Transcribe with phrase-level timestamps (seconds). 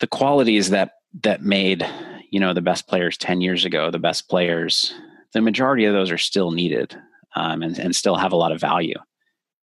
[0.00, 0.92] the qualities that
[1.22, 1.86] that made
[2.30, 4.94] you know the best players 10 years ago the best players
[5.32, 6.96] the majority of those are still needed
[7.36, 8.98] um, and, and still have a lot of value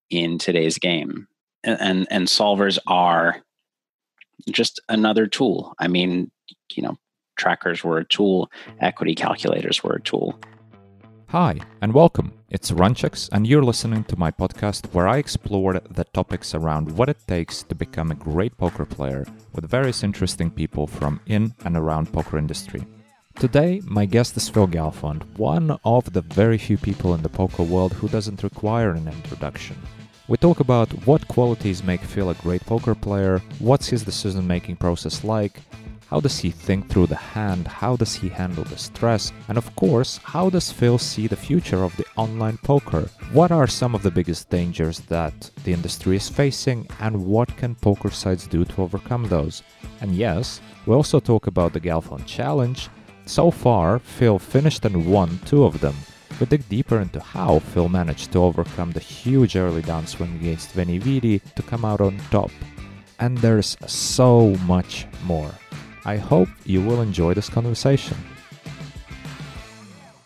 [0.09, 1.27] in today's game.
[1.63, 3.41] And, and and solvers are
[4.51, 5.73] just another tool.
[5.79, 6.31] I mean
[6.71, 6.97] you know
[7.37, 8.49] trackers were a tool
[8.79, 10.39] equity calculators were a tool
[11.35, 12.31] Hi, and welcome.
[12.49, 17.09] It's Runchuks, and you're listening to my podcast where I explore the topics around what
[17.09, 21.75] it takes to become a great poker player with various interesting people from in and
[21.75, 22.85] around poker industry.
[23.37, 27.63] Today, my guest is Phil Galfond, one of the very few people in the poker
[27.63, 29.75] world who doesn't require an introduction.
[30.29, 34.77] We talk about what qualities make Phil a great poker player, what's his decision making
[34.77, 35.59] process like,
[36.07, 37.67] how does he think through the hand?
[37.67, 39.33] How does he handle the stress?
[39.47, 43.09] And of course, how does Phil see the future of the online poker?
[43.33, 47.73] What are some of the biggest dangers that the industry is facing and what can
[47.75, 49.63] poker sites do to overcome those?
[50.01, 52.87] And yes, we also talk about the Galfond Challenge.
[53.25, 55.95] So far, Phil finished and won two of them.
[56.39, 60.99] We dig deeper into how Phil managed to overcome the huge early downswing against Veni
[60.99, 62.51] Vidi to come out on top.
[63.19, 65.51] And there's so much more.
[66.05, 68.15] I hope you will enjoy this conversation.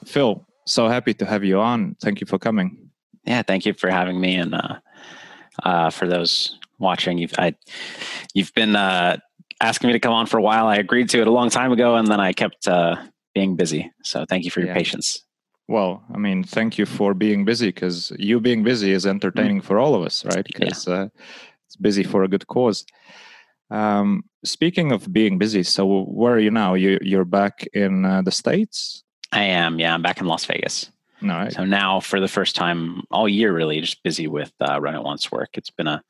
[0.06, 1.96] Phil, so happy to have you on.
[2.02, 2.90] Thank you for coming.
[3.26, 4.36] Yeah, thank you for having me.
[4.36, 4.80] And uh,
[5.64, 7.56] uh, for those watching, you've I,
[8.34, 9.18] you've been uh,
[9.62, 10.68] asking me to come on for a while.
[10.68, 12.98] I agreed to it a long time ago, and then I kept uh,
[13.34, 13.92] being busy.
[14.04, 14.76] So thank you for your yeah.
[14.76, 15.22] patience.
[15.70, 19.64] Well, I mean, thank you for being busy because you being busy is entertaining mm.
[19.64, 20.44] for all of us, right?
[20.44, 20.94] Because yeah.
[20.94, 21.08] Uh,
[21.68, 22.86] it's busy for a good cause.
[23.72, 26.74] Um, speaking of being busy, so where are you now?
[26.74, 29.04] You you're back in uh, the states?
[29.32, 29.80] I am.
[29.80, 30.92] Yeah, I'm back in Las Vegas.
[31.22, 31.54] All right.
[31.54, 35.04] So now, for the first time all year, really just busy with uh, Run It
[35.04, 35.50] Once work.
[35.54, 36.04] It's been a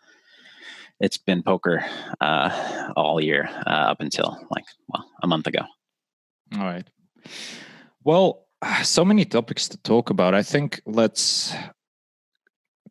[1.00, 1.86] it's been poker
[2.22, 5.62] uh, all year uh, up until like well a month ago.
[6.56, 6.88] All right.
[8.04, 8.46] Well,
[8.84, 10.34] so many topics to talk about.
[10.34, 11.54] I think let's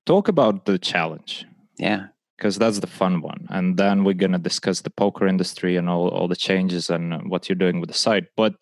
[0.04, 1.47] talk about the challenge.
[1.78, 3.47] Yeah because that's the fun one.
[3.50, 7.28] And then we're going to discuss the poker industry and all, all the changes and
[7.28, 8.26] what you're doing with the site.
[8.37, 8.54] But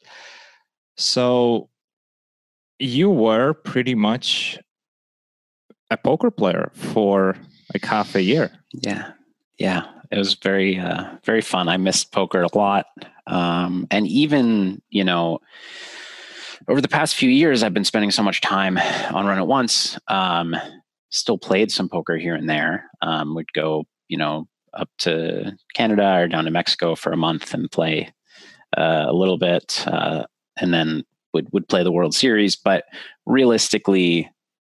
[0.97, 1.69] so
[2.79, 4.59] you were pretty much
[5.91, 7.37] a poker player for
[7.75, 8.51] like half a year.
[8.73, 9.13] Yeah.
[9.59, 9.85] Yeah.
[10.11, 11.69] It was very, uh, very fun.
[11.69, 12.87] I missed poker a lot.
[13.27, 15.41] Um, and even, you know,
[16.69, 18.79] over the past few years, I've been spending so much time
[19.13, 19.99] on Run It Once.
[20.09, 20.57] Um,
[21.17, 22.91] still played some poker here and there.
[23.03, 27.55] Um, would go, you know, up to Canada or down to Mexico for a month
[27.55, 28.13] and play
[28.77, 30.25] uh, a little bit, uh,
[30.61, 32.57] and then would would play the World Series.
[32.57, 32.85] But
[33.25, 34.31] realistically,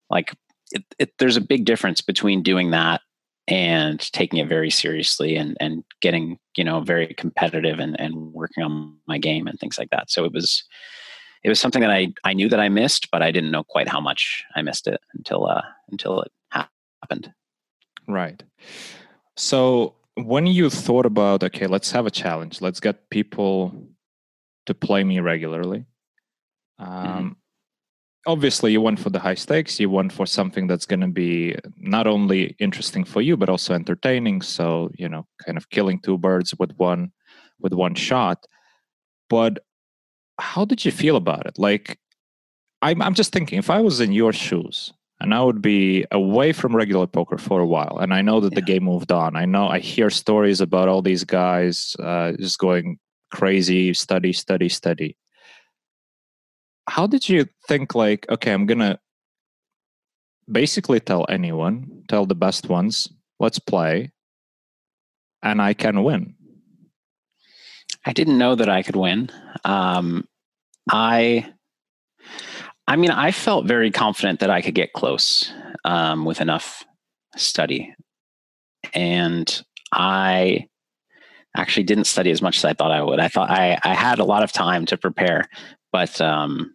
[0.10, 0.34] like
[0.72, 3.02] it, it, there's a big difference between doing that
[3.48, 8.64] and taking it very seriously and and getting you know very competitive and and working
[8.64, 10.10] on my game and things like that.
[10.10, 10.64] So it was
[11.44, 13.88] it was something that I I knew that I missed, but I didn't know quite
[13.88, 17.34] how much I missed it until uh, until it happened.
[18.08, 18.44] Right.
[19.38, 23.88] So when you thought about okay, let's have a challenge, let's get people
[24.66, 25.86] to play me regularly.
[26.80, 27.08] Mm-hmm.
[27.08, 27.30] Um, mm-hmm.
[28.28, 29.80] Obviously, you went for the high stakes.
[29.80, 33.74] You went for something that's going to be not only interesting for you, but also
[33.74, 34.44] entertaining.
[34.44, 37.12] So you know, kind of killing two birds with one
[37.60, 38.46] with one shot.
[39.28, 39.64] But
[40.42, 41.58] how did you feel about it?
[41.58, 42.00] Like,
[42.82, 46.52] I'm I'm just thinking, if I was in your shoes and I would be away
[46.52, 48.60] from regular poker for a while, and I know that yeah.
[48.60, 49.36] the game moved on.
[49.36, 52.98] I know I hear stories about all these guys uh, just going
[53.32, 55.16] crazy, study, study, study.
[56.90, 57.94] How did you think?
[57.94, 59.00] Like, okay, I'm gonna
[60.52, 63.08] basically tell anyone, tell the best ones,
[63.40, 64.12] let's play,
[65.44, 66.36] and I can win.
[68.04, 69.30] I didn't know that I could win.
[69.64, 70.28] Um,
[70.90, 71.54] I
[72.88, 75.52] I mean, I felt very confident that I could get close
[75.86, 76.84] um, with enough
[77.38, 77.96] study.
[78.94, 80.68] And I
[81.56, 83.20] actually didn't study as much as I thought I would.
[83.20, 85.46] I thought I, I had a lot of time to prepare,
[85.92, 86.74] but um,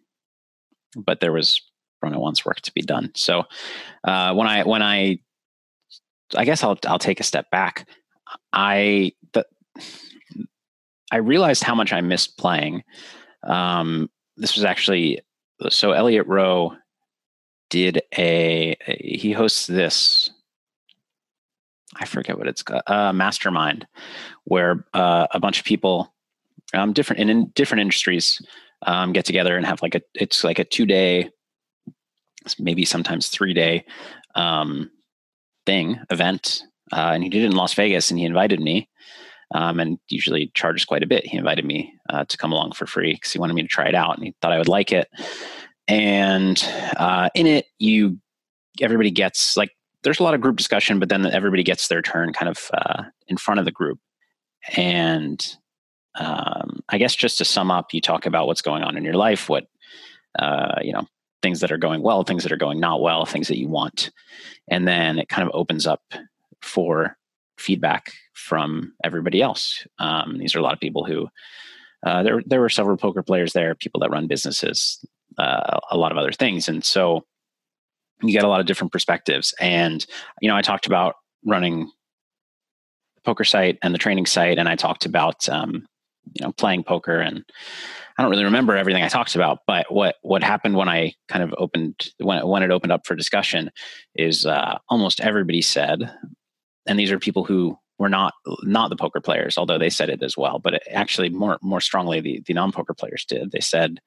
[0.97, 1.61] but there was
[2.03, 3.11] Run It Once work to be done.
[3.15, 3.45] So
[4.05, 5.19] uh, when I when I
[6.35, 7.89] I guess I'll I'll take a step back.
[8.53, 9.45] I the,
[11.13, 12.83] I realized how much I missed playing
[13.43, 15.21] um, this was actually
[15.71, 16.77] so Elliot Roe
[17.71, 20.31] did a, he hosts this
[22.01, 23.87] I forget what it's called, uh, mastermind,
[24.45, 26.13] where uh, a bunch of people,
[26.75, 28.43] um, different in, in different industries,
[28.83, 31.31] um, get together and have like a it's like a two day,
[32.59, 33.85] maybe sometimes three day,
[34.35, 34.91] um,
[35.65, 36.63] thing event.
[36.93, 38.89] Uh, and he did it in Las Vegas, and he invited me,
[39.55, 41.27] um, and usually charges quite a bit.
[41.27, 43.87] He invited me uh, to come along for free because he wanted me to try
[43.87, 45.09] it out and he thought I would like it.
[45.89, 46.63] And
[46.97, 48.19] uh, in it, you
[48.81, 49.71] everybody gets like
[50.03, 53.05] there's a lot of group discussion, but then everybody gets their turn kind of uh,
[53.29, 53.99] in front of the group.
[54.77, 55.57] And
[56.17, 59.15] um, I guess just to sum up, you talk about what's going on in your
[59.15, 59.67] life, what
[60.39, 61.07] uh, you know,
[61.41, 64.11] things that are going well, things that are going not well, things that you want,
[64.69, 66.03] and then it kind of opens up
[66.61, 67.17] for
[67.59, 69.87] feedback from everybody else.
[69.99, 71.29] Um, these are a lot of people who
[72.05, 75.05] uh, there there were several poker players there, people that run businesses,
[75.39, 77.25] uh, a lot of other things, and so
[78.23, 79.55] you get a lot of different perspectives.
[79.61, 80.05] And
[80.41, 81.91] you know, I talked about running
[83.17, 85.87] the poker site and the training site, and I talked about um,
[86.35, 87.45] you know playing poker and
[88.19, 91.45] I don't really remember everything I talked about, but what what happened when I kind
[91.45, 93.71] of opened when when it opened up for discussion
[94.15, 96.11] is uh, almost everybody said,
[96.87, 100.23] and these are people who were not not the poker players, although they said it
[100.23, 103.53] as well, but actually more more strongly the the non poker players did.
[103.53, 104.01] They said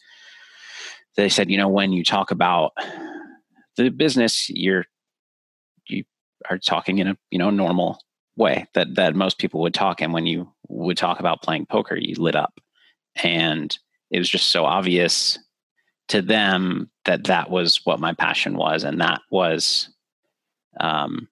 [1.15, 2.73] they said you know when you talk about
[3.77, 4.85] the business, you're
[5.87, 6.03] you
[6.49, 7.99] are talking in a you know normal
[8.35, 11.95] way that that most people would talk, and when you would talk about playing poker,
[11.95, 12.59] you lit up.
[13.23, 13.77] And
[14.11, 15.37] it was just so obvious
[16.09, 18.83] to them that that was what my passion was.
[18.83, 19.89] And that was
[20.79, 21.27] um,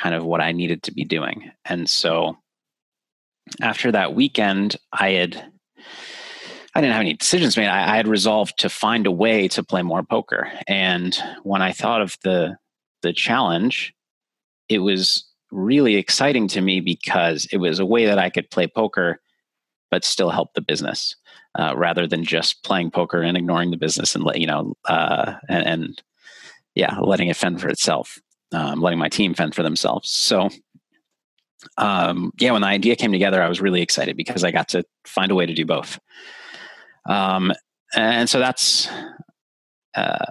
[0.00, 1.50] kind of what i needed to be doing.
[1.64, 2.36] And so
[3.60, 5.52] after that weekend i had
[6.74, 7.68] i didn't have any decisions made.
[7.68, 10.50] I, I had resolved to find a way to play more poker.
[10.68, 12.56] And when i thought of the
[13.02, 13.94] the challenge
[14.68, 18.66] it was really exciting to me because it was a way that i could play
[18.66, 19.20] poker
[19.90, 21.16] but still help the business
[21.58, 25.34] uh, rather than just playing poker and ignoring the business and let you know uh,
[25.48, 26.02] and, and,
[26.76, 28.20] yeah letting it fend for itself
[28.52, 30.10] um, letting my team fend for themselves.
[30.10, 30.48] So
[31.76, 34.82] um, yeah when the idea came together i was really excited because i got to
[35.04, 35.98] find a way to do both.
[37.08, 37.52] Um,
[37.94, 38.88] and so that's
[39.94, 40.26] uh,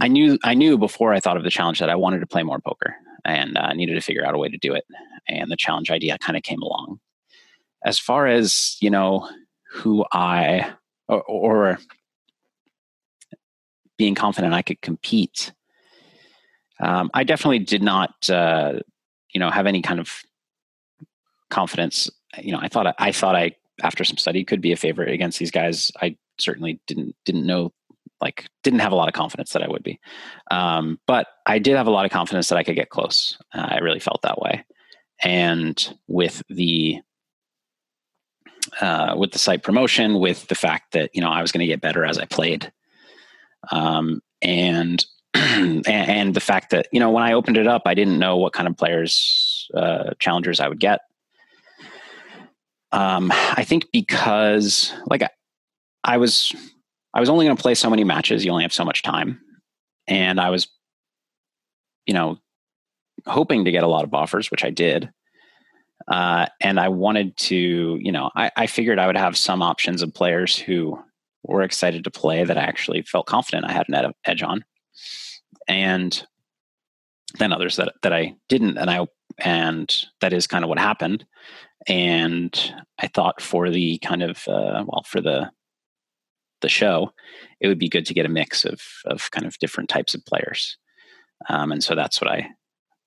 [0.00, 2.42] i knew i knew before i thought of the challenge that i wanted to play
[2.42, 2.94] more poker
[3.24, 4.84] and i uh, needed to figure out a way to do it.
[5.28, 7.00] And the challenge idea kind of came along.
[7.84, 9.28] As far as you know
[9.70, 10.72] who I
[11.08, 11.78] or, or
[13.96, 15.52] being confident I could compete.
[16.80, 18.74] Um, I definitely did not, uh,
[19.32, 20.22] you know, have any kind of
[21.50, 22.08] confidence.
[22.38, 25.38] You know, I thought I thought I after some study could be a favorite against
[25.38, 25.92] these guys.
[26.00, 27.72] I certainly didn't didn't know
[28.20, 29.98] like didn't have a lot of confidence that I would be,
[30.50, 33.36] um, but I did have a lot of confidence that I could get close.
[33.54, 34.64] Uh, I really felt that way,
[35.22, 37.00] and with the
[38.80, 41.66] uh, with the site promotion, with the fact that you know I was going to
[41.66, 42.72] get better as I played,
[43.70, 45.04] um, and
[45.34, 48.52] and the fact that you know when I opened it up, I didn't know what
[48.52, 51.00] kind of players uh, challengers I would get.
[52.92, 55.30] Um, I think because like I,
[56.02, 56.52] I was
[57.14, 58.44] I was only going to play so many matches.
[58.44, 59.40] You only have so much time,
[60.06, 60.68] and I was,
[62.06, 62.38] you know,
[63.26, 65.10] hoping to get a lot of offers, which I did.
[66.08, 70.02] Uh, and I wanted to, you know, I, I figured I would have some options
[70.02, 70.98] of players who
[71.44, 74.64] were excited to play that I actually felt confident I had an edge on,
[75.68, 76.26] and
[77.38, 79.06] then others that that I didn't, and I
[79.38, 81.24] and that is kind of what happened.
[81.86, 85.50] And I thought for the kind of uh, well for the
[86.60, 87.12] the show,
[87.60, 90.24] it would be good to get a mix of of kind of different types of
[90.26, 90.76] players,
[91.48, 92.48] um, and so that's what I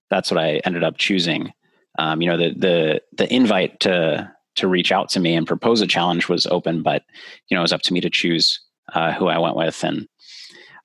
[0.10, 1.54] that's what I ended up choosing
[2.00, 5.82] um, you know the the the invite to to reach out to me and propose
[5.82, 7.04] a challenge was open, but
[7.50, 8.60] you know it was up to me to choose
[8.94, 10.08] uh, who I went with, and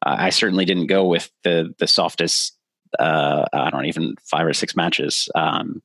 [0.05, 2.57] uh, I certainly didn't go with the the softest.
[2.99, 5.83] Uh, I don't even five or six matches, um,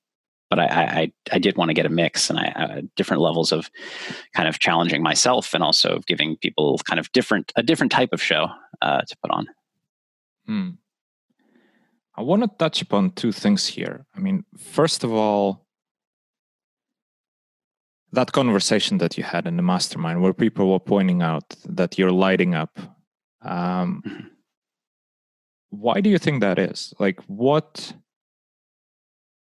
[0.50, 3.52] but I, I, I did want to get a mix and I uh, different levels
[3.52, 3.70] of
[4.34, 8.22] kind of challenging myself and also giving people kind of different a different type of
[8.22, 8.48] show
[8.82, 9.48] uh, to put on.
[10.46, 10.70] Hmm.
[12.16, 14.06] I want to touch upon two things here.
[14.16, 15.66] I mean, first of all,
[18.12, 22.12] that conversation that you had in the mastermind where people were pointing out that you're
[22.12, 22.80] lighting up.
[23.44, 24.28] Um, mm-hmm.
[25.70, 26.94] why do you think that is?
[27.00, 27.94] Like, what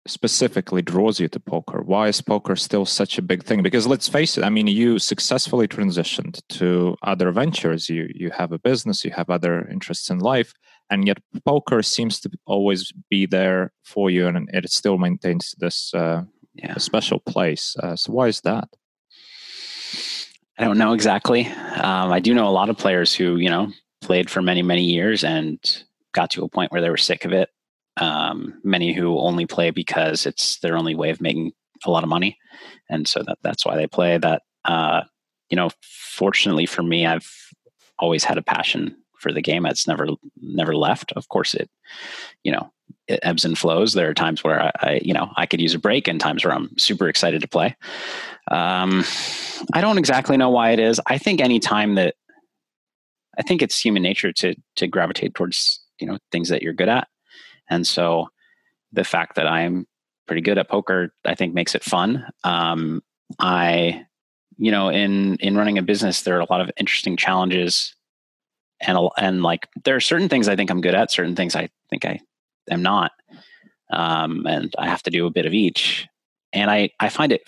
[0.06, 1.82] specifically draws you to poker?
[1.82, 3.62] Why is poker still such a big thing?
[3.62, 7.88] Because let's face it, I mean, you successfully transitioned to other ventures.
[7.88, 10.54] You you have a business, you have other interests in life
[10.90, 15.92] and yet poker seems to always be there for you and it still maintains this
[15.94, 16.22] uh,
[16.54, 16.76] yeah.
[16.78, 18.68] special place uh, so why is that
[20.58, 23.70] i don't know exactly um, i do know a lot of players who you know
[24.00, 25.58] played for many many years and
[26.12, 27.50] got to a point where they were sick of it
[27.98, 31.52] um, many who only play because it's their only way of making
[31.84, 32.38] a lot of money,
[32.88, 34.18] and so that that's why they play.
[34.18, 35.02] That uh,
[35.50, 37.30] you know, fortunately for me, I've
[37.98, 39.66] always had a passion for the game.
[39.66, 40.08] It's never
[40.40, 41.12] never left.
[41.12, 41.70] Of course, it
[42.44, 42.72] you know
[43.06, 43.94] it ebbs and flows.
[43.94, 46.44] There are times where I, I, you know I could use a break, and times
[46.44, 47.76] where I'm super excited to play.
[48.50, 49.04] Um,
[49.72, 51.00] I don't exactly know why it is.
[51.06, 52.14] I think any time that
[53.38, 56.88] I think it's human nature to to gravitate towards you know things that you're good
[56.88, 57.08] at,
[57.70, 58.28] and so
[58.92, 59.86] the fact that I'm
[60.26, 62.24] pretty good at poker, I think makes it fun.
[62.44, 63.02] Um,
[63.38, 64.04] I,
[64.56, 67.94] you know, in in running a business, there are a lot of interesting challenges,
[68.80, 71.68] and and like there are certain things I think I'm good at, certain things I
[71.90, 72.20] think I
[72.70, 73.12] am not,
[73.90, 76.06] um, and I have to do a bit of each.
[76.52, 77.42] And I I find it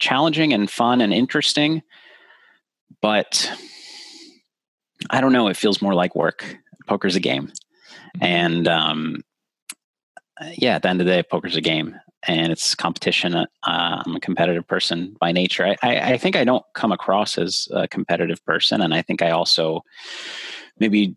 [0.00, 1.82] challenging and fun and interesting,
[3.00, 3.50] but
[5.10, 5.48] I don't know.
[5.48, 6.58] It feels more like work.
[6.86, 8.24] Poker's a game, mm-hmm.
[8.24, 9.24] and um,
[10.56, 11.96] yeah, at the end of the day, poker's a game,
[12.26, 13.34] and it's competition.
[13.34, 15.64] Uh, I'm a competitive person by nature.
[15.66, 19.22] I, I, I think I don't come across as a competitive person, and I think
[19.22, 19.82] I also
[20.78, 21.16] maybe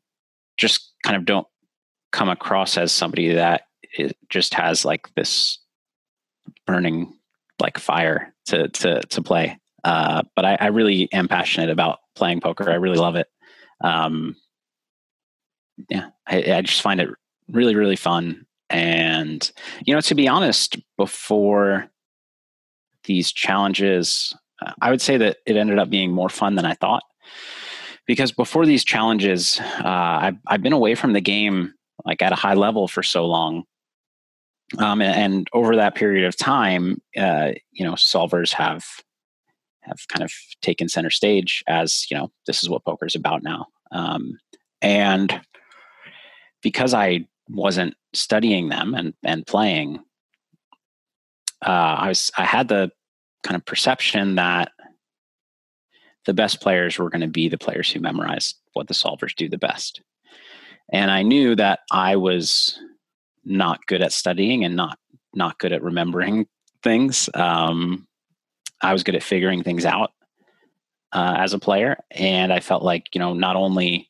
[0.58, 1.48] just kind of don't
[2.12, 3.63] come across as somebody that
[4.29, 5.60] just has like this
[6.65, 7.13] burning
[7.60, 9.60] like fire to to to play.
[9.84, 12.70] Uh, but I, I, really am passionate about playing poker.
[12.70, 13.27] I really love it.
[13.81, 14.36] Um,
[15.89, 17.10] yeah, I, I just find it
[17.50, 18.46] really really fun.
[18.69, 19.50] And
[19.86, 21.89] you know, to be honest, before
[23.03, 26.74] these challenges, uh, I would say that it ended up being more fun than I
[26.74, 27.03] thought.
[28.05, 29.84] Because before these challenges, uh,
[30.22, 31.74] I've, I've been away from the game
[32.05, 33.65] like at a high level for so long
[34.77, 38.86] um, and, and, over that period of time, uh, you know, solvers have
[39.88, 43.44] have kind of taken center stage as you know this is what poker is about
[43.44, 43.67] now.
[43.91, 44.38] Um,
[44.82, 45.41] and
[46.62, 50.00] because I wasn't studying them and and playing,
[51.65, 52.91] uh, I was I had the
[53.44, 54.72] kind of perception that
[56.25, 59.48] the best players were going to be the players who memorized what the solvers do
[59.50, 60.01] the best.
[60.91, 62.79] And I knew that I was
[63.44, 65.00] not good at studying and not
[65.34, 66.48] not good at remembering
[66.84, 67.29] things.
[67.34, 68.06] Um,
[68.81, 70.12] I was good at figuring things out
[71.13, 74.10] uh, as a player, and I felt like you know not only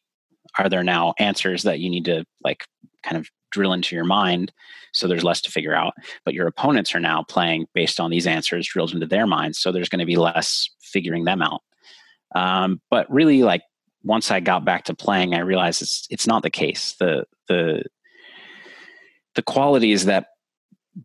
[0.58, 2.66] are there now answers that you need to like
[3.04, 4.52] kind of drill into your mind
[4.92, 5.94] so there's less to figure out
[6.26, 9.72] but your opponents are now playing based on these answers drilled into their minds so
[9.72, 11.62] there's going to be less figuring them out.
[12.36, 13.62] Um, but really like
[14.04, 16.96] once i got back to playing i realized it's it's not the case.
[17.00, 17.84] The the
[19.36, 20.28] the qualities that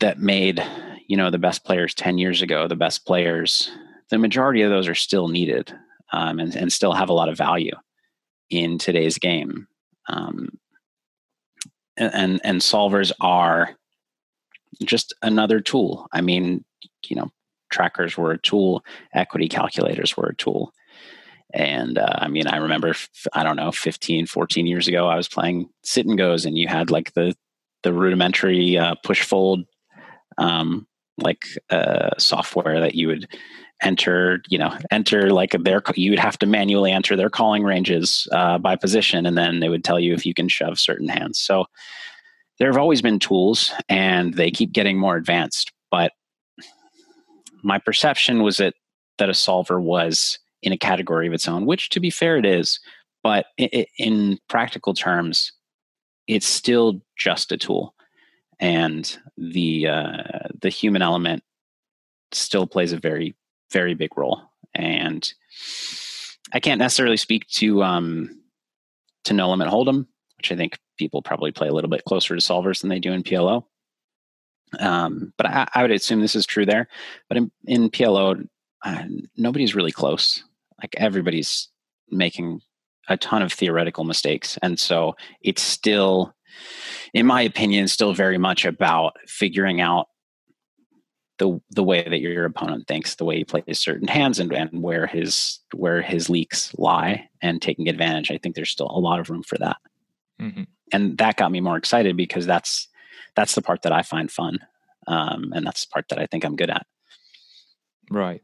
[0.00, 0.64] that made
[1.08, 3.70] you know the best players 10 years ago the best players
[4.10, 5.72] the majority of those are still needed
[6.12, 7.72] um, and, and still have a lot of value
[8.50, 9.66] in today's game.
[10.08, 10.50] Um,
[11.96, 13.76] and and solvers are
[14.84, 16.06] just another tool.
[16.12, 16.64] I mean
[17.06, 17.30] you know
[17.70, 20.72] trackers were a tool equity calculators were a tool.
[21.54, 22.94] And uh, i mean i remember
[23.34, 26.66] i don't know 15 14 years ago i was playing sit and goes and you
[26.66, 27.34] had like the
[27.82, 29.66] the rudimentary uh, push fold
[30.38, 30.86] um,
[31.18, 33.28] like uh, software that you would
[33.82, 38.28] enter you know enter like their you would have to manually enter their calling ranges
[38.32, 41.38] uh, by position and then they would tell you if you can shove certain hands.
[41.38, 41.66] So
[42.58, 46.12] there have always been tools and they keep getting more advanced but
[47.62, 48.74] my perception was that
[49.18, 52.46] that a solver was in a category of its own which to be fair it
[52.46, 52.78] is
[53.22, 53.46] but
[53.98, 55.52] in practical terms
[56.26, 57.94] it's still just a tool,
[58.60, 61.42] and the uh, the human element
[62.32, 63.34] still plays a very
[63.70, 64.42] very big role.
[64.74, 65.30] And
[66.52, 68.42] I can't necessarily speak to um,
[69.24, 70.06] to no limit hold'em,
[70.36, 73.12] which I think people probably play a little bit closer to solvers than they do
[73.12, 73.64] in PLO.
[74.78, 76.88] Um, but I, I, would assume this is true there.
[77.28, 78.46] But in, in PLO,
[78.84, 79.04] uh,
[79.36, 80.42] nobody's really close.
[80.80, 81.68] Like everybody's
[82.10, 82.60] making
[83.08, 84.58] a ton of theoretical mistakes.
[84.62, 86.34] And so it's still,
[87.14, 90.08] in my opinion, still very much about figuring out
[91.38, 94.82] the the way that your opponent thinks, the way he plays certain hands and, and
[94.82, 98.30] where his where his leaks lie and taking advantage.
[98.30, 99.76] I think there's still a lot of room for that.
[100.40, 100.62] Mm-hmm.
[100.92, 102.88] And that got me more excited because that's
[103.34, 104.58] that's the part that I find fun.
[105.06, 106.86] Um, and that's the part that I think I'm good at.
[108.10, 108.42] Right.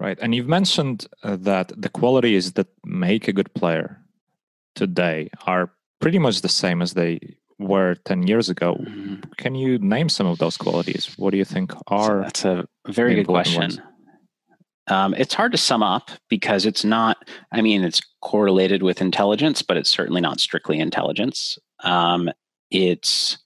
[0.00, 0.18] Right.
[0.20, 4.00] And you've mentioned uh, that the qualities that make a good player
[4.74, 5.70] today are
[6.00, 8.76] pretty much the same as they were 10 years ago.
[8.80, 9.30] Mm-hmm.
[9.36, 11.14] Can you name some of those qualities?
[11.16, 13.80] What do you think are That's a very good question.
[14.86, 17.16] Um, it's hard to sum up because it's not,
[17.52, 21.58] I mean, it's correlated with intelligence, but it's certainly not strictly intelligence.
[21.82, 22.30] Um,
[22.70, 23.38] it's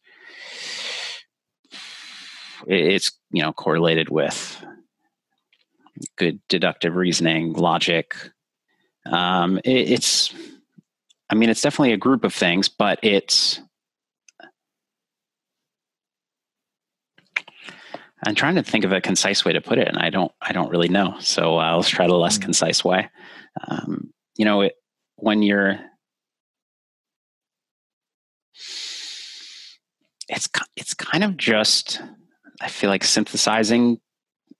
[2.66, 4.62] it's you know correlated with
[6.16, 8.14] good deductive reasoning, logic.
[9.06, 10.34] Um, it, it's,
[11.30, 13.60] I mean, it's definitely a group of things, but it's.
[18.24, 20.32] I'm trying to think of a concise way to put it, and I don't.
[20.40, 21.16] I don't really know.
[21.20, 22.44] So uh, let's try the less mm-hmm.
[22.44, 23.08] concise way.
[23.68, 24.74] Um, you know, it,
[25.16, 25.78] when you're
[30.28, 32.00] it's it's kind of just
[32.60, 34.00] I feel like synthesizing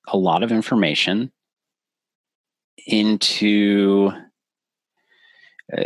[0.07, 1.33] a lot of information
[2.87, 4.11] into
[5.77, 5.83] uh,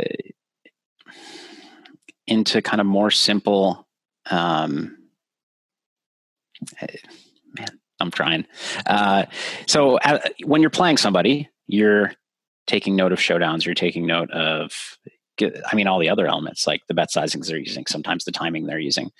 [2.26, 3.88] into kind of more simple
[4.31, 4.97] um,
[7.59, 7.68] man
[8.00, 8.47] i'm trying
[8.87, 9.25] uh,
[9.66, 12.12] so uh, when you're playing somebody you're
[12.66, 14.99] taking note of showdowns you're taking note of
[15.40, 18.66] I mean, all the other elements like the bet sizings they're using, sometimes the timing
[18.66, 19.11] they're using,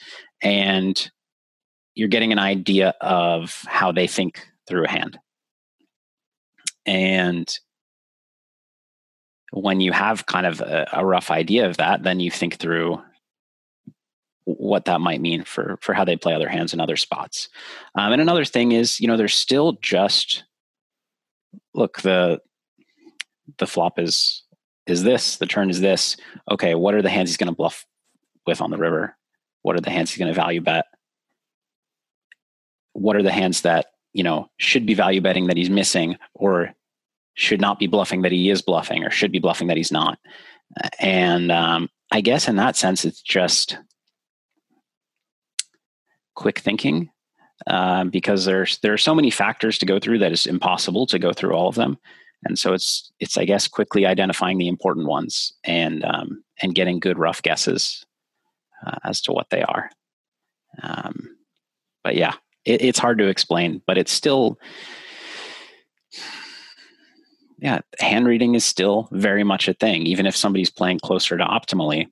[0.43, 1.11] and
[1.95, 5.19] you're getting an idea of how they think through a hand.
[6.87, 7.53] And
[9.53, 13.03] when you have kind of a, a rough idea of that, then you think through
[14.45, 17.49] what that might mean for for how they play other hands in other spots.
[17.95, 20.45] Um, and another thing is, you know, there's still just
[21.75, 22.41] look the
[23.59, 24.43] the flop is
[24.87, 26.17] is this, the turn is this.
[26.51, 27.87] Okay, what are the hands he's going to bluff
[28.47, 29.17] with on the river?
[29.63, 30.87] What are the hands he's going to value bet?
[32.93, 36.75] What are the hands that, you know, should be value betting that he's missing or
[37.35, 40.19] should not be bluffing that he is bluffing or should be bluffing that he's not?
[40.99, 43.79] And um, I guess in that sense, it's just
[46.35, 47.11] quick thinking
[47.67, 51.19] uh, because there's there are so many factors to go through that it's impossible to
[51.19, 51.99] go through all of them
[52.45, 56.99] and so it's it's I guess quickly identifying the important ones and um, and getting
[56.99, 58.05] good rough guesses
[58.87, 59.91] uh, as to what they are.
[60.83, 61.37] Um,
[62.03, 62.35] but yeah,
[62.65, 64.59] it, it's hard to explain, but it's still
[67.59, 71.45] yeah, hand reading is still very much a thing, even if somebody's playing closer to
[71.45, 72.09] optimally.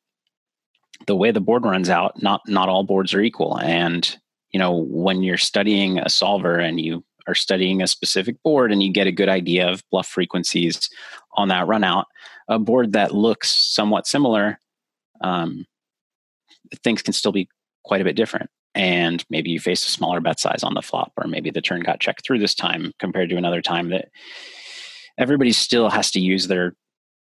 [1.07, 4.17] The way the board runs out, not not all boards are equal, and
[4.51, 8.83] you know when you're studying a solver and you are studying a specific board and
[8.83, 10.89] you get a good idea of bluff frequencies
[11.35, 12.07] on that run out,
[12.49, 14.59] a board that looks somewhat similar,
[15.21, 15.67] um,
[16.83, 17.49] things can still be
[17.85, 18.51] quite a bit different.
[18.75, 21.81] And maybe you face a smaller bet size on the flop, or maybe the turn
[21.83, 24.09] got checked through this time compared to another time that
[25.19, 26.75] everybody still has to use their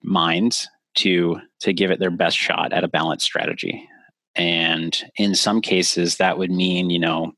[0.03, 3.89] minds to to give it their best shot at a balanced strategy.
[4.35, 7.33] And in some cases, that would mean, you know,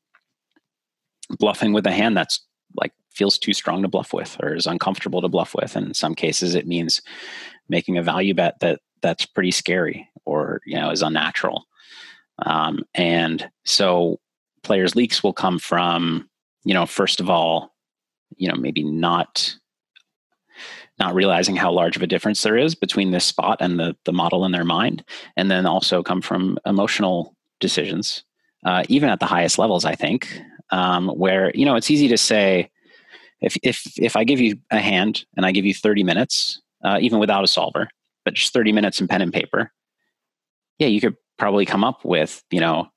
[1.38, 2.40] bluffing with a hand that's
[2.76, 5.94] like feels too strong to bluff with or is uncomfortable to bluff with and in
[5.94, 7.00] some cases it means
[7.68, 11.64] making a value bet that that's pretty scary or you know is unnatural
[12.46, 14.18] um, and so
[14.62, 16.28] players leaks will come from
[16.64, 17.74] you know first of all
[18.36, 19.54] you know maybe not
[21.02, 24.12] not realizing how large of a difference there is between this spot and the the
[24.12, 25.04] model in their mind
[25.36, 28.24] and then also come from emotional decisions
[28.64, 32.16] uh, even at the highest levels i think um, where you know it's easy to
[32.16, 32.70] say
[33.42, 36.98] if if if I give you a hand and I give you 30 minutes, uh,
[37.00, 37.88] even without a solver,
[38.24, 39.70] but just 30 minutes in pen and paper,
[40.78, 42.88] yeah, you could probably come up with you know,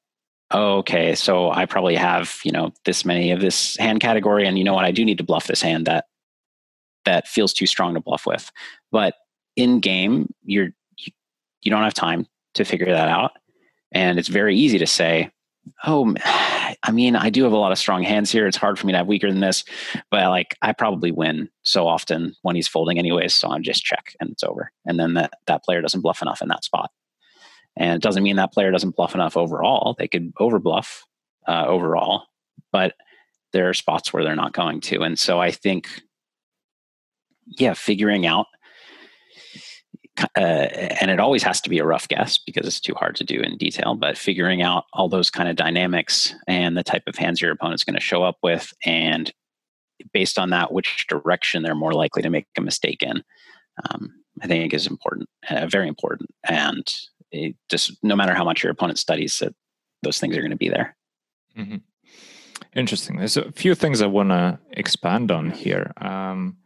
[0.54, 4.64] okay, so I probably have you know this many of this hand category, and you
[4.64, 6.06] know what, I do need to bluff this hand that
[7.06, 8.52] that feels too strong to bluff with,
[8.92, 9.16] but
[9.56, 11.12] in game you're you,
[11.62, 13.32] you don't have time to figure that out,
[13.92, 15.32] and it's very easy to say,
[15.86, 16.14] oh
[16.84, 18.48] I mean, I do have a lot of strong hands here.
[18.48, 19.64] It's hard for me to have weaker than this,
[20.12, 23.34] but like I probably win so often when he's folding anyways.
[23.34, 24.72] So I'm just check and it's over.
[24.86, 26.92] And then that, that player doesn't bluff enough in that spot.
[27.78, 29.96] And it doesn't mean that player doesn't bluff enough overall.
[29.98, 31.06] They could over bluff
[31.48, 32.24] uh, overall,
[32.72, 32.94] but
[33.54, 35.02] there are spots where they're not going to.
[35.02, 35.88] And so I think,
[37.46, 38.48] yeah, figuring out
[40.38, 43.26] uh, and it always has to be a rough guess because it's too hard to
[43.26, 47.18] do in detail but figuring out all those kind of dynamics and the type of
[47.18, 49.34] hands your opponent's going to show up with and
[50.14, 53.22] based on that which direction they're more likely to make a mistake in
[53.90, 54.10] um,
[54.42, 56.30] i think is important uh, very important.
[56.48, 56.94] And
[57.32, 59.56] it just no matter how much your opponent studies it,
[60.04, 60.96] those things are going to be there.
[61.58, 61.78] Mm-hmm.
[62.76, 63.18] interesting.
[63.18, 65.94] There's a few things i want to expand on here.
[65.98, 66.58] Um,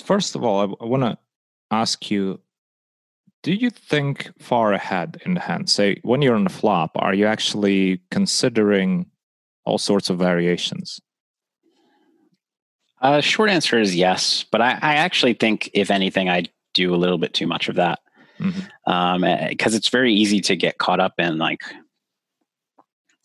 [0.00, 1.18] first of all i, I want to
[1.70, 2.40] ask you
[3.42, 5.68] do you think far ahead in the hand?
[5.68, 9.06] Say, when you're on the flop, are you actually considering
[9.64, 11.00] all sorts of variations?
[13.00, 16.96] Uh, short answer is yes, but I, I, actually think, if anything, I do a
[16.96, 17.98] little bit too much of that
[18.38, 18.92] because mm-hmm.
[18.92, 21.62] um, eh, it's very easy to get caught up in like.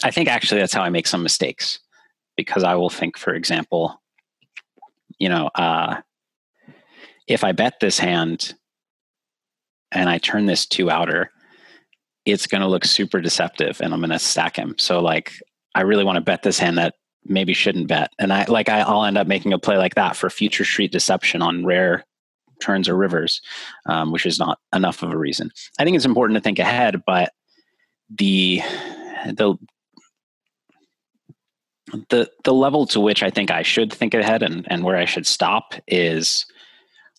[0.03, 1.79] I think actually that's how I make some mistakes.
[2.35, 4.01] because I will think, for example,
[5.19, 5.97] you know, uh,
[7.27, 8.53] if I bet this hand
[9.91, 11.31] and I turn this two outer,
[12.25, 14.75] it's going to look super deceptive and I'm going to stack him.
[14.77, 15.33] So like,
[15.75, 18.11] I really want to bet this hand that maybe shouldn't bet.
[18.19, 20.91] And I like, I, will end up making a play like that for future street
[20.91, 22.05] deception on rare
[22.61, 23.41] turns or rivers,
[23.85, 25.51] um, which is not enough of a reason.
[25.79, 27.31] I think it's important to think ahead, but
[28.17, 28.61] the,
[29.25, 29.57] the,
[32.09, 35.05] the the level to which I think I should think ahead and, and where I
[35.05, 36.45] should stop is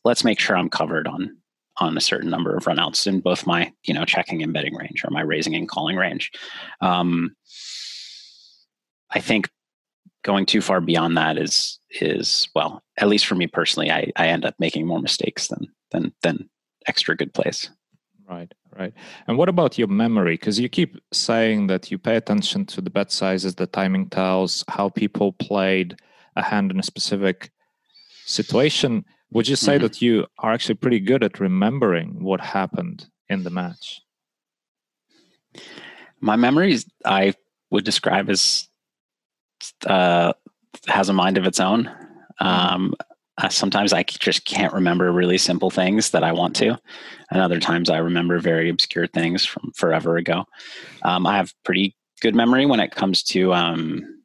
[0.04, 1.37] let's make sure I'm covered on
[1.80, 5.04] on a certain number of runouts in both my you know checking and betting range
[5.04, 6.30] or my raising and calling range.
[6.80, 7.34] Um,
[9.11, 9.48] I think
[10.22, 14.28] going too far beyond that is is well, at least for me personally, I, I
[14.28, 16.48] end up making more mistakes than than than
[16.87, 17.70] extra good plays.
[18.28, 18.92] Right, right.
[19.26, 20.34] And what about your memory?
[20.34, 24.64] Because you keep saying that you pay attention to the bet sizes, the timing tells,
[24.68, 25.96] how people played
[26.37, 27.50] a hand in a specific
[28.26, 29.06] situation.
[29.30, 29.82] Would you say mm-hmm.
[29.82, 34.00] that you are actually pretty good at remembering what happened in the match?
[36.20, 37.34] My memories, I
[37.70, 38.68] would describe as
[39.86, 40.32] uh,
[40.86, 41.84] has a mind of its own.
[41.84, 42.46] Mm-hmm.
[42.46, 42.94] Um,
[43.36, 46.76] uh, sometimes I just can't remember really simple things that I want to,
[47.30, 50.44] and other times I remember very obscure things from forever ago.
[51.02, 54.22] Um, I have pretty good memory when it comes to um,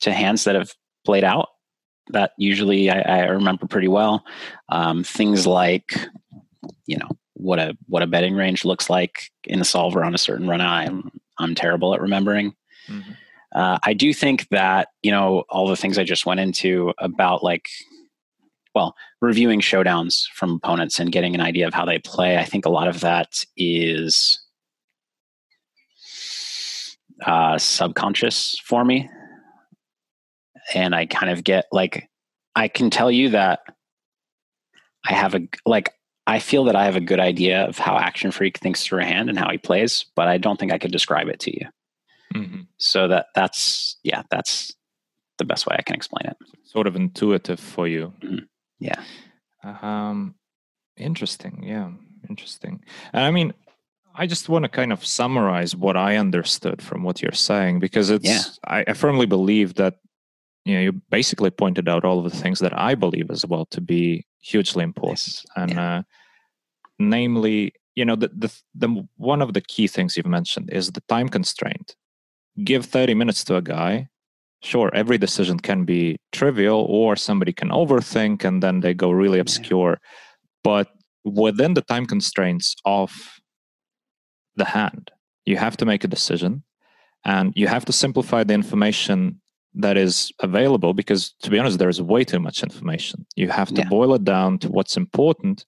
[0.00, 0.72] to hands that have
[1.04, 1.48] played out.
[2.10, 4.24] That usually I, I remember pretty well.
[4.68, 5.96] Um, things like,
[6.86, 10.18] you know, what a what a betting range looks like in a solver on a
[10.18, 10.60] certain run.
[10.60, 12.54] I'm I'm terrible at remembering.
[12.88, 13.12] Mm-hmm.
[13.54, 17.42] Uh, I do think that you know all the things I just went into about
[17.42, 17.68] like,
[18.74, 22.38] well, reviewing showdowns from opponents and getting an idea of how they play.
[22.38, 24.40] I think a lot of that is
[27.26, 29.08] uh, subconscious for me,
[30.74, 32.08] and I kind of get like
[32.54, 33.60] I can tell you that
[35.06, 35.92] I have a like
[36.26, 39.28] I feel that I have a good idea of how ActionFreak thinks through a hand
[39.28, 41.66] and how he plays, but I don't think I could describe it to you.
[42.34, 42.60] Mm-hmm.
[42.78, 44.72] So that that's yeah, that's
[45.38, 46.36] the best way I can explain it.
[46.64, 48.12] Sort of intuitive for you.
[48.22, 48.44] Mm-hmm.
[48.78, 49.02] Yeah.
[49.64, 50.34] Um,
[50.96, 51.62] interesting.
[51.64, 51.90] Yeah,
[52.28, 52.82] interesting.
[53.12, 53.52] And I mean,
[54.14, 58.10] I just want to kind of summarize what I understood from what you're saying because
[58.10, 58.24] it's.
[58.24, 58.42] Yeah.
[58.64, 59.96] I, I firmly believe that
[60.64, 63.66] you know you basically pointed out all of the things that I believe as well
[63.66, 65.44] to be hugely important, nice.
[65.56, 65.96] and yeah.
[65.96, 66.02] uh,
[66.98, 71.02] namely, you know, the, the the one of the key things you've mentioned is the
[71.08, 71.96] time constraint.
[72.64, 74.08] Give 30 minutes to a guy.
[74.62, 79.40] Sure every decision can be trivial or somebody can overthink and then they go really
[79.40, 79.98] obscure.
[80.62, 80.88] But
[81.24, 83.40] within the time constraints of
[84.54, 85.10] the hand
[85.44, 86.62] you have to make a decision
[87.24, 89.40] and you have to simplify the information
[89.74, 93.82] that is available because to be honest there's way too much information you have to
[93.82, 93.88] yeah.
[93.88, 95.64] boil it down to what's important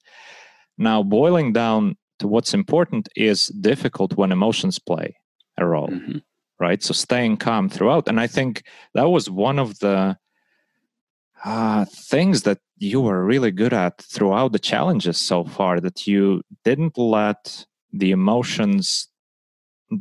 [0.77, 5.17] now boiling down to what's important is difficult when emotions play
[5.59, 6.19] a role mm-hmm
[6.59, 6.83] right?
[6.83, 8.09] So staying calm throughout.
[8.09, 8.65] And I think
[8.95, 10.17] that was one of the
[11.45, 16.43] uh, things that you were really good at throughout the challenges so far, that you
[16.65, 19.09] didn't let the emotions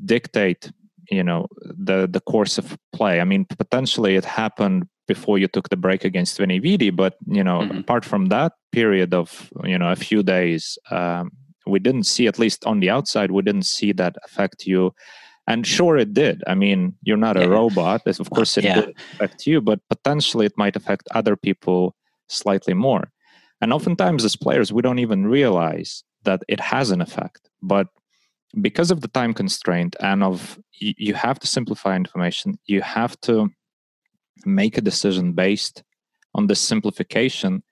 [0.05, 0.71] dictate
[1.09, 5.67] you know the the course of play i mean potentially it happened before you took
[5.67, 7.79] the break against Venividi, but you know mm-hmm.
[7.79, 11.29] apart from that period of you know a few days um,
[11.67, 14.93] we didn't see at least on the outside we didn't see that affect you
[15.47, 16.41] and sure, it did.
[16.47, 17.43] I mean, you're not yeah.
[17.43, 18.07] a robot.
[18.07, 18.81] Of course, it yeah.
[18.81, 21.95] did affect you, but potentially it might affect other people
[22.29, 23.11] slightly more.
[23.59, 27.49] And oftentimes, as players, we don't even realize that it has an effect.
[27.61, 27.87] But
[28.61, 33.49] because of the time constraint and of you have to simplify information, you have to
[34.45, 35.83] make a decision based
[36.35, 37.63] on this simplification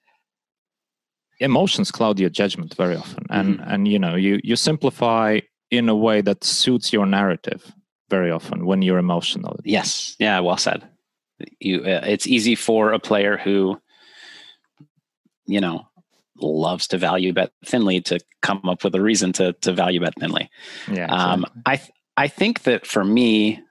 [1.39, 3.71] emotions cloud your judgment very often and mm-hmm.
[3.71, 5.39] and you know you you simplify
[5.71, 7.73] in a way that suits your narrative
[8.11, 9.57] very often when you're emotional.
[9.63, 10.15] Yes.
[10.19, 10.39] Yeah.
[10.41, 10.83] Well said.
[11.59, 11.79] You.
[11.79, 13.81] Uh, it's easy for a player who,
[15.47, 15.87] you know,
[16.41, 20.13] loves to value bet thinly to come up with a reason to to value bet
[20.19, 20.49] thinly.
[20.87, 21.05] Yeah.
[21.05, 21.57] Um, exactly.
[21.57, 23.61] Um, I th- I think that for me,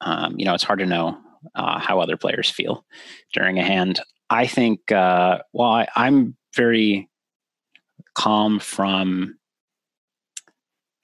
[0.00, 1.18] um, you know, it's hard to know
[1.54, 2.84] uh, how other players feel
[3.32, 4.00] during a hand.
[4.30, 4.92] I think.
[4.92, 7.08] Uh, well, I, I'm very
[8.14, 9.38] calm from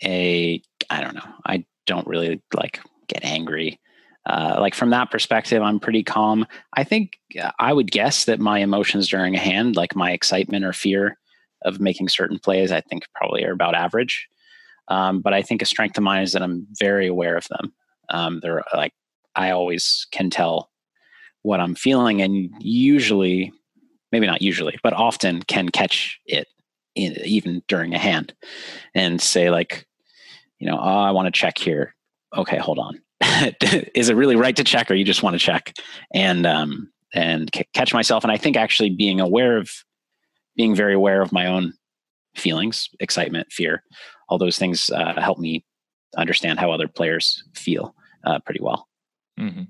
[0.03, 1.33] a I don't know.
[1.47, 3.81] I don't really like get angry.
[4.27, 6.47] Uh, like from that perspective, I'm pretty calm.
[6.73, 10.65] I think uh, I would guess that my emotions during a hand, like my excitement
[10.65, 11.19] or fear
[11.65, 14.27] of making certain plays, I think probably are about average.
[14.89, 17.73] Um, but I think a strength of mine is that I'm very aware of them.
[18.11, 18.93] Um, they're like
[19.35, 20.71] I always can tell
[21.43, 23.53] what I'm feeling, and usually,
[24.13, 26.49] maybe not usually, but often can catch it
[26.95, 28.35] in, even during a hand,
[28.95, 29.87] and say like,
[30.59, 31.95] you know, oh, I want to check here.
[32.37, 33.01] Okay, hold on.
[33.95, 35.75] Is it really right to check, or you just want to check?
[36.13, 38.25] And um, and c- catch myself.
[38.25, 39.71] And I think actually being aware of,
[40.57, 41.73] being very aware of my own
[42.37, 43.83] feelings, excitement, fear,
[44.29, 45.65] all those things uh, help me
[46.17, 48.89] understand how other players feel uh, pretty well.
[49.39, 49.65] Mm-hmm.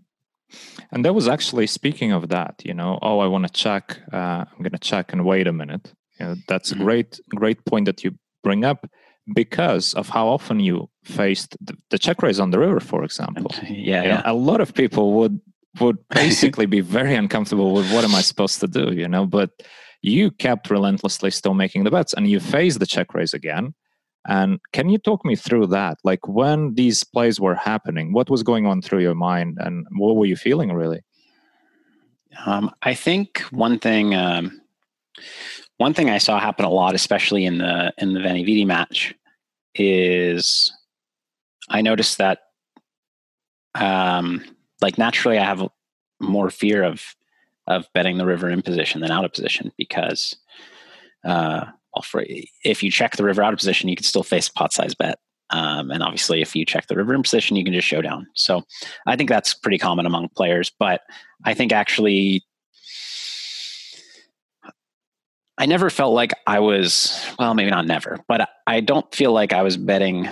[0.93, 3.99] And that was actually speaking of that, you know, oh, I want to check.
[4.13, 5.93] Uh, I'm going to check and wait a minute.
[6.21, 6.81] You know, that's mm-hmm.
[6.81, 8.87] a great, great point that you bring up
[9.33, 13.51] because of how often you faced the, the check raise on the river, for example.
[13.63, 14.17] Yeah, yeah.
[14.17, 15.41] Know, a lot of people would
[15.81, 19.27] would basically be very uncomfortable with what am I supposed to do, you know?
[19.27, 19.51] But
[20.03, 23.75] you kept relentlessly still making the bets, and you faced the check raise again,
[24.27, 25.99] and can you talk me through that?
[26.03, 30.17] Like when these plays were happening, what was going on through your mind and what
[30.17, 31.03] were you feeling really?
[32.47, 34.61] Um, I think one thing, um,
[35.79, 39.15] one thing I saw happen a lot, especially in the in the Veni match,
[39.75, 40.73] is
[41.69, 42.41] I noticed that,
[43.75, 44.45] um,
[44.81, 45.67] like naturally, I have
[46.21, 47.03] more fear of
[47.67, 50.37] of betting the river in position than out of position because
[51.25, 52.25] uh, well, for,
[52.65, 54.95] if you check the river out of position, you can still face a pot size
[54.95, 55.19] bet.
[55.51, 58.27] Um, and obviously, if you check the river in position, you can just show down.
[58.35, 58.63] So
[59.07, 60.73] I think that's pretty common among players.
[60.79, 61.03] But
[61.45, 62.45] I think actually,
[65.59, 69.53] I never felt like I was, well, maybe not never, but I don't feel like
[69.53, 70.29] I was betting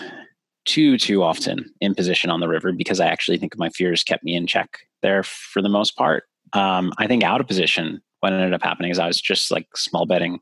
[0.64, 4.24] too, too often in position on the river because I actually think my fears kept
[4.24, 6.24] me in check there for the most part.
[6.52, 9.66] Um, I think out of position, what ended up happening is I was just like
[9.76, 10.40] small betting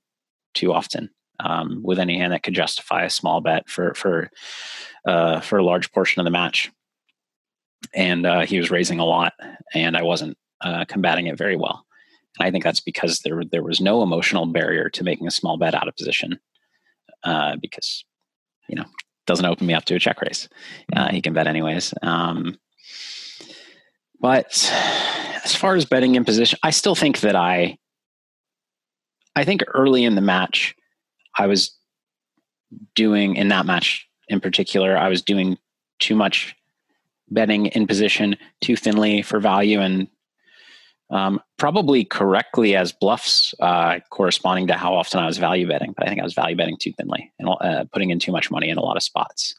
[0.54, 4.30] too often um, with any hand that could justify a small bet for for
[5.06, 6.70] uh, for a large portion of the match.
[7.94, 9.32] And uh, he was raising a lot,
[9.74, 11.86] and I wasn't uh, combating it very well.
[12.38, 15.56] And I think that's because there there was no emotional barrier to making a small
[15.56, 16.38] bet out of position,
[17.24, 18.04] uh, because
[18.68, 18.84] you know
[19.26, 20.48] doesn't open me up to a check raise.
[20.94, 21.94] Uh, he can bet anyways.
[22.02, 22.58] Um,
[24.20, 24.70] but
[25.44, 27.78] as far as betting in position, I still think that I
[29.36, 30.74] I think early in the match,
[31.36, 31.76] I was
[32.94, 35.58] doing in that match in particular, I was doing
[35.98, 36.54] too much
[37.28, 40.08] betting in position too thinly for value and
[41.10, 46.06] um, probably correctly as bluffs uh, corresponding to how often I was value betting, but
[46.06, 48.68] I think I was value betting too thinly and uh, putting in too much money
[48.68, 49.54] in a lot of spots.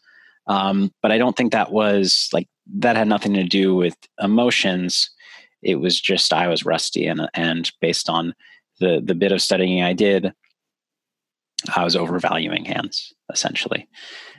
[0.48, 5.10] Um, but I don't think that was like that had nothing to do with emotions.
[5.62, 8.34] It was just I was rusty and and based on
[8.80, 10.34] the the bit of studying I did,
[11.76, 13.88] I was overvaluing hands essentially,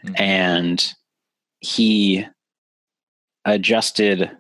[0.05, 0.15] mm-hmm.
[0.21, 0.93] and
[1.61, 2.27] he
[3.45, 4.31] adjusted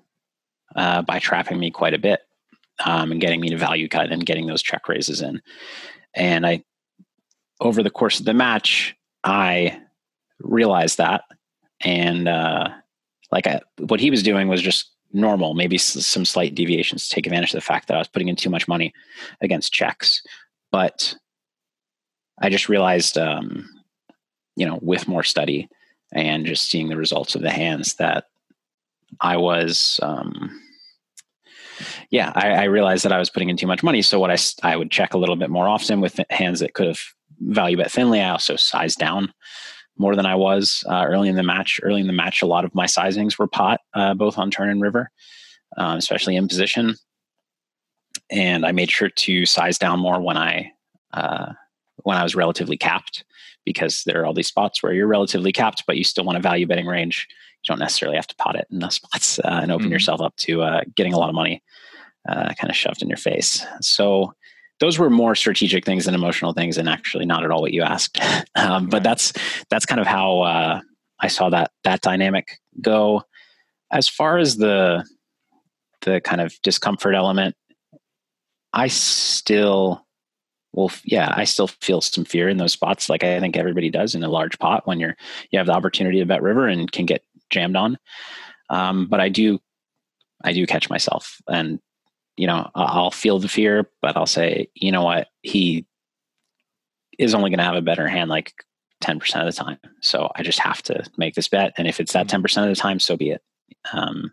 [0.74, 2.20] uh, by trapping me quite a bit
[2.84, 5.40] um, and getting me to value cut and getting those check raises in.
[6.14, 6.64] And I,
[7.60, 9.80] over the course of the match, I
[10.40, 11.24] realized that,
[11.80, 12.68] and uh,
[13.30, 17.26] like I, what he was doing was just normal, maybe some slight deviations to take
[17.26, 18.92] advantage of the fact that I was putting in too much money
[19.40, 20.22] against checks.
[20.70, 21.14] But
[22.40, 23.68] I just realized, um,
[24.56, 25.68] you know, with more study
[26.12, 28.26] and just seeing the results of the hands that
[29.20, 30.60] I was, um,
[32.12, 34.02] yeah, I, I, realized that I was putting in too much money.
[34.02, 36.86] So what I, I would check a little bit more often with hands that could
[36.86, 37.00] have
[37.40, 38.20] value bet thinly.
[38.20, 39.32] I also sized down
[39.96, 41.80] more than I was uh, early in the match.
[41.82, 44.68] Early in the match, a lot of my sizings were pot, uh, both on turn
[44.68, 45.10] and river,
[45.78, 46.96] um, especially in position.
[48.30, 50.70] And I made sure to size down more when I
[51.14, 51.54] uh,
[52.04, 53.24] when I was relatively capped,
[53.64, 56.42] because there are all these spots where you're relatively capped, but you still want a
[56.42, 57.26] value betting range.
[57.62, 59.92] You don't necessarily have to pot it in those spots uh, and open mm-hmm.
[59.94, 61.62] yourself up to uh, getting a lot of money
[62.28, 63.64] uh, kind of shoved in your face.
[63.80, 64.34] So
[64.80, 67.82] those were more strategic things than emotional things and actually not at all what you
[67.82, 68.18] asked.
[68.54, 69.32] Um, but that's
[69.70, 70.80] that's kind of how uh,
[71.18, 73.24] i saw that that dynamic go.
[73.90, 75.04] As far as the
[76.02, 77.56] the kind of discomfort element
[78.72, 80.04] i still
[80.72, 84.14] well yeah i still feel some fear in those spots like i think everybody does
[84.14, 85.16] in a large pot when you're
[85.50, 87.98] you have the opportunity to bet river and can get jammed on.
[88.70, 89.58] Um, but i do
[90.44, 91.78] i do catch myself and
[92.36, 95.86] you know, I'll feel the fear, but I'll say, you know what, he
[97.18, 98.54] is only going to have a better hand like
[99.02, 99.78] 10% of the time.
[100.00, 101.72] So I just have to make this bet.
[101.76, 102.62] And if it's that 10% mm-hmm.
[102.62, 103.42] of the time, so be it.
[103.92, 104.32] Um,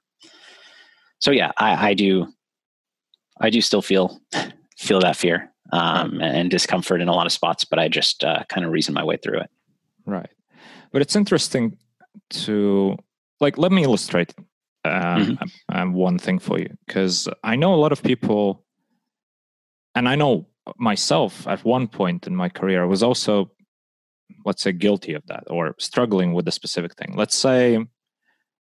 [1.19, 2.27] so yeah, I, I do,
[3.41, 4.21] I do still feel,
[4.77, 8.43] feel that fear um, and discomfort in a lot of spots, but I just uh,
[8.47, 9.49] kind of reason my way through it.
[10.05, 10.29] Right.
[10.91, 11.77] But it's interesting
[12.31, 12.97] to
[13.39, 14.33] like, let me illustrate
[14.85, 15.37] um,
[15.71, 15.93] mm-hmm.
[15.93, 18.65] one thing for you because I know a lot of people,
[19.95, 23.51] and I know myself at one point in my career I was also,
[24.45, 27.13] let's say, guilty of that or struggling with a specific thing.
[27.15, 27.79] Let's say,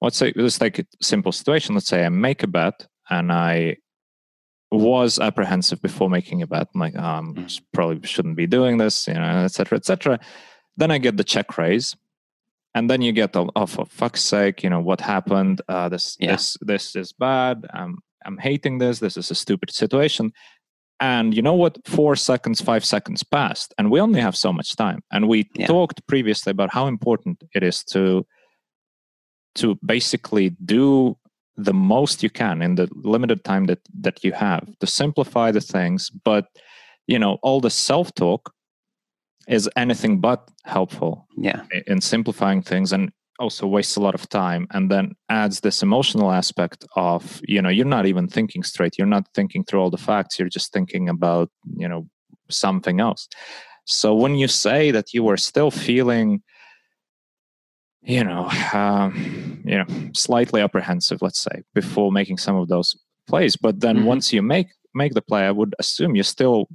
[0.01, 1.75] let's say, let's take a simple situation.
[1.75, 3.77] Let's say I make a bet and I
[4.71, 6.69] was apprehensive before making a bet.
[6.75, 7.61] I'm like, um, mm.
[7.73, 10.21] probably shouldn't be doing this, you know, etc., etc.
[10.77, 11.97] Then I get the check raise,
[12.76, 15.62] and then you get the, oh, for fuck's sake, you know, what happened?
[15.66, 16.32] Uh, this, yeah.
[16.32, 17.66] this, this is bad.
[17.72, 18.98] I'm, I'm hating this.
[18.98, 20.30] This is a stupid situation.
[21.00, 21.78] And you know what?
[21.86, 25.02] Four seconds, five seconds passed, and we only have so much time.
[25.10, 25.66] And we yeah.
[25.66, 28.26] talked previously about how important it is to
[29.54, 31.16] to basically do
[31.56, 35.60] the most you can in the limited time that that you have to simplify the
[35.60, 36.48] things but
[37.06, 38.52] you know all the self talk
[39.48, 44.66] is anything but helpful yeah in simplifying things and also wastes a lot of time
[44.70, 49.06] and then adds this emotional aspect of you know you're not even thinking straight you're
[49.06, 52.06] not thinking through all the facts you're just thinking about you know
[52.48, 53.28] something else
[53.85, 56.42] so when you say that you were still feeling
[58.06, 63.56] you know, um, you know, slightly apprehensive, let's say, before making some of those plays.
[63.56, 64.06] But then mm-hmm.
[64.06, 66.68] once you make make the play, I would assume you still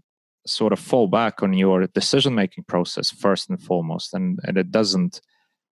[0.45, 4.71] sort of fall back on your decision making process first and foremost, and, and it
[4.71, 5.21] doesn't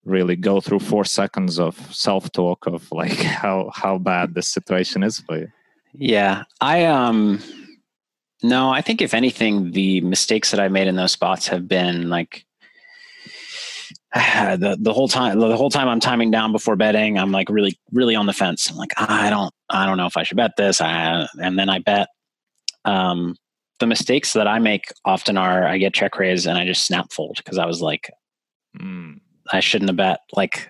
[0.03, 5.03] really go through four seconds of self talk of like how how bad this situation
[5.03, 5.47] is for you.
[5.93, 7.41] Yeah, I um.
[8.43, 12.09] No, I think if anything, the mistakes that I made in those spots have been
[12.09, 12.45] like
[14.13, 17.77] the the whole time the whole time I'm timing down before betting, I'm like really
[17.91, 18.69] really on the fence.
[18.69, 20.79] I'm like I don't I don't know if I should bet this.
[20.79, 22.07] I, and then I bet.
[22.83, 23.35] Um,
[23.79, 27.11] the mistakes that I make often are I get check raise and I just snap
[27.11, 28.09] fold because I was like,
[28.77, 29.19] mm.
[29.51, 30.19] I shouldn't have bet.
[30.33, 30.69] Like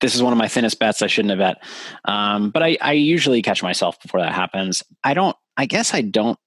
[0.00, 1.02] this is one of my thinnest bets.
[1.02, 1.62] I shouldn't have bet.
[2.04, 4.82] Um, but I, I usually catch myself before that happens.
[5.04, 5.36] I don't.
[5.56, 6.38] I guess I don't.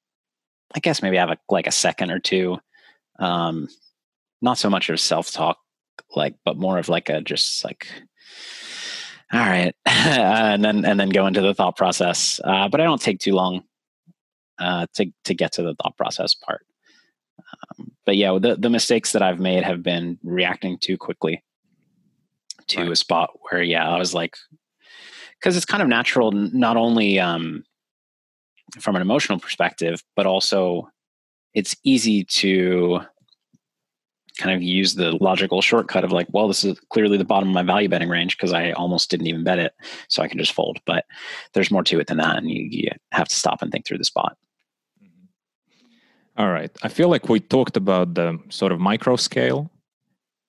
[0.76, 2.60] I guess maybe I have a, like a second or two.
[3.18, 3.68] Um,
[4.42, 5.58] not so much of self talk
[6.16, 7.88] like but more of like a just like
[9.32, 13.02] all right and then and then go into the thought process uh, but i don't
[13.02, 13.64] take too long
[14.60, 16.66] uh, to to get to the thought process part
[17.40, 21.44] um, but yeah the, the mistakes that i've made have been reacting too quickly
[22.68, 22.92] to right.
[22.92, 24.36] a spot where yeah i was like
[25.40, 27.64] because it's kind of natural not only um,
[28.80, 30.90] from an emotional perspective but also
[31.54, 33.02] it's easy to
[34.40, 37.54] kind of use the logical shortcut of like, well, this is clearly the bottom of
[37.54, 39.74] my value betting range because I almost didn't even bet it,
[40.08, 40.80] so I can just fold.
[40.86, 41.06] But
[41.54, 43.98] there's more to it than that, and you, you have to stop and think through
[44.00, 44.38] the spot.
[46.40, 46.48] Mm-hmm.
[46.48, 49.72] All right, I feel like we talked about the sort of micro scale,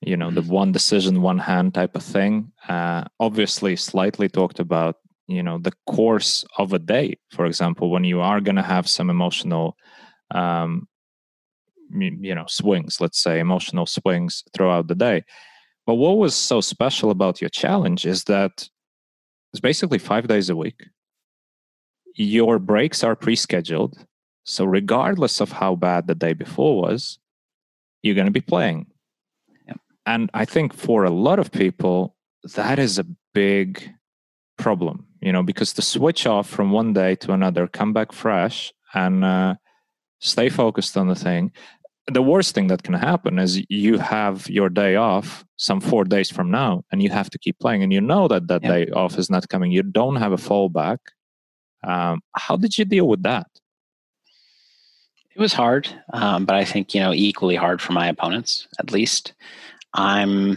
[0.00, 0.46] you know, mm-hmm.
[0.46, 2.52] the one decision, one hand type of thing.
[2.68, 8.04] Uh, obviously, slightly talked about you know the course of a day, for example, when
[8.04, 9.76] you are going to have some emotional
[10.32, 10.88] um,
[11.92, 15.22] you know swings let's say emotional swings throughout the day
[15.86, 18.68] but what was so special about your challenge is that
[19.52, 20.84] it's basically five days a week
[22.14, 24.06] your breaks are pre-scheduled
[24.44, 27.18] so regardless of how bad the day before was
[28.02, 28.86] you're going to be playing.
[30.06, 32.16] And i think for a lot of people
[32.54, 33.92] that is a big
[34.56, 38.72] problem you know because to switch off from one day to another come back fresh
[38.94, 39.54] and uh,
[40.20, 41.52] stay focused on the thing.
[42.06, 46.30] The worst thing that can happen is you have your day off some four days
[46.30, 49.18] from now and you have to keep playing and you know that that day off
[49.18, 49.70] is not coming.
[49.70, 50.98] You don't have a fallback.
[51.84, 53.46] Um, how did you deal with that
[55.40, 58.92] it was hard um, but i think you know equally hard for my opponents at
[58.92, 59.32] least
[59.94, 60.56] i'm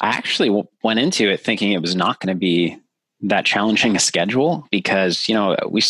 [0.00, 0.50] i actually
[0.82, 2.76] went into it thinking it was not going to be
[3.22, 5.80] that challenging a schedule because you know we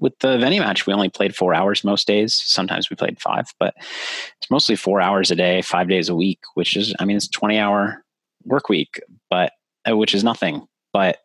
[0.00, 2.34] with the Veni match we only played four hours most days.
[2.34, 6.40] Sometimes we played five, but it's mostly four hours a day, five days a week,
[6.54, 8.04] which is I mean it's twenty hour
[8.44, 9.52] work week, but
[9.88, 10.66] uh, which is nothing.
[10.92, 11.18] But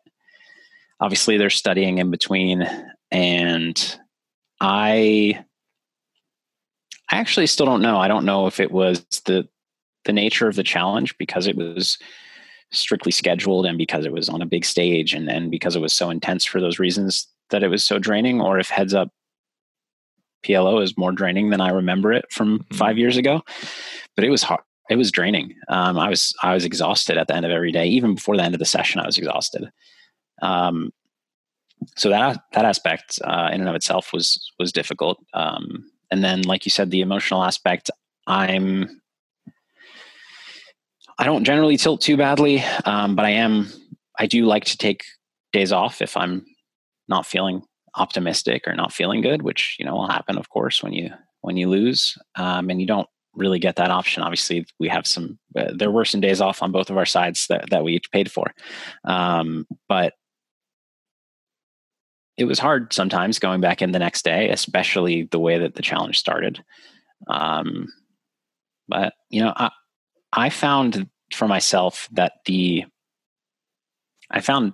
[1.00, 2.66] obviously they're studying in between,
[3.10, 3.98] and
[4.60, 5.44] I
[7.10, 7.98] I actually still don't know.
[7.98, 9.48] I don't know if it was the
[10.04, 11.98] the nature of the challenge because it was
[12.70, 15.92] strictly scheduled and because it was on a big stage and, and because it was
[15.92, 19.10] so intense for those reasons that it was so draining or if heads up
[20.44, 22.76] PLO is more draining than I remember it from mm-hmm.
[22.76, 23.42] five years ago.
[24.14, 24.60] But it was hard.
[24.90, 25.54] It was draining.
[25.68, 27.86] Um, I was I was exhausted at the end of every day.
[27.86, 29.70] Even before the end of the session, I was exhausted.
[30.40, 30.92] Um,
[31.96, 35.18] so that that aspect uh, in and of itself was was difficult.
[35.34, 37.90] Um, and then, like you said, the emotional aspect.
[38.26, 39.00] I'm
[41.18, 43.68] I don't generally tilt too badly, um, but I am.
[44.18, 45.04] I do like to take
[45.52, 46.44] days off if I'm
[47.08, 47.62] not feeling
[47.96, 51.56] optimistic or not feeling good, which you know will happen, of course, when you when
[51.56, 54.22] you lose, um, and you don't really get that option.
[54.22, 55.38] Obviously, we have some.
[55.56, 58.10] Uh, there were some days off on both of our sides that that we each
[58.12, 58.52] paid for,
[59.04, 60.14] um, but
[62.38, 65.82] it was hard sometimes going back in the next day, especially the way that the
[65.82, 66.64] challenge started.
[67.26, 67.88] Um,
[68.86, 69.70] but you know, I
[70.32, 72.84] I found for myself that the
[74.30, 74.72] I found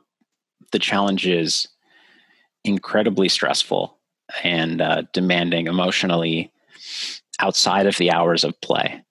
[0.72, 1.66] the challenges
[2.64, 3.98] incredibly stressful
[4.42, 6.52] and uh, demanding emotionally
[7.40, 9.02] outside of the hours of play.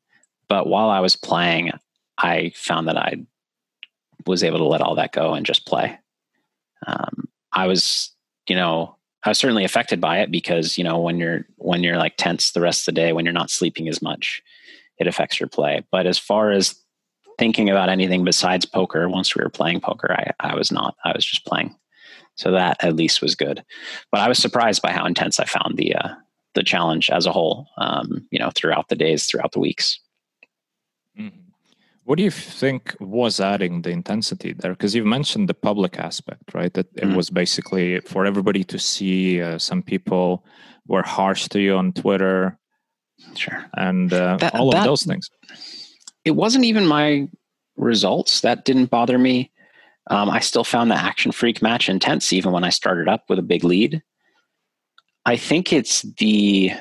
[0.48, 1.72] But while I was playing,
[2.18, 3.26] I found that I
[4.26, 5.98] was able to let all that go and just play.
[6.86, 8.12] Um, I was,
[8.48, 11.98] you know, I was certainly affected by it because you know when you're when you're
[11.98, 14.42] like tense the rest of the day, when you're not sleeping as much,
[15.00, 15.84] it affects your play.
[15.92, 16.76] But as far as
[17.40, 20.96] thinking about anything besides poker, once we were playing poker, I, I was not.
[21.06, 21.76] I was just playing.
[22.36, 23.64] So that at least was good.
[24.12, 26.10] But I was surprised by how intense I found the uh,
[26.56, 27.68] the challenge as a whole.
[27.78, 30.00] Um, you know, throughout the days, throughout the weeks.
[31.18, 31.52] Mm-hmm.
[32.06, 34.72] What do you think was adding the intensity there?
[34.72, 36.74] Because you've mentioned the public aspect, right?
[36.74, 37.16] That it mm-hmm.
[37.16, 39.42] was basically for everybody to see.
[39.42, 40.46] Uh, some people
[40.88, 42.58] were harsh to you on Twitter,
[43.36, 45.30] sure, and uh, that, all of that, those things.
[46.26, 47.30] It wasn't even my
[47.78, 49.52] results that didn't bother me.
[50.10, 53.44] Um, I still found the ActionFreak match intense, even when I started up with a
[53.44, 54.04] big lead.
[55.26, 56.72] I think it's the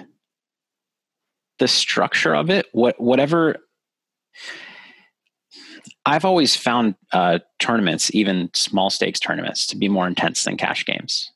[1.60, 2.66] the structure of it.
[2.72, 3.56] What whatever.
[6.04, 10.84] I've always found uh, tournaments, even small stakes tournaments, to be more intense than cash
[10.84, 11.30] games,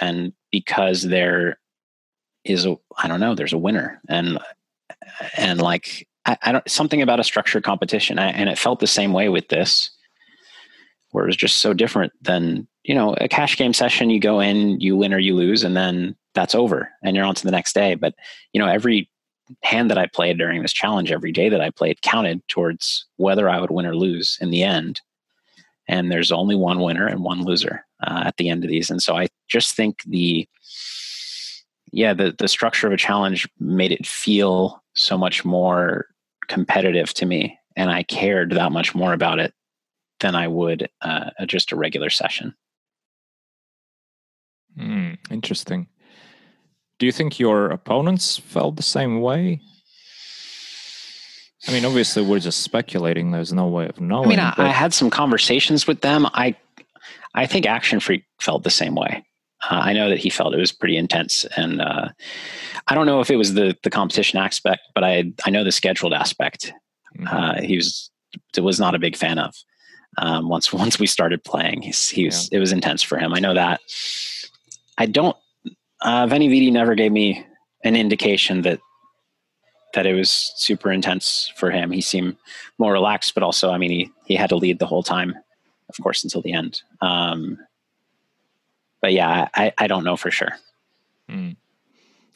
[0.00, 1.58] and because there
[2.44, 4.38] is a I don't know, there's a winner, and
[5.36, 8.86] and like I, I don't something about a structured competition, I, and it felt the
[8.86, 9.90] same way with this
[11.12, 14.40] where it was just so different than you know a cash game session you go
[14.40, 17.50] in you win or you lose and then that's over and you're on to the
[17.50, 17.94] next day.
[17.94, 18.14] But
[18.52, 19.09] you know every
[19.62, 23.48] hand that i played during this challenge every day that i played counted towards whether
[23.48, 25.00] i would win or lose in the end
[25.88, 29.02] and there's only one winner and one loser uh, at the end of these and
[29.02, 30.48] so i just think the
[31.92, 36.06] yeah the, the structure of a challenge made it feel so much more
[36.48, 39.52] competitive to me and i cared that much more about it
[40.20, 42.54] than I would uh, just a regular session.
[44.78, 45.88] Mm, interesting.
[47.00, 49.62] Do you think your opponents felt the same way?
[51.66, 53.30] I mean, obviously, we're just speculating.
[53.30, 54.26] There's no way of knowing.
[54.26, 56.26] I mean, I, I had some conversations with them.
[56.34, 56.54] I,
[57.34, 59.24] I think ActionFreak felt the same way.
[59.62, 62.08] Uh, I know that he felt it was pretty intense, and uh,
[62.88, 65.72] I don't know if it was the the competition aspect, but I I know the
[65.72, 66.72] scheduled aspect.
[67.18, 67.26] Mm-hmm.
[67.28, 68.10] Uh, he was
[68.58, 69.54] was not a big fan of
[70.18, 71.82] um, once once we started playing.
[71.82, 72.56] He's, he was yeah.
[72.56, 73.32] it was intense for him.
[73.32, 73.80] I know that.
[74.98, 75.36] I don't.
[76.02, 77.46] Uh, Veni Vidi never gave me
[77.84, 78.80] an indication that
[79.92, 81.90] that it was super intense for him.
[81.90, 82.36] He seemed
[82.78, 85.34] more relaxed, but also, I mean, he he had to lead the whole time,
[85.88, 86.82] of course, until the end.
[87.00, 87.58] Um,
[89.00, 90.52] but yeah, I, I don't know for sure.
[91.28, 91.56] Mm.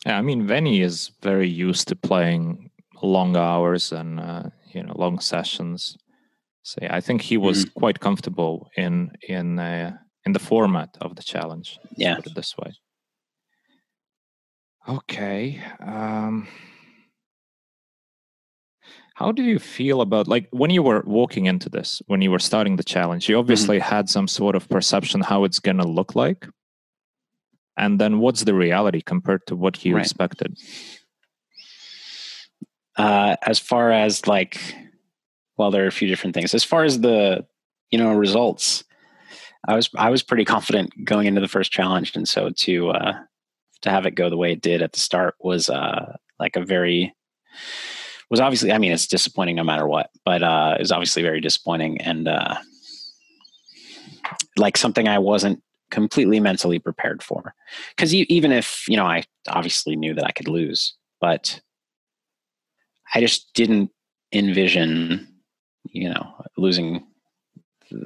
[0.07, 2.71] Yeah, I mean, Veni is very used to playing
[3.03, 5.97] long hours and uh, you know long sessions.
[6.63, 7.79] So yeah, I think he was mm-hmm.
[7.79, 9.97] quite comfortable in in uh,
[10.27, 11.79] in the format of the challenge.
[11.97, 12.73] Yeah, put it this way.
[14.89, 15.63] Okay.
[15.81, 16.47] Um,
[19.15, 22.39] how do you feel about like when you were walking into this, when you were
[22.39, 23.29] starting the challenge?
[23.29, 23.41] You mm-hmm.
[23.41, 23.95] obviously mm-hmm.
[23.95, 26.47] had some sort of perception how it's going to look like,
[27.77, 30.05] and then what's the reality compared to what you right.
[30.05, 30.59] expected?
[32.97, 34.61] Uh, as far as like
[35.57, 36.55] well, there are a few different things.
[36.55, 37.47] As far as the
[37.91, 38.85] you know results,
[39.67, 43.13] I was I was pretty confident going into the first challenge, and so to uh,
[43.85, 46.65] to have it go the way it did at the start was uh, like a
[46.65, 47.15] very
[48.31, 51.41] was obviously I mean it's disappointing no matter what, but uh, it was obviously very
[51.41, 52.57] disappointing and uh,
[54.57, 57.55] like something I wasn't completely mentally prepared for.
[57.91, 61.61] Because even if you know I obviously knew that I could lose, but
[63.15, 63.91] I just didn't
[64.33, 65.29] envision
[65.95, 67.07] you know, losing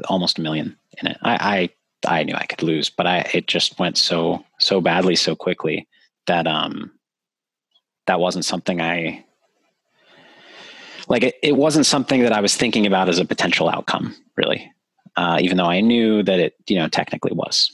[0.08, 1.18] almost a million in it.
[1.22, 1.70] I, I,
[2.06, 5.88] I knew I could lose, but I, it just went so, so badly so quickly
[6.26, 6.92] that, um,
[8.06, 9.24] that wasn't something I,
[11.08, 14.70] like it, it wasn't something that I was thinking about as a potential outcome really.
[15.16, 17.72] Uh, even though I knew that it, you know, technically was.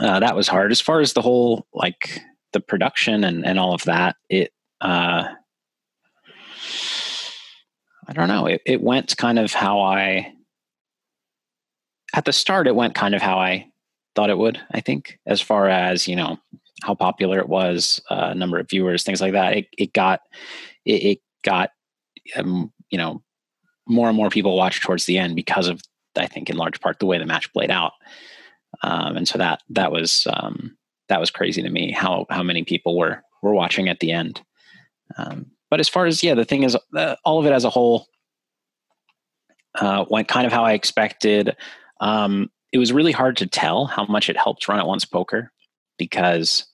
[0.00, 0.70] Uh, that was hard.
[0.70, 2.20] As far as the whole like
[2.52, 5.24] the production and and all of that, it uh,
[8.06, 8.46] I don't know.
[8.46, 10.32] It, it went kind of how I
[12.14, 13.66] at the start, it went kind of how I
[14.14, 14.60] thought it would.
[14.72, 16.38] I think, as far as you know,
[16.82, 19.56] how popular it was, uh, number of viewers, things like that.
[19.56, 20.20] It it got
[20.84, 21.70] it, it got
[22.36, 23.22] um, you know
[23.86, 25.80] more and more people watched towards the end because of
[26.16, 27.92] I think in large part the way the match played out.
[28.82, 30.76] Um, and so that that was um,
[31.08, 34.42] that was crazy to me how how many people were were watching at the end.
[35.16, 37.70] Um, but as far as yeah, the thing is, uh, all of it as a
[37.70, 38.06] whole
[39.76, 41.56] uh, went kind of how I expected.
[42.00, 45.52] Um, it was really hard to tell how much it helped Run It Once poker
[45.98, 46.66] because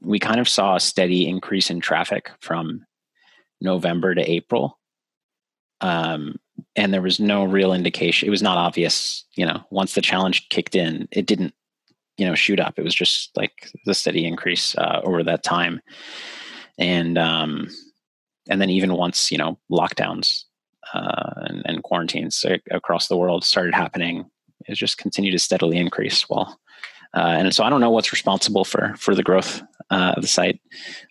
[0.00, 2.84] we kind of saw a steady increase in traffic from
[3.60, 4.78] November to April.
[5.80, 6.36] Um,
[6.76, 8.26] and there was no real indication.
[8.26, 11.54] It was not obvious, you know, once the challenge kicked in, it didn't,
[12.16, 12.78] you know, shoot up.
[12.78, 15.80] It was just like the steady increase uh, over that time.
[16.78, 17.68] And, um,
[18.48, 20.44] and then even once, you know, lockdowns
[20.94, 24.28] uh, and, and, quarantines across the world started happening,
[24.66, 26.28] it just continued to steadily increase.
[26.28, 26.58] Well,
[27.14, 30.28] uh, and so I don't know what's responsible for for the growth uh, of the
[30.28, 30.60] site.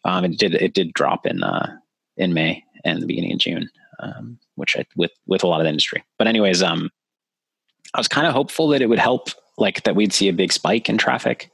[0.05, 1.75] Um, it did it did drop in uh,
[2.17, 3.69] in May and the beginning of June,
[3.99, 6.03] um, which I, with with a lot of industry.
[6.17, 6.89] But anyways, um,
[7.93, 10.53] I was kind of hopeful that it would help, like that we'd see a big
[10.53, 11.51] spike in traffic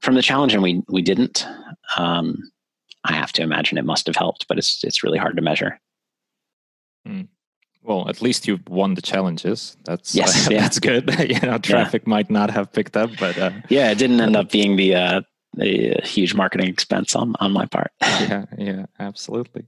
[0.00, 1.46] from the challenge, and we we didn't.
[1.96, 2.50] Um,
[3.04, 5.80] I have to imagine it must have helped, but it's it's really hard to measure.
[7.06, 7.28] Mm.
[7.84, 9.76] Well, at least you've won the challenges.
[9.84, 10.60] That's yes, uh, yeah.
[10.62, 11.14] that's good.
[11.28, 12.10] you know, traffic yeah.
[12.10, 15.20] might not have picked up, but uh, yeah, it didn't end up being the uh,
[15.60, 17.92] a huge marketing expense on on my part.
[18.00, 19.66] yeah, yeah, absolutely.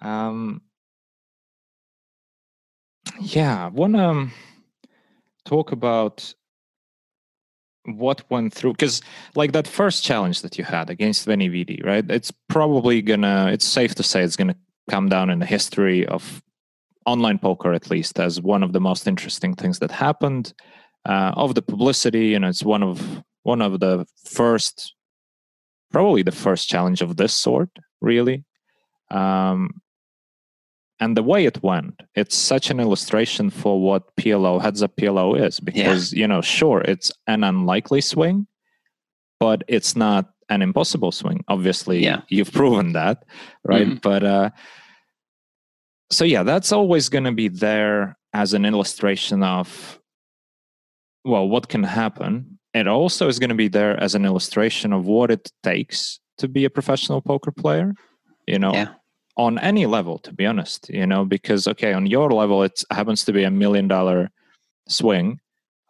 [0.00, 0.62] Um,
[3.20, 4.32] yeah, I want to um,
[5.44, 6.32] talk about
[7.86, 9.00] what went through because
[9.34, 12.08] like that first challenge that you had against Veni Vidi, right?
[12.08, 13.50] It's probably gonna.
[13.52, 14.56] It's safe to say it's gonna
[14.88, 16.40] come down in the history of
[17.06, 20.52] online poker, at least, as one of the most interesting things that happened.
[21.04, 24.92] Uh, of the publicity, and it's one of one of the first,
[25.92, 28.44] probably the first challenge of this sort, really.
[29.12, 29.80] Um,
[31.00, 35.38] and the way it went it's such an illustration for what plo heads up plo
[35.38, 36.20] is because yeah.
[36.20, 38.46] you know sure it's an unlikely swing
[39.38, 42.22] but it's not an impossible swing obviously yeah.
[42.28, 43.24] you've proven that
[43.64, 43.98] right mm-hmm.
[44.02, 44.50] but uh
[46.10, 49.98] so yeah that's always going to be there as an illustration of
[51.24, 52.58] well what can happen.
[52.74, 56.46] It also is going to be there as an illustration of what it takes to
[56.46, 57.94] be a professional poker player
[58.46, 58.88] you know yeah.
[59.36, 63.24] on any level to be honest you know because okay on your level it happens
[63.24, 64.30] to be a million dollar
[64.88, 65.40] swing.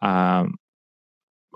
[0.01, 0.55] Um,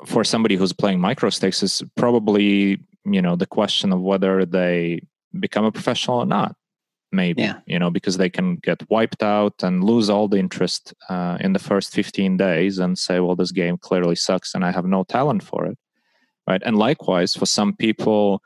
[0.05, 5.01] for somebody who's playing micro stakes is probably you know the question of whether they
[5.39, 6.55] become a professional or not
[7.11, 7.59] maybe yeah.
[7.65, 11.53] you know because they can get wiped out and lose all the interest uh, in
[11.53, 15.03] the first 15 days and say well this game clearly sucks and i have no
[15.03, 15.77] talent for it
[16.47, 18.41] right and likewise for some people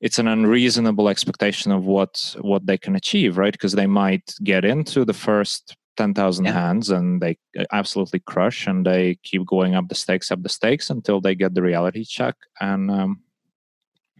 [0.00, 4.64] it's an unreasonable expectation of what what they can achieve right because they might get
[4.64, 6.52] into the first 10,000 yeah.
[6.52, 10.48] hands and they uh, absolutely crush and they keep going up the stakes up the
[10.48, 13.20] stakes until they get the reality check and um,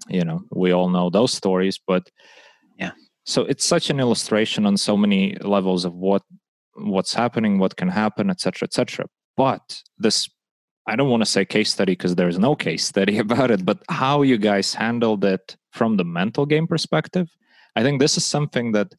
[0.08, 2.10] you know we all know those stories but
[3.28, 6.22] so it's such an illustration on so many levels of what
[6.74, 9.06] what's happening what can happen etc etc
[9.36, 10.28] but this
[10.88, 13.82] I don't want to say case study because there's no case study about it, but
[13.90, 17.28] how you guys handled it from the mental game perspective,
[17.76, 18.94] I think this is something that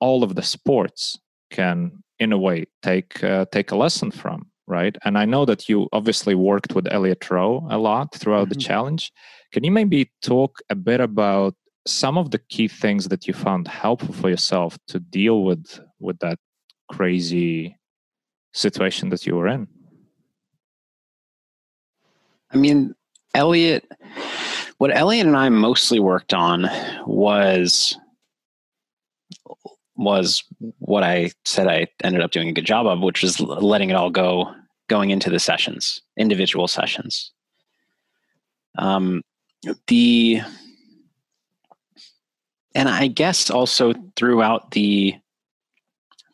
[0.00, 1.18] all of the sports
[1.50, 4.96] can, in a way, take uh, take a lesson from, right?
[5.04, 8.54] And I know that you obviously worked with Elliot Roe a lot throughout mm-hmm.
[8.54, 9.12] the challenge.
[9.52, 11.54] Can you maybe talk a bit about
[11.86, 16.18] some of the key things that you found helpful for yourself to deal with with
[16.20, 16.38] that
[16.90, 17.76] crazy
[18.52, 19.66] situation that you were in?
[22.50, 22.94] I mean,
[23.34, 23.90] Elliot,
[24.78, 26.68] what Elliot and I mostly worked on
[27.06, 27.96] was
[29.96, 30.42] was
[30.78, 33.94] what I said I ended up doing a good job of, which is letting it
[33.94, 34.52] all go
[34.88, 37.30] going into the sessions, individual sessions.
[38.78, 39.22] Um,
[39.86, 40.40] the
[42.74, 45.14] and I guess also throughout the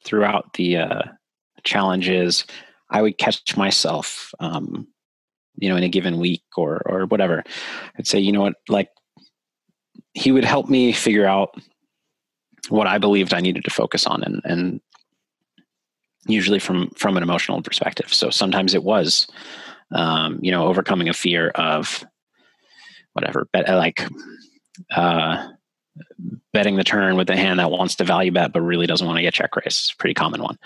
[0.05, 1.03] throughout the uh,
[1.64, 2.45] challenges,
[2.91, 4.86] I would catch myself um,
[5.57, 7.45] you know in a given week or or whatever.
[7.99, 8.55] I'd say you know what?
[8.68, 8.91] Like
[10.14, 11.55] he would help me figure out
[12.70, 14.80] what i believed i needed to focus on and and
[16.28, 18.12] usually from from an emotional perspective.
[18.12, 19.26] So sometimes it was
[19.93, 22.05] um, you know overcoming a fear of
[23.14, 24.07] whatever but uh, like
[24.95, 25.49] uh
[26.53, 29.17] betting the turn with the hand that wants to value bet but really doesn't want
[29.17, 29.93] to get check raised.
[29.93, 30.59] A pretty common one.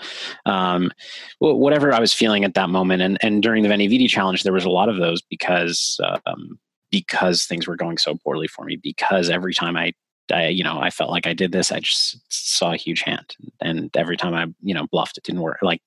[0.45, 0.91] Um,
[1.39, 4.53] whatever I was feeling at that moment, and and during the Veni Vidi challenge, there
[4.53, 6.59] was a lot of those because um,
[6.91, 8.75] because things were going so poorly for me.
[8.75, 9.93] Because every time I
[10.31, 11.71] I, you know, I felt like I did this.
[11.71, 15.41] I just saw a huge hand, and every time I, you know, bluffed, it didn't
[15.41, 15.59] work.
[15.61, 15.81] Like,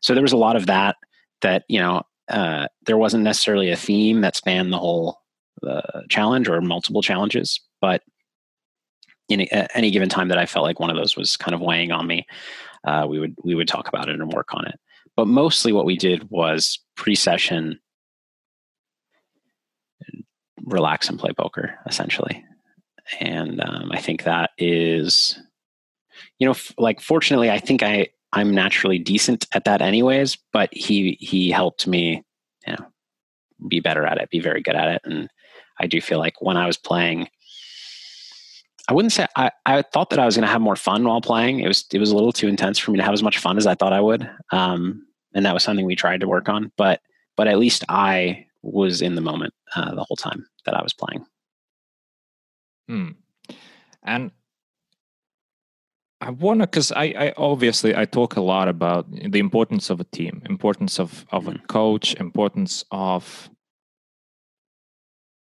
[0.00, 0.96] so there was a lot of that.
[1.42, 5.20] That you know, uh, there wasn't necessarily a theme that spanned the whole
[5.66, 8.02] uh, challenge or multiple challenges, but
[9.28, 11.60] in a, any given time that I felt like one of those was kind of
[11.60, 12.26] weighing on me,
[12.84, 14.78] uh, we would we would talk about it and work on it.
[15.16, 17.80] But mostly, what we did was pre-session,
[20.64, 22.44] relax and play poker, essentially.
[23.20, 25.38] And um, I think that is,
[26.38, 30.36] you know, f- like fortunately, I think I I'm naturally decent at that, anyways.
[30.52, 32.22] But he he helped me,
[32.66, 32.86] you know,
[33.68, 35.28] be better at it, be very good at it, and
[35.78, 37.28] I do feel like when I was playing
[38.88, 41.20] I wouldn't say I, I thought that I was going to have more fun while
[41.20, 41.60] playing.
[41.60, 43.56] It was it was a little too intense for me to have as much fun
[43.56, 46.70] as I thought I would, um, and that was something we tried to work on.
[46.76, 47.00] But
[47.36, 50.92] but at least I was in the moment uh, the whole time that I was
[50.92, 51.26] playing.
[52.88, 53.10] Hmm.
[54.02, 54.30] And
[56.20, 60.04] I wonder because I, I obviously I talk a lot about the importance of a
[60.04, 61.66] team, importance of of a mm-hmm.
[61.66, 63.50] coach, importance of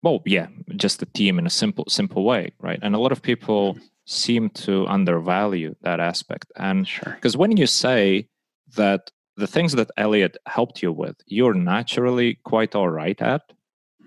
[0.04, 3.22] well yeah just a team in a simple simple way right and a lot of
[3.22, 7.40] people seem to undervalue that aspect and because sure.
[7.40, 8.28] when you say
[8.76, 13.54] that the things that elliot helped you with you're naturally quite all right at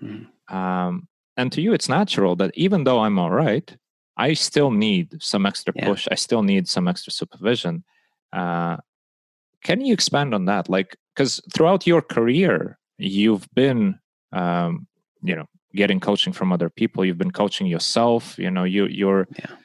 [0.01, 0.55] mm-hmm.
[0.55, 3.77] um, and to you it's natural that even though i'm all right
[4.17, 5.87] i still need some extra yeah.
[5.87, 7.83] push i still need some extra supervision
[8.33, 8.77] uh,
[9.63, 13.97] can you expand on that like because throughout your career you've been
[14.33, 14.87] um,
[15.23, 17.05] you know getting coaching from other people.
[17.05, 19.55] You've been coaching yourself you know you you're yeah.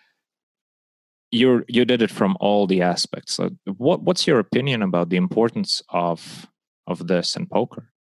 [1.31, 3.35] you're you did it from all the aspects.
[3.35, 6.47] So what what's your opinion about the importance of
[6.87, 7.93] of this in poker?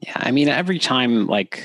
[0.00, 1.62] Yeah i mean every time like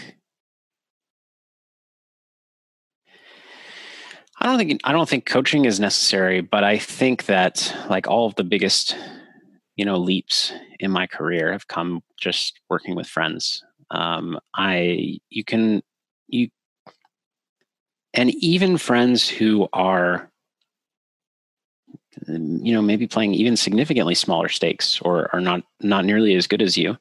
[4.41, 8.25] I don't think I don't think coaching is necessary, but I think that like all
[8.25, 8.95] of the biggest,
[9.75, 13.61] you know, leaps in my career have come just working with friends
[13.91, 15.81] um, I you can
[16.27, 16.49] you
[18.13, 20.29] and even friends who are
[22.27, 26.61] you know maybe playing even significantly smaller stakes or are not not nearly as good
[26.61, 26.97] as you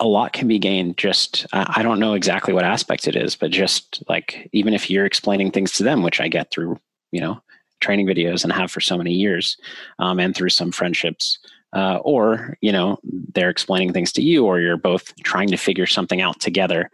[0.00, 3.50] a lot can be gained just i don't know exactly what aspect it is but
[3.50, 6.78] just like even if you're explaining things to them which i get through
[7.10, 7.40] you know
[7.80, 9.56] training videos and have for so many years
[9.98, 11.38] um, and through some friendships
[11.72, 12.98] uh, or you know
[13.34, 16.90] they're explaining things to you or you're both trying to figure something out together.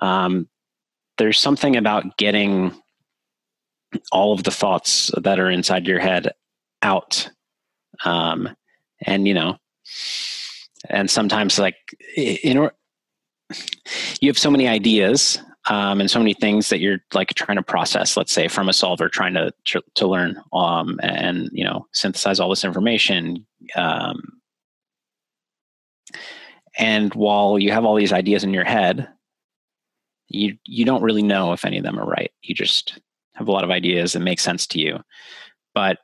[0.00, 0.48] Um,
[1.18, 2.72] there's something about getting
[4.12, 6.32] all of the thoughts that are inside your head
[6.82, 7.30] out
[8.04, 8.48] um,
[9.02, 9.56] and you know
[10.88, 11.76] and sometimes like
[12.16, 12.72] in or
[14.20, 15.38] you have so many ideas
[15.68, 18.72] um, and so many things that you're like trying to process let's say from a
[18.72, 19.52] solver trying to
[19.94, 23.46] to learn um, and you know synthesize all this information
[23.76, 24.40] um,
[26.78, 29.08] and while you have all these ideas in your head
[30.28, 32.30] you you don't really know if any of them are right.
[32.42, 33.00] You just
[33.34, 35.00] have a lot of ideas that make sense to you.
[35.74, 35.98] But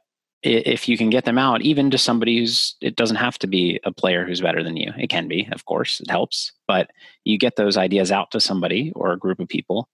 [0.44, 3.80] if you can get them out even to somebody who's it doesn't have to be
[3.84, 4.92] a player who's better than you.
[4.98, 6.90] It can be of course it helps but
[7.24, 9.88] you get those ideas out to somebody or a group of people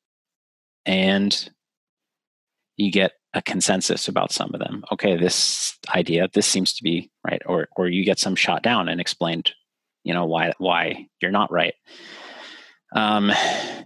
[0.85, 1.51] and
[2.77, 4.83] you get a consensus about some of them.
[4.91, 8.89] Okay this idea this seems to be right or or you get some shot down
[8.89, 9.53] and explained
[10.03, 11.75] you know why why you're not right.
[12.97, 13.31] Um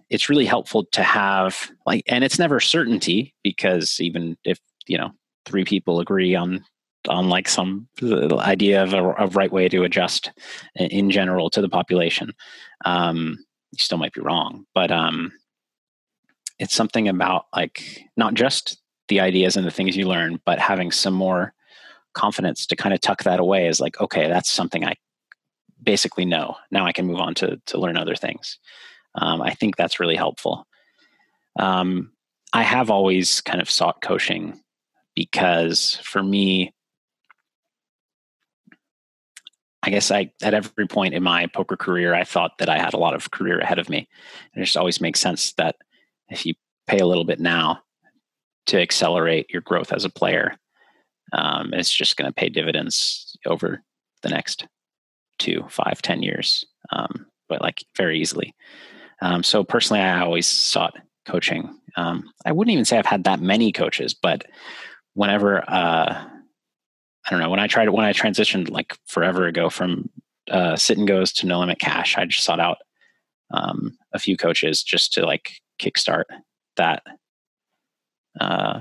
[0.09, 5.11] it's really helpful to have like and it's never certainty because even if you know
[5.45, 6.65] three people agree on
[7.09, 10.31] on like some idea of a, a right way to adjust
[10.77, 12.33] in general to the population.
[12.85, 13.37] Um,
[13.73, 15.33] you still might be wrong, but um,
[16.59, 20.91] it's something about like not just the ideas and the things you learn, but having
[20.91, 21.53] some more
[22.15, 24.95] confidence to kind of tuck that away is like, okay, that's something I
[25.83, 26.57] basically know.
[26.71, 28.59] Now I can move on to to learn other things.
[29.17, 30.67] Um, I think that's really helpful.
[31.59, 32.13] Um,
[32.53, 34.61] I have always kind of sought coaching
[35.15, 36.73] because for me,
[39.83, 42.95] I guess I at every point in my poker career, I thought that I had
[42.95, 44.09] a lot of career ahead of me.
[44.55, 45.77] And it just always makes sense that
[46.31, 46.55] if you
[46.87, 47.81] pay a little bit now
[48.67, 50.57] to accelerate your growth as a player,
[51.33, 53.83] um, it's just going to pay dividends over
[54.23, 54.67] the next
[55.39, 58.55] two, five, ten years, um, but like very easily.
[59.21, 60.95] Um, so personally, I always sought
[61.27, 61.79] coaching.
[61.97, 64.47] Um, I wouldn't even say I've had that many coaches, but
[65.15, 66.29] whenever uh,
[67.27, 70.11] I don't know when I tried when I transitioned like forever ago from
[70.51, 72.79] uh, sit and goes to no limit cash, I just sought out
[73.51, 76.25] um, a few coaches just to like kickstart
[76.77, 77.03] that
[78.41, 78.81] uh,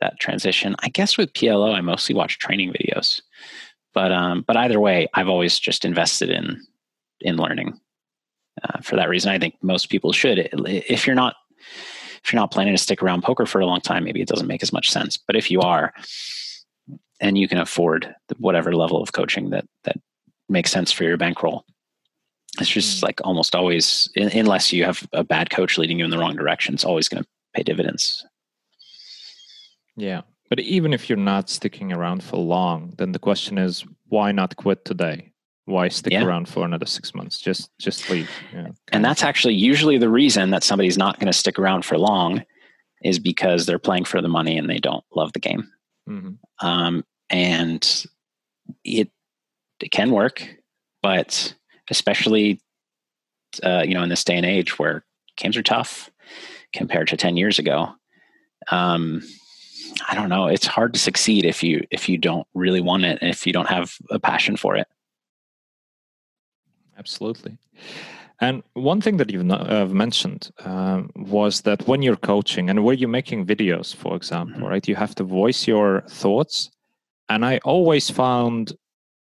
[0.00, 0.76] that transition.
[0.80, 3.20] I guess with PLO, I mostly watch training videos,
[3.94, 6.60] but um, but either way, I've always just invested in
[7.20, 7.80] in learning.
[8.62, 10.48] Uh, for that reason, I think most people should.
[10.52, 11.36] If you're not
[12.24, 14.46] if you're not planning to stick around poker for a long time, maybe it doesn't
[14.46, 15.16] make as much sense.
[15.16, 15.92] But if you are,
[17.20, 19.96] and you can afford whatever level of coaching that that
[20.48, 21.64] makes sense for your bankroll,
[22.60, 23.02] it's just mm.
[23.04, 26.74] like almost always, unless you have a bad coach leading you in the wrong direction,
[26.74, 28.24] it's always going to pay dividends.
[29.96, 30.22] Yeah.
[30.48, 34.56] But even if you're not sticking around for long, then the question is why not
[34.56, 35.27] quit today?
[35.68, 36.24] Why stick yeah.
[36.24, 37.38] around for another six months?
[37.38, 38.30] Just just leave.
[38.52, 41.98] Yeah, and that's actually usually the reason that somebody's not going to stick around for
[41.98, 42.44] long
[43.02, 45.70] is because they're playing for the money and they don't love the game.
[46.08, 46.66] Mm-hmm.
[46.66, 48.06] Um, and
[48.82, 49.10] it
[49.80, 50.48] it can work,
[51.02, 51.54] but
[51.90, 52.60] especially
[53.62, 55.04] uh, you know in this day and age where
[55.36, 56.10] games are tough
[56.72, 57.88] compared to 10 years ago
[58.70, 59.22] um,
[60.08, 63.18] i don't know it's hard to succeed if you if you don't really want it
[63.20, 64.86] and if you don't have a passion for it
[66.98, 67.56] absolutely
[68.40, 72.98] and one thing that you've uh, mentioned um, was that when you're coaching and when
[72.98, 74.66] you're making videos for example mm-hmm.
[74.66, 76.70] right you have to voice your thoughts
[77.28, 78.72] and i always found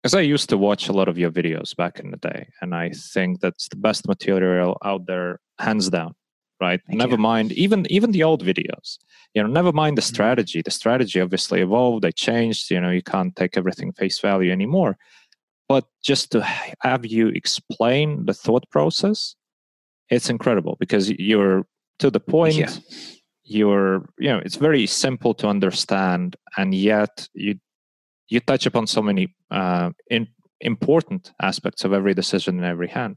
[0.04, 2.74] because I used to watch a lot of your videos back in the day, and
[2.74, 6.14] I think that's the best material out there, hands down.
[6.60, 6.80] Right?
[6.86, 7.18] Thank never you.
[7.18, 8.98] mind even even the old videos.
[9.32, 10.14] You know, never mind the mm-hmm.
[10.14, 10.60] strategy.
[10.60, 12.04] The strategy obviously evolved.
[12.04, 12.70] They changed.
[12.70, 14.98] You know, you can't take everything face value anymore.
[15.68, 16.42] But just to
[16.82, 19.34] have you explain the thought process,
[20.10, 21.66] it's incredible because you're
[21.98, 22.56] to the point.
[22.56, 22.70] Yeah.
[23.46, 27.56] You're, you know, it's very simple to understand, and yet you
[28.28, 30.28] you touch upon so many uh, in,
[30.60, 33.16] important aspects of every decision in every hand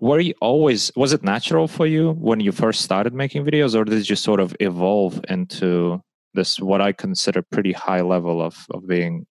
[0.00, 3.84] were you always was it natural for you when you first started making videos or
[3.84, 6.00] did you sort of evolve into
[6.34, 9.26] this what i consider pretty high level of of being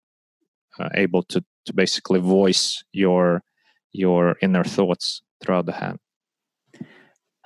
[0.79, 3.43] uh, able to to basically voice your
[3.91, 5.99] your inner thoughts throughout the hand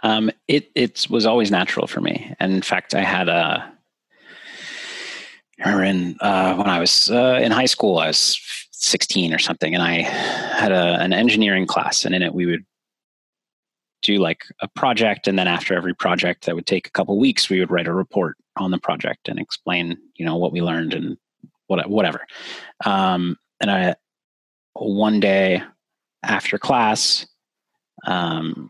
[0.04, 3.78] um, it it was always natural for me and in fact i had a
[5.60, 8.40] remember in uh, when I was uh, in high school, I was
[8.72, 12.66] 16 or something, and I had a, an engineering class, and in it we would
[14.04, 17.50] do like a project, and then after every project that would take a couple weeks,
[17.50, 20.94] we would write a report on the project and explain, you know, what we learned
[20.94, 21.18] and
[21.68, 22.26] what whatever.
[22.86, 23.96] Um, and I
[24.80, 25.64] one day
[26.24, 27.26] after class,
[28.06, 28.70] um,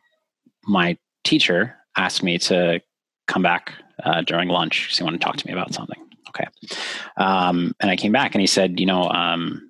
[0.66, 2.82] my teacher asked me to
[3.28, 6.48] come back uh, during lunch because he wanted to talk to me about something okay.
[7.18, 9.70] Um, and I came back and he said, you know, um,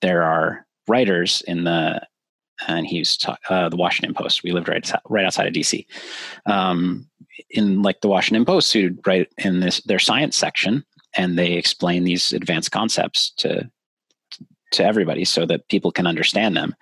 [0.00, 2.06] there are writers in the,
[2.68, 3.18] and he was
[3.48, 4.42] uh, the Washington Post.
[4.42, 5.86] We lived right right outside of DC.
[6.46, 7.08] Um,
[7.50, 10.84] in like the Washington Post, who write in this their science section,
[11.16, 13.68] and they explain these advanced concepts to
[14.74, 16.74] to everybody so that people can understand them.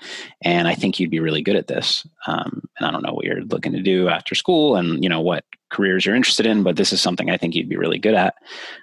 [0.42, 2.06] And I think you'd be really good at this.
[2.26, 5.20] Um, and I don't know what you're looking to do after school, and you know
[5.20, 8.14] what careers you're interested in, but this is something I think you'd be really good
[8.14, 8.34] at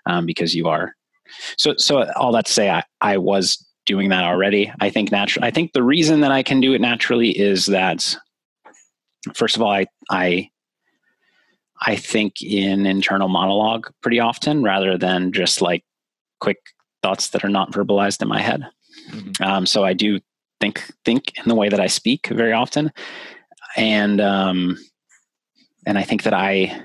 [0.05, 0.95] um, because you are.
[1.57, 4.71] So, so all that to say, I, I was doing that already.
[4.79, 5.45] I think natural.
[5.45, 8.15] I think the reason that I can do it naturally is that,
[9.33, 10.49] first of all, I I
[11.81, 15.83] I think in internal monologue pretty often rather than just like
[16.39, 16.57] quick
[17.01, 18.65] thoughts that are not verbalized in my head.
[19.09, 19.43] Mm-hmm.
[19.43, 20.19] Um, so I do
[20.59, 22.91] think think in the way that I speak very often,
[23.75, 24.77] and um,
[25.85, 26.81] and I think that I,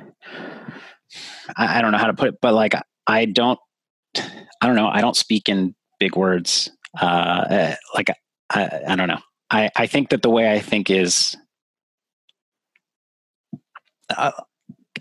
[1.56, 2.74] I, I don't know how to put it, but like
[3.06, 3.58] I don't,
[4.16, 6.70] I don't know, I don't speak in big words.
[6.98, 8.08] Uh, eh, like
[8.50, 9.20] I, I don't know.
[9.50, 11.36] I, I think that the way I think is
[14.16, 14.32] uh,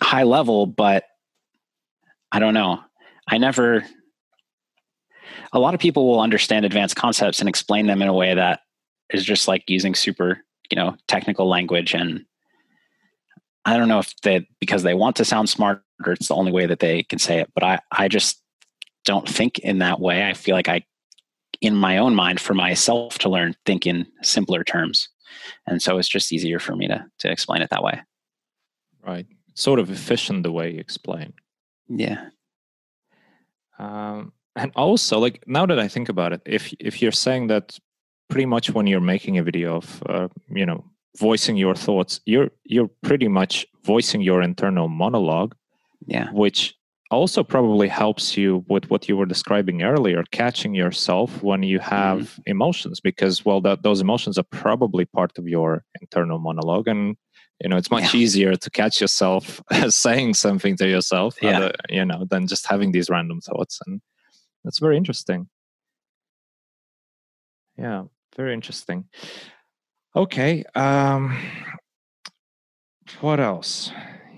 [0.01, 1.03] high level, but
[2.31, 2.81] I don't know.
[3.27, 3.85] I never.
[5.51, 8.61] A lot of people will understand advanced concepts and explain them in a way that
[9.11, 12.25] is just like using super, you know, technical language and
[13.65, 16.51] I don't know if they because they want to sound smart or it's the only
[16.51, 18.41] way that they can say it, but I I just
[19.05, 20.27] don't think in that way.
[20.27, 20.83] I feel like I
[21.61, 25.07] in my own mind for myself to learn think in simpler terms.
[25.65, 28.01] And so it's just easier for me to to explain it that way.
[29.05, 29.27] Right.
[29.55, 31.33] Sort of efficient the way you explain.
[31.87, 32.29] Yeah.
[33.79, 37.77] Um, and also like now that I think about it, if if you're saying that
[38.29, 40.83] pretty much when you're making a video of uh, you know
[41.19, 45.53] voicing your thoughts you're you're pretty much voicing your internal monologue
[46.07, 46.73] yeah which
[47.11, 52.21] also probably helps you with what you were describing earlier catching yourself when you have
[52.21, 52.41] mm-hmm.
[52.47, 57.15] emotions because well that those emotions are probably part of your internal monologue and
[57.61, 58.19] you know it's much yeah.
[58.19, 61.57] easier to catch yourself saying something to yourself yeah.
[61.57, 64.01] Other, you know than just having these random thoughts and
[64.63, 65.47] that's very interesting.
[67.77, 68.03] Yeah
[68.35, 69.05] very interesting.
[70.15, 71.37] Okay um
[73.21, 73.91] what else?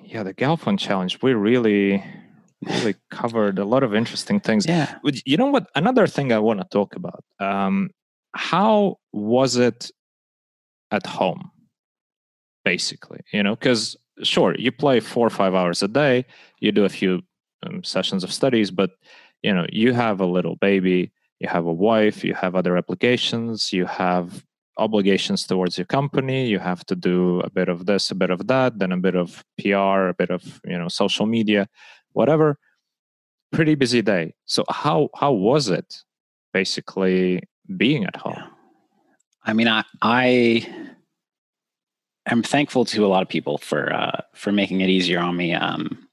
[0.03, 2.03] Yeah the galfond challenge we really
[2.61, 4.65] really covered a lot of interesting things.
[4.65, 4.97] Yeah.
[5.25, 7.89] You know what another thing i want to talk about um
[8.33, 9.91] how was it
[10.91, 11.51] at home
[12.63, 16.25] basically you know because sure you play four or five hours a day
[16.59, 17.21] you do a few
[17.63, 18.91] um, sessions of studies but
[19.45, 23.71] you know you have a little baby you have a wife you have other applications
[23.77, 24.43] you have
[24.77, 28.47] obligations towards your company you have to do a bit of this a bit of
[28.47, 30.41] that then a bit of pr a bit of
[30.71, 31.67] you know social media
[32.15, 32.57] whatever.
[33.51, 34.33] Pretty busy day.
[34.45, 36.03] So how how was it
[36.51, 37.43] basically
[37.77, 38.33] being at home?
[38.37, 38.49] Yeah.
[39.49, 40.67] i mean i i
[42.25, 45.53] am thankful to a lot of people for uh for making it easier on me.
[45.53, 46.07] Um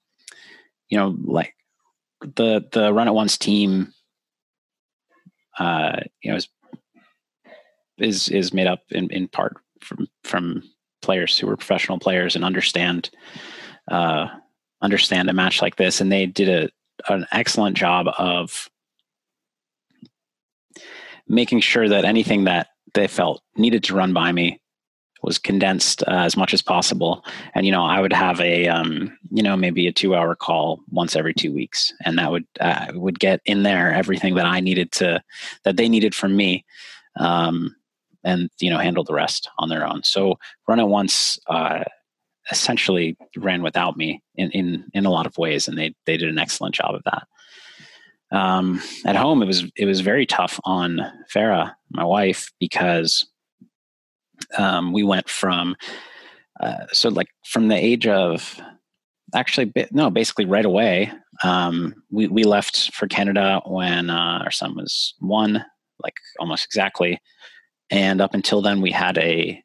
[0.90, 1.54] you know like
[2.22, 3.92] the the Run It Once team
[5.58, 6.48] uh, you know, is
[7.98, 10.62] is is made up in, in part from from
[11.02, 13.10] players who were professional players and understand
[13.90, 14.28] uh,
[14.80, 18.68] understand a match like this, and they did a an excellent job of
[21.28, 24.60] making sure that anything that they felt needed to run by me
[25.22, 27.24] was condensed uh, as much as possible.
[27.54, 30.80] And you know, I would have a um, you know maybe a two hour call
[30.90, 34.60] once every two weeks, and that would uh, would get in there everything that I
[34.60, 35.22] needed to
[35.64, 36.64] that they needed from me.
[37.16, 37.76] Um,
[38.24, 40.02] and you know handle the rest on their own.
[40.04, 41.84] So Run It Once uh,
[42.50, 46.28] essentially ran without me in, in in a lot of ways, and they they did
[46.28, 47.26] an excellent job of that.
[48.32, 51.00] Um, at home, it was it was very tough on
[51.32, 53.26] Farah, my wife, because
[54.58, 55.76] um, we went from
[56.60, 58.60] uh, so like from the age of
[59.34, 61.10] actually no basically right away
[61.42, 65.64] um, we, we left for canada when uh, our son was one
[66.02, 67.20] like almost exactly.
[67.90, 69.62] And up until then we had a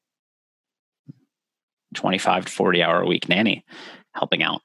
[1.95, 3.63] 25 to 40 hour a week nanny
[4.13, 4.61] helping out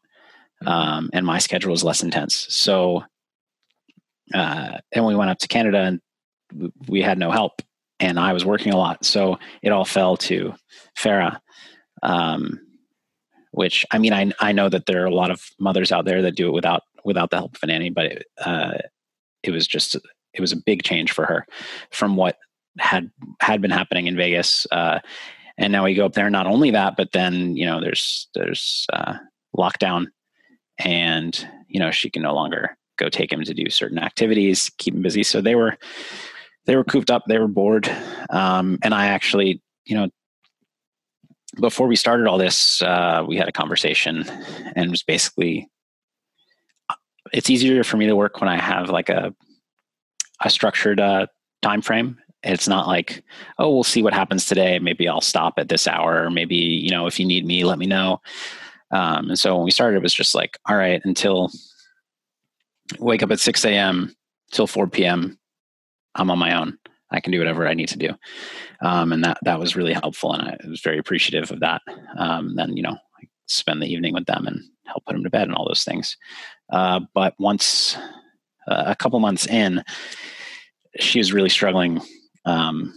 [0.66, 2.46] um, and my schedule was less intense.
[2.50, 3.04] So
[4.34, 7.62] uh, and we went up to canada and we had no help
[8.02, 9.04] and I was working a lot.
[9.04, 10.54] So it all fell to
[10.98, 11.38] Farah.
[12.02, 12.60] Um,
[13.52, 16.22] which I mean, I I know that there are a lot of mothers out there
[16.22, 18.72] that do it without without the help of a nanny, but it, uh,
[19.42, 21.46] it was just it was a big change for her
[21.90, 22.38] from what
[22.78, 24.66] had had been happening in Vegas.
[24.72, 24.98] Uh,
[25.58, 26.30] and now we go up there.
[26.30, 29.18] Not only that, but then you know there's there's uh,
[29.56, 30.06] lockdown,
[30.78, 34.94] and you know she can no longer go take him to do certain activities, keep
[34.94, 35.22] him busy.
[35.22, 35.76] So they were
[36.66, 37.88] they were cooped up, they were bored.
[38.30, 40.08] Um, and I actually, you know,
[41.60, 44.24] before we started all this, uh, we had a conversation
[44.74, 45.68] and was basically,
[47.32, 49.34] it's easier for me to work when I have like a,
[50.40, 51.26] a structured uh,
[51.60, 52.18] time frame.
[52.42, 53.22] It's not like,
[53.58, 54.78] oh, we'll see what happens today.
[54.78, 56.30] Maybe I'll stop at this hour.
[56.30, 58.20] Maybe, you know, if you need me, let me know.
[58.90, 61.50] Um, and so when we started, it was just like, all right, until
[62.98, 64.14] wake up at 6 a.m.
[64.50, 65.38] till 4 p.m.
[66.14, 66.78] I'm on my own.
[67.12, 68.10] I can do whatever I need to do.
[68.80, 70.32] Um, and that, that was really helpful.
[70.32, 71.82] And I was very appreciative of that.
[72.16, 75.30] Um, then, you know, I spend the evening with them and help put them to
[75.30, 76.16] bed and all those things.
[76.72, 77.96] Uh, but once
[78.66, 79.84] uh, a couple months in,
[80.98, 82.00] she was really struggling.
[82.46, 82.94] Um,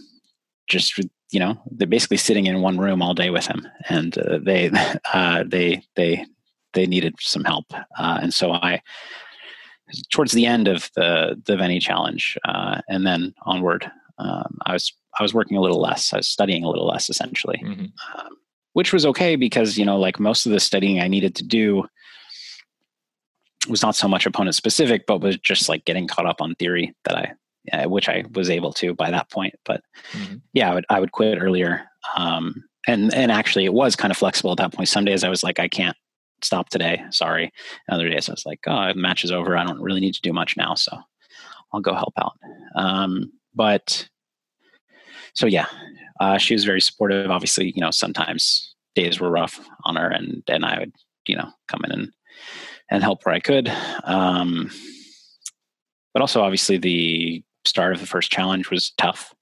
[0.66, 0.98] just,
[1.30, 4.70] you know, they're basically sitting in one room all day with him and uh, they,
[5.12, 6.24] uh, they, they,
[6.72, 7.66] they needed some help.
[7.98, 8.80] Uh, and so I,
[10.10, 14.92] towards the end of the the Veni challenge, uh, and then onward, um, I was
[15.18, 16.12] I was working a little less.
[16.12, 17.86] I was studying a little less, essentially, mm-hmm.
[18.18, 18.36] um,
[18.72, 21.86] which was okay because you know, like most of the studying I needed to do
[23.68, 26.94] was not so much opponent specific, but was just like getting caught up on theory
[27.04, 27.32] that I,
[27.76, 29.54] uh, which I was able to by that point.
[29.64, 29.82] But
[30.12, 30.36] mm-hmm.
[30.52, 31.84] yeah, I would I would quit earlier.
[32.16, 34.88] Um, and and actually, it was kind of flexible at that point.
[34.88, 35.96] Some days I was like, I can't
[36.42, 37.02] stop today.
[37.10, 37.52] Sorry.
[37.88, 39.56] And other days I was like, oh, the match is over.
[39.56, 40.74] I don't really need to do much now.
[40.74, 40.96] So
[41.72, 42.34] I'll go help out.
[42.74, 44.08] Um, but
[45.34, 45.66] so yeah,
[46.20, 47.30] uh, she was very supportive.
[47.30, 50.92] Obviously, you know, sometimes days were rough on her and, and I would,
[51.26, 52.12] you know, come in and,
[52.90, 53.72] and help where I could.
[54.04, 54.70] Um,
[56.12, 59.34] but also obviously the start of the first challenge was tough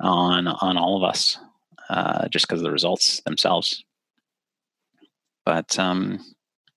[0.00, 1.38] on, on all of us.
[1.90, 3.84] uh, just because of the results themselves.
[5.50, 6.24] But um,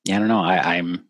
[0.04, 0.42] yeah, I don't know.
[0.42, 1.06] I, I'm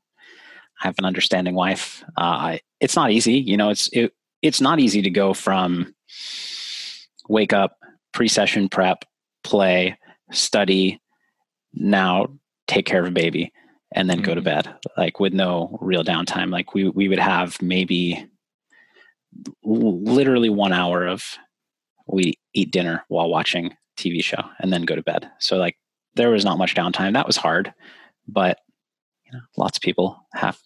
[0.82, 2.04] I have an understanding wife.
[2.18, 3.70] Uh, I, it's not easy, you know.
[3.70, 4.12] It's it,
[4.42, 5.96] it's not easy to go from
[7.30, 7.78] wake up,
[8.12, 9.06] pre-session prep,
[9.46, 9.98] play,
[10.30, 11.00] study,
[11.74, 12.28] now
[12.68, 13.54] take care of a baby,
[13.94, 14.26] and then mm-hmm.
[14.26, 14.70] go to mm-hmm.
[14.70, 16.52] bed, like with no real downtime.
[16.52, 18.28] Like we we would have maybe
[19.64, 21.24] literally one hour of
[22.08, 25.32] we eat dinner while watching TV show and then go to bed.
[25.40, 25.78] So like
[26.16, 27.14] there was not much downtime.
[27.14, 27.74] That was hard,
[28.28, 28.60] but
[29.26, 30.60] you know, lots of people have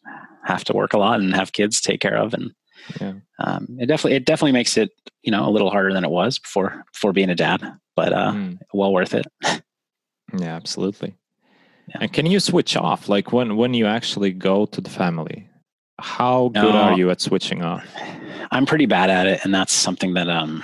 [0.45, 2.53] have to work a lot and have kids to take care of, and
[2.99, 3.13] yeah.
[3.39, 4.91] um, it definitely it definitely makes it
[5.21, 7.61] you know a little harder than it was before before being a dad,
[7.95, 8.57] but uh, mm.
[8.73, 9.25] well worth it.
[10.37, 11.15] yeah, absolutely.
[11.89, 11.97] Yeah.
[12.01, 13.07] And can you switch off?
[13.07, 15.49] Like when when you actually go to the family,
[15.99, 17.85] how good no, are you at switching off?
[18.51, 20.63] I'm pretty bad at it, and that's something that um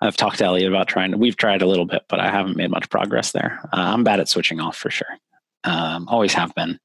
[0.00, 1.18] I've talked to Elliot about trying.
[1.18, 3.60] We've tried a little bit, but I haven't made much progress there.
[3.72, 5.18] Uh, I'm bad at switching off for sure.
[5.64, 6.78] Um, always have been,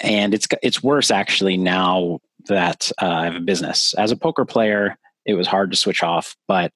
[0.00, 3.94] and it's it's worse actually now that uh, I have a business.
[3.94, 6.72] As a poker player, it was hard to switch off, but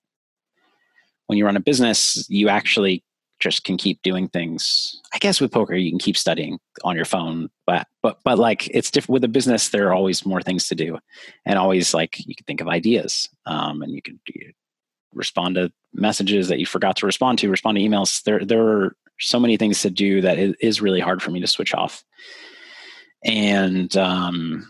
[1.27, 3.03] when you run a business, you actually
[3.41, 5.01] just can keep doing things.
[5.13, 8.69] I guess with poker, you can keep studying on your phone, but but but like
[8.69, 9.69] it's different with a business.
[9.69, 10.99] There are always more things to do,
[11.45, 14.21] and always like you can think of ideas, um, and you can
[15.15, 18.23] respond to messages that you forgot to respond to, respond to emails.
[18.25, 21.41] There, there are so many things to do that it is really hard for me
[21.41, 22.05] to switch off.
[23.25, 24.67] And um,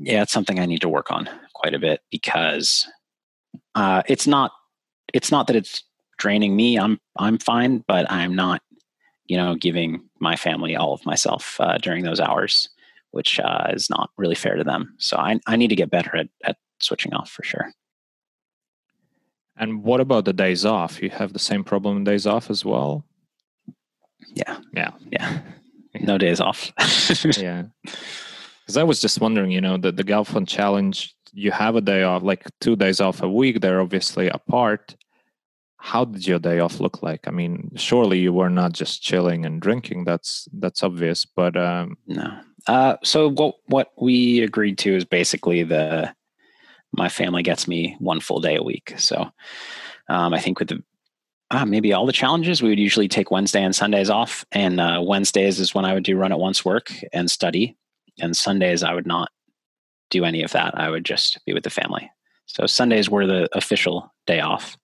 [0.00, 2.86] yeah, it's something I need to work on quite a bit because
[3.74, 4.52] uh, it's not
[5.12, 5.82] it's not that it's
[6.18, 6.78] draining me.
[6.78, 8.62] I'm I'm fine, but I'm not
[9.26, 12.68] you know giving my family all of myself uh, during those hours,
[13.12, 14.94] which uh, is not really fair to them.
[14.98, 17.72] So I I need to get better at at switching off for sure.
[19.56, 21.02] And what about the days off?
[21.02, 23.04] You have the same problem days off as well?
[24.34, 24.58] Yeah.
[24.72, 24.90] Yeah.
[25.10, 25.40] Yeah.
[26.00, 26.72] No days off.
[27.38, 27.64] yeah.
[27.82, 32.02] Because I was just wondering, you know, the, the Galfond Challenge, you have a day
[32.02, 33.60] off, like two days off a week.
[33.60, 34.96] They're obviously apart.
[35.76, 37.28] How did your day off look like?
[37.28, 40.04] I mean, surely you were not just chilling and drinking.
[40.04, 41.26] That's that's obvious.
[41.26, 42.40] But um, no.
[42.66, 46.14] Uh, so what what we agreed to is basically the
[46.96, 48.94] my family gets me one full day a week.
[48.96, 49.30] So
[50.08, 50.82] um, I think with the
[51.50, 54.44] uh, maybe all the challenges, we would usually take Wednesday and Sundays off.
[54.50, 57.76] And uh, Wednesdays is when I would do Run It Once work and study.
[58.18, 59.30] And Sundays, I would not
[60.10, 60.78] do any of that.
[60.78, 62.10] I would just be with the family.
[62.46, 64.76] So Sundays were the official day off.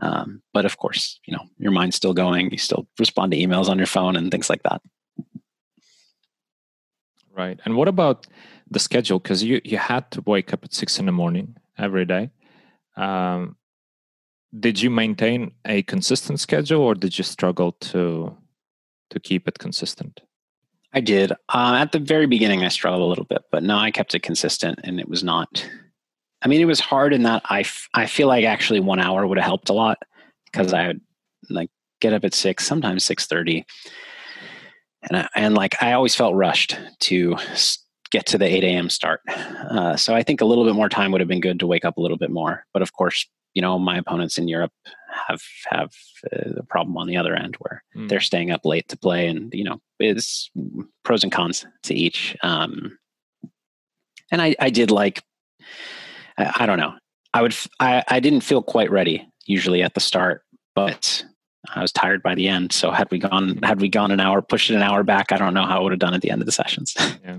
[0.00, 2.50] Um, but of course, you know, your mind's still going.
[2.50, 4.80] You still respond to emails on your phone and things like that.
[7.36, 7.60] Right.
[7.64, 8.26] And what about
[8.70, 12.04] the schedule because you you had to wake up at six in the morning every
[12.04, 12.30] day.
[12.96, 13.56] Um,
[14.58, 18.36] did you maintain a consistent schedule, or did you struggle to
[19.10, 20.20] to keep it consistent?
[20.92, 21.32] I did.
[21.32, 24.22] Uh, at the very beginning, I struggled a little bit, but no, I kept it
[24.22, 25.68] consistent, and it was not.
[26.40, 29.26] I mean, it was hard in that I, f- I feel like actually one hour
[29.26, 29.98] would have helped a lot
[30.44, 31.00] because I would
[31.50, 31.68] like
[32.00, 33.66] get up at six, sometimes six thirty,
[35.02, 37.36] and I, and like I always felt rushed to
[38.10, 38.90] get to the 8 a.m.
[38.90, 39.20] start.
[39.28, 41.84] Uh, so I think a little bit more time would have been good to wake
[41.84, 42.64] up a little bit more.
[42.72, 44.72] But of course, you know, my opponents in Europe
[45.26, 45.90] have have
[46.32, 48.08] uh, the problem on the other end where mm.
[48.08, 50.50] they're staying up late to play, and you know, it's
[51.04, 52.36] pros and cons to each.
[52.42, 52.98] Um,
[54.30, 55.22] and I, I did like,
[56.36, 56.94] I, I don't know,
[57.32, 60.42] I would, I, I didn't feel quite ready usually at the start,
[60.74, 61.24] but
[61.74, 62.72] I was tired by the end.
[62.72, 65.38] So had we gone, had we gone an hour, pushed it an hour back, I
[65.38, 66.94] don't know how I would have done at the end of the sessions.
[66.98, 67.36] Yeah, yeah.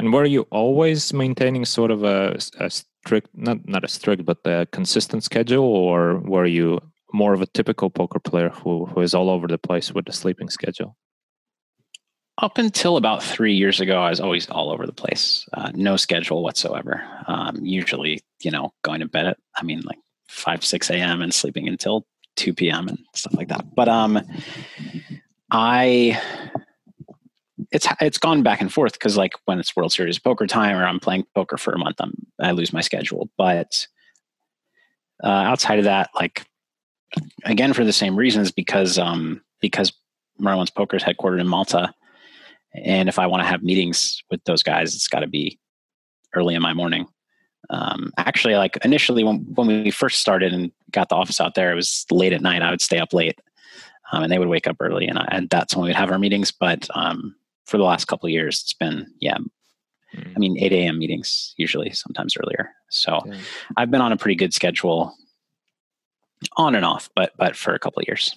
[0.00, 4.38] And were you always maintaining sort of a, a strict, not not a strict, but
[4.46, 6.80] a consistent schedule, or were you
[7.12, 10.12] more of a typical poker player who who is all over the place with the
[10.12, 10.96] sleeping schedule?
[12.38, 15.46] Up until about three years ago, I was always all over the place.
[15.52, 17.04] Uh, no schedule whatsoever.
[17.26, 19.98] Um, usually, you know, going to bed at I mean like
[20.28, 21.20] five six a.m.
[21.20, 22.88] and sleeping until two p.m.
[22.88, 23.74] and stuff like that.
[23.74, 24.18] But um,
[25.50, 26.18] I
[27.72, 30.84] it's it's gone back and forth because like when it's World Series poker time or
[30.84, 33.30] I'm playing poker for a month, I'm I lose my schedule.
[33.36, 33.86] But
[35.22, 36.44] uh, outside of that, like
[37.44, 39.92] again for the same reasons, because um because
[40.38, 41.92] Merlin's Poker is headquartered in Malta,
[42.74, 45.58] and if I want to have meetings with those guys, it's got to be
[46.34, 47.06] early in my morning.
[47.68, 51.70] Um, actually, like initially when when we first started and got the office out there,
[51.70, 52.62] it was late at night.
[52.62, 53.38] I would stay up late.
[54.12, 56.18] Um, and they would wake up early, and, I, and that's when we'd have our
[56.18, 56.50] meetings.
[56.50, 57.36] But um,
[57.66, 59.38] for the last couple of years, it's been yeah
[60.12, 60.32] Mm.
[60.34, 60.98] I mean, 8 a.m.
[60.98, 62.70] meetings usually, sometimes earlier.
[62.88, 63.38] So Yeah.
[63.76, 65.14] I've been on a pretty good schedule,
[66.56, 68.34] on and off, but but for a couple of years.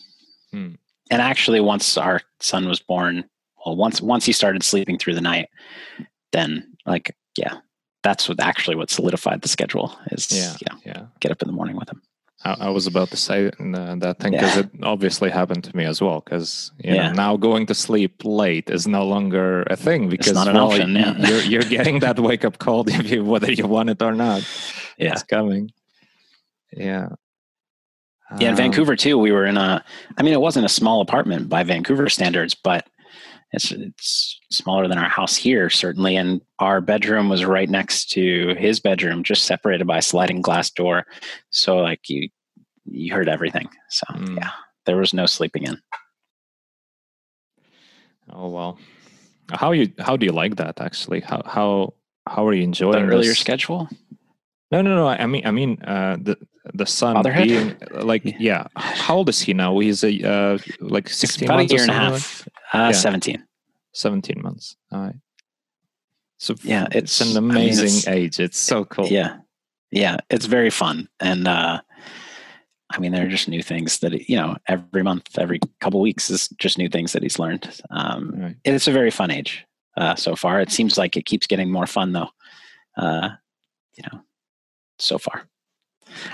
[0.51, 0.73] Hmm.
[1.09, 3.27] And actually, once our son was born,
[3.65, 5.49] well, once once he started sleeping through the night,
[6.31, 7.55] then like yeah,
[8.03, 10.31] that's what actually what solidified the schedule is.
[10.31, 10.51] Yeah.
[10.61, 11.05] you know, Yeah.
[11.21, 12.03] get up in the morning with him.
[12.45, 14.63] I, I was about to say uh, that thing because Yeah.
[14.63, 16.19] it obviously happened to me as well.
[16.21, 16.93] Because Yeah.
[17.09, 20.71] know now going to sleep late is no longer a thing because not an well,
[20.71, 21.15] option, yeah.
[21.17, 24.41] you're you're getting that wake up call if you, whether you want it or not.
[24.97, 25.13] Yeah.
[25.13, 25.71] It's coming.
[26.75, 27.09] Yeah.
[28.39, 29.17] Yeah, in Um, Vancouver too.
[29.19, 29.83] We were in a.
[30.17, 32.87] I mean, it wasn't a small apartment by Vancouver standards, but
[33.53, 36.15] it's it's smaller than our house here, certainly.
[36.17, 40.69] And our bedroom was right next to his bedroom, just separated by a sliding glass
[40.71, 41.05] door.
[41.51, 42.29] So, like you,
[42.85, 43.69] you heard everything.
[43.89, 44.37] So, Mm.
[44.37, 44.49] yeah,
[44.85, 45.77] there was no sleeping in.
[48.31, 48.77] Oh well.
[49.51, 51.19] How you how do you like that actually?
[51.21, 51.93] How how
[52.27, 53.39] how are you enjoying The earlier this?
[53.39, 53.89] schedule.
[54.71, 55.07] No, no, no.
[55.07, 56.35] I mean, I mean, uh, the
[56.73, 57.47] the son Fatherhood?
[57.47, 58.33] being like, Yeah.
[58.39, 58.67] yeah.
[58.75, 59.77] How old is he now?
[59.79, 62.47] He's a uh, like sixteen about a months or year and a half.
[62.73, 62.91] Uh, Yeah.
[62.91, 63.45] Seventeen.
[63.93, 64.75] Seventeen months.
[64.91, 65.15] All right.
[66.39, 68.39] So Yeah, it's, it's- an I mean, amazing it's- age.
[68.39, 69.07] It's so cool.
[69.07, 69.37] Yeah,
[69.91, 71.79] yeah, it's very fun, and uh,
[72.89, 76.29] I mean, there are just new things that you know every month, every couple weeks
[76.29, 77.79] is just new things that he's learned.
[77.91, 78.55] Um, Right.
[78.65, 79.65] it's a very fun age
[79.95, 80.59] uh, so far.
[80.59, 82.29] It seems like it keeps getting more fun though.
[82.97, 83.29] Uh,
[83.95, 84.19] you know,
[84.99, 85.43] so far.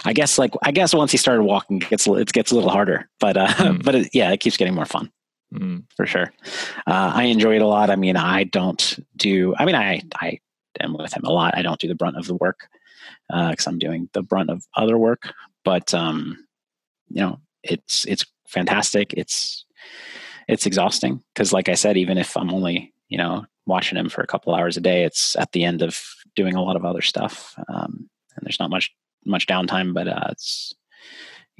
[0.05, 2.69] I guess like I guess once he started walking, it gets it gets a little
[2.71, 3.83] harder, but uh, Mm.
[3.83, 5.11] but it, yeah, it keeps getting more fun
[5.53, 6.31] Mm, for sure.
[6.85, 7.89] Uh, I enjoy it a lot.
[7.89, 9.55] I mean, I don't do.
[9.57, 10.39] I mean, I I
[10.79, 11.57] am with him a lot.
[11.57, 12.67] I don't do the brunt of the work
[13.29, 15.33] because I'm doing the brunt of other work.
[15.63, 16.45] But um,
[17.09, 19.13] you know, it's it's fantastic.
[19.13, 19.65] It's
[20.47, 24.21] it's exhausting because, like I said, even if I'm only you know watching him for
[24.21, 25.99] a couple hours a day, it's at the end of
[26.35, 28.91] doing a lot of other stuff, um, and there's not much
[29.25, 29.93] much downtime.
[29.95, 30.73] But uh, it's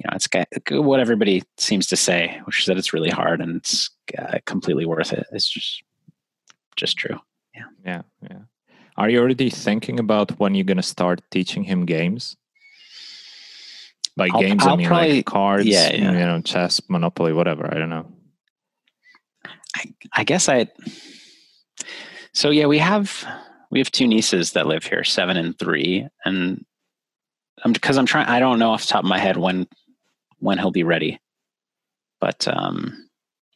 [0.00, 0.28] you know, it's
[0.70, 4.86] what everybody seems to say, which is that it's really hard and it's uh, completely
[4.86, 5.26] worth it.
[5.32, 5.82] It's just
[6.76, 7.18] just true.
[7.54, 8.02] yeah, yeah.
[8.30, 8.38] Yeah.
[8.96, 12.36] Are you already thinking about when you're gonna start teaching him games?
[14.16, 16.12] By I'll- games, I I'll mean probably- like cards, yeah, yeah.
[16.12, 17.68] you know, chess, Monopoly, whatever.
[17.72, 18.06] I don't know.
[19.76, 20.68] I, I guess I.
[22.32, 23.24] So yeah, we have
[23.70, 26.64] we have two nieces that live here, seven and three, and
[27.64, 28.26] I'm because I'm trying.
[28.26, 29.66] I don't know off the top of my head when
[30.40, 31.20] when he'll be ready,
[32.20, 33.08] but um,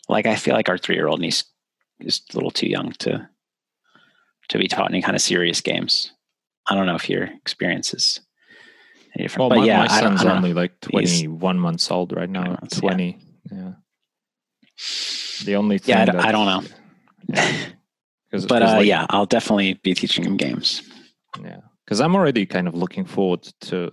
[0.09, 1.45] like I feel like our three year old niece
[2.01, 3.29] is a little too young to
[4.51, 6.13] to be taught any kind of serious games.
[6.69, 8.21] I don't know if your experience is
[9.17, 10.37] any different, Well, my, yeah, my I don't- son's I don't know.
[10.37, 12.45] only like 21 months old right now.
[12.45, 13.19] months, 20.
[13.53, 13.73] Yeah.
[15.45, 16.63] The only thing Yeah, I d- I don't know.
[17.29, 17.57] Yeah.
[18.31, 20.83] 'Cause- but 'cause, uh, like, yeah, I'll definitely be teaching him games.
[21.43, 23.91] yeah because i'm already kind of looking forward to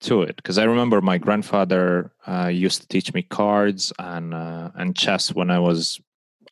[0.00, 4.70] to it because i remember my grandfather uh, used to teach me cards and uh,
[4.76, 6.00] and chess when i was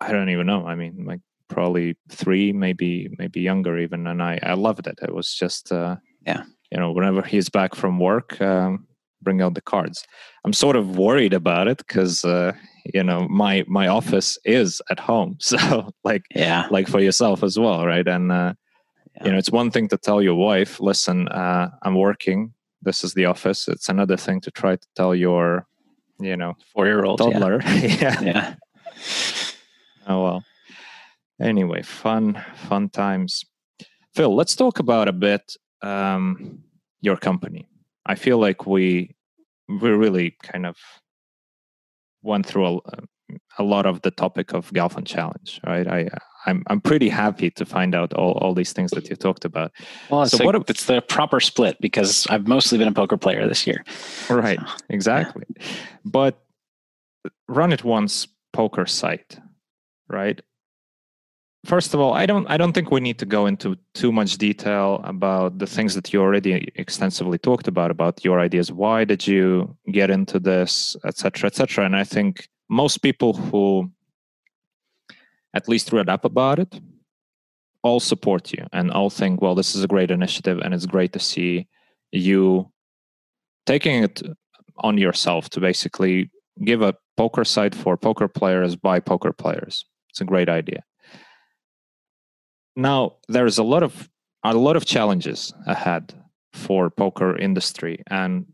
[0.01, 4.39] i don't even know i mean like probably three maybe maybe younger even and i
[4.43, 6.43] i loved it it was just uh Yeah.
[6.73, 8.87] you know whenever he's back from work um
[9.23, 10.05] bring out the cards
[10.45, 12.53] i'm sort of worried about it because uh
[12.95, 17.59] you know my my office is at home so like Yeah, like for yourself as
[17.59, 18.53] well right and uh,
[19.15, 19.25] Yeah.
[19.25, 22.53] you know it's one thing to tell your wife listen uh, i'm working
[22.83, 25.67] this is the office it's another thing to try to tell your
[26.19, 27.19] you know four year old.
[27.19, 28.21] Toddler yeah.
[28.21, 28.55] yeah.
[30.07, 30.45] oh well
[31.41, 33.45] anyway fun fun times
[34.15, 36.61] phil let's talk about a bit um,
[37.01, 37.67] your company
[38.07, 39.15] i feel like we
[39.69, 40.77] we really kind of
[42.23, 42.81] went through a,
[43.59, 46.09] a lot of the topic of Galfond challenge right i
[46.47, 49.73] I'm, I'm pretty happy to find out all, all these things that you talked about.
[50.11, 53.47] Well, So what if- it's the proper split because I've mostly been a poker player
[53.49, 53.85] this year.
[54.31, 55.45] right So, exactly.
[56.05, 56.39] But
[57.49, 59.39] Run It Once poker site
[60.09, 60.41] right?
[61.65, 64.39] First of all i don't i don't think we need to go into too much
[64.39, 68.71] detail about the things that you already extensively talked about about your ideas.
[68.71, 73.91] Why did you get into this etc etc and i think most people who
[75.57, 76.73] at least read up about it
[77.83, 81.13] all support you and all think well this is a great initiative and it's great
[81.13, 81.67] to see
[82.13, 82.71] you
[83.67, 84.23] taking it
[84.79, 86.31] on yourself to basically
[86.65, 89.85] give a poker site for poker players by poker players.
[90.11, 90.83] It's a great idea.
[92.75, 94.09] Now there's a lot of
[94.45, 96.15] a lot of challenges ahead
[96.53, 98.47] for poker industry and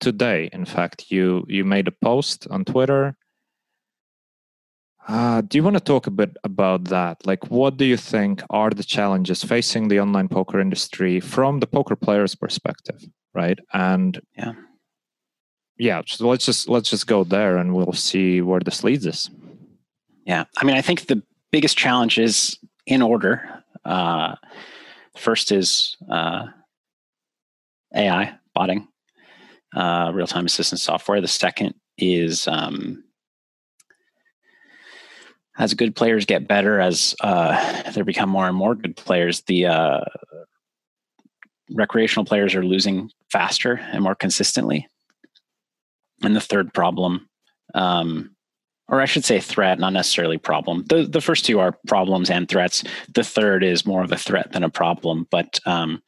[0.00, 3.16] today in fact you you made a post on Twitter
[5.10, 7.26] Uh, do you want to talk a bit about that?
[7.26, 11.66] Like, what do you think are the challenges facing the online poker industry from the
[11.66, 13.04] poker player's perspective,
[13.34, 13.58] right?
[13.72, 14.52] And yeah,
[15.76, 16.02] yeah.
[16.06, 19.28] So let's just let's just go there, and we'll see where this leads us.
[20.26, 21.20] Yeah, I mean, I think the
[21.50, 22.56] biggest challenge is
[22.86, 23.64] in order.
[23.84, 24.36] Uh,
[25.16, 26.46] first is uh,
[27.96, 28.86] AI botting,
[29.74, 31.20] uh, real time assistance software.
[31.20, 33.02] The second is um,
[35.58, 39.66] as good players get better, as uh, there become more and more good players, the
[39.66, 40.00] uh,
[41.70, 44.86] recreational players are losing faster and more consistently.
[46.22, 47.28] And the third problem,
[47.74, 48.34] um,
[48.88, 50.84] or I should say threat, not necessarily problem.
[50.88, 52.84] The the first two are problems and threats.
[53.14, 55.26] The third is more of a threat than a problem.
[55.30, 56.02] But um,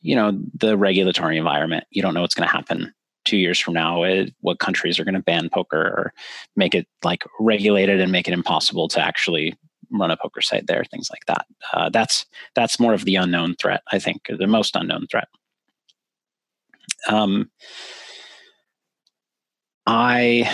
[0.00, 2.92] you know, the regulatory environment, you don't know what's going to happen
[3.26, 6.12] two years from now it, what countries are going to ban poker or
[6.54, 9.54] make it like regulated and make it impossible to actually
[9.90, 11.46] run a poker site there things like that.
[11.72, 12.24] Uh, that's
[12.54, 15.28] that's more of the unknown threat i think the most unknown threat.
[17.08, 17.50] Um,
[19.86, 20.50] i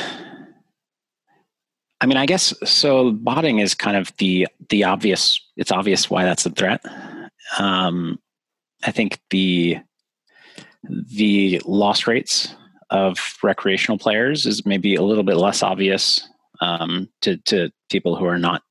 [2.00, 6.24] i mean i guess so botting is kind of the the obvious it's obvious why
[6.24, 6.84] that's a threat.
[7.58, 8.18] Um,
[8.84, 9.78] i think the
[10.84, 12.54] the loss rates
[12.92, 16.28] of recreational players is maybe a little bit less obvious
[16.60, 18.62] um, to to people who are not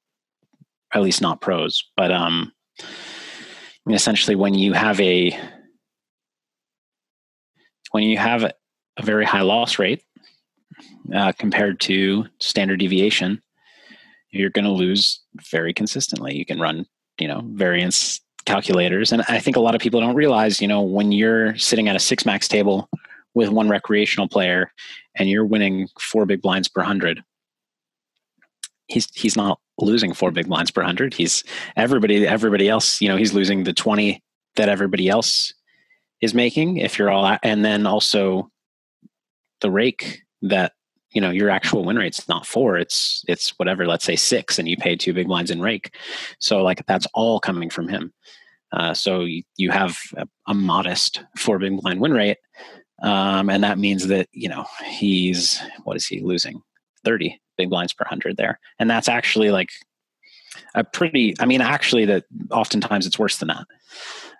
[0.93, 1.83] at least not pros.
[1.97, 2.53] But um,
[3.89, 5.37] essentially, when you have a
[7.91, 8.53] when you have a
[9.01, 10.03] very high loss rate
[11.13, 13.41] uh, compared to standard deviation,
[14.29, 15.19] you're going to lose
[15.49, 16.35] very consistently.
[16.35, 16.85] You can run,
[17.19, 20.83] you know, variance calculators, and I think a lot of people don't realize, you know,
[20.83, 22.87] when you're sitting at a six max table
[23.33, 24.71] with one recreational player
[25.15, 27.23] and you're winning four big blinds per hundred,
[28.87, 31.13] he's he's not losing four big blinds per hundred.
[31.13, 31.43] He's
[31.75, 34.21] everybody everybody else, you know, he's losing the twenty
[34.55, 35.53] that everybody else
[36.21, 36.77] is making.
[36.77, 38.51] If you're all and then also
[39.61, 40.73] the rake that
[41.11, 44.67] you know your actual win rate's not four it's it's whatever let's say six and
[44.67, 45.95] you pay two big blinds in rake
[46.39, 48.13] so like that's all coming from him
[48.73, 52.37] uh, so you, you have a, a modest four big blind win rate
[53.01, 56.61] um, and that means that, you know, he's, what is he losing?
[57.03, 58.59] 30 big blinds per 100 there.
[58.79, 59.69] And that's actually like
[60.75, 63.65] a pretty, I mean, actually, that oftentimes it's worse than that.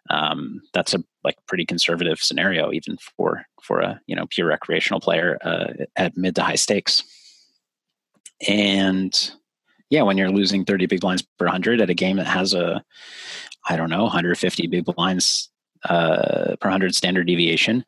[0.10, 5.00] Um, that's a like pretty conservative scenario, even for for a you know pure recreational
[5.00, 7.04] player uh, at mid to high stakes.
[8.48, 9.32] And
[9.90, 12.84] yeah, when you're losing 30 big blinds per 100 at a game that has a,
[13.70, 15.50] I don't know, 150 big blinds
[15.86, 17.86] uh, per 100 standard deviation,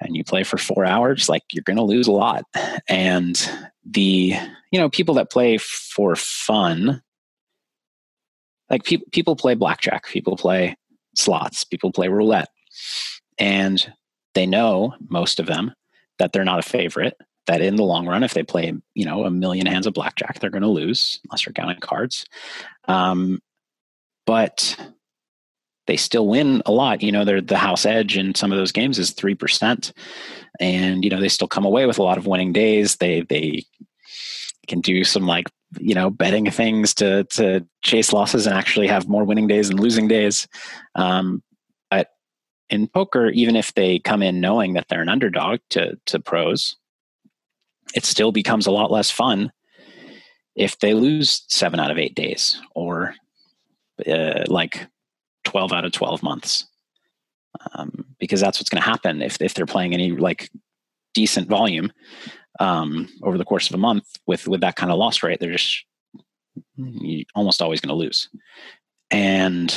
[0.00, 2.44] and you play for four hours, like you're going to lose a lot.
[2.88, 3.36] And
[3.84, 4.34] the,
[4.70, 7.02] you know, people that play for fun,
[8.68, 10.76] like pe- people play blackjack, people play
[11.14, 12.48] slots, people play roulette.
[13.38, 13.92] And
[14.34, 15.74] they know, most of them,
[16.18, 17.16] that they're not a favorite,
[17.46, 20.38] that in the long run, if they play, you know, a million hands of blackjack,
[20.38, 22.26] they're going to lose unless you're counting cards.
[22.86, 23.40] Um,
[24.26, 24.76] but
[25.90, 27.02] they still win a lot.
[27.02, 29.92] You know, they're the house edge in some of those games is three percent,
[30.60, 32.94] and you know they still come away with a lot of winning days.
[32.94, 33.64] They they
[34.68, 35.48] can do some like
[35.80, 39.78] you know betting things to to chase losses and actually have more winning days than
[39.78, 40.46] losing days.
[40.94, 41.42] Um,
[41.90, 42.10] but
[42.68, 46.76] in poker, even if they come in knowing that they're an underdog to to pros,
[47.96, 49.50] it still becomes a lot less fun
[50.54, 53.16] if they lose seven out of eight days or
[54.06, 54.86] uh, like
[55.44, 56.66] 12 out of 12 months.
[57.74, 60.50] Um, because that's what's going to happen if, if they're playing any like
[61.14, 61.92] decent volume
[62.60, 65.52] um, over the course of a month with with that kind of loss rate they're
[65.52, 65.84] just
[67.34, 68.28] almost always going to lose.
[69.10, 69.76] And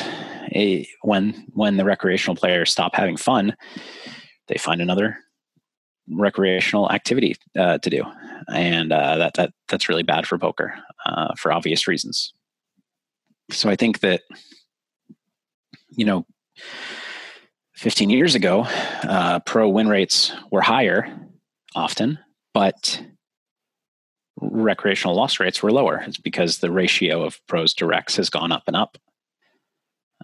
[0.52, 3.56] it, when when the recreational players stop having fun
[4.48, 5.18] they find another
[6.11, 8.03] recreational activity uh, to do.
[8.53, 10.76] And uh, that that that's really bad for poker
[11.06, 12.34] uh, for obvious reasons.
[13.52, 14.22] So i think that
[15.95, 16.26] you know,
[17.76, 18.65] 15 years ago,
[19.03, 21.20] uh, pro win rates were higher
[21.76, 22.20] often,
[22.53, 23.03] but
[24.40, 26.03] recreational loss rates were lower.
[26.07, 28.98] It's because the ratio of pros to recs has gone up and up.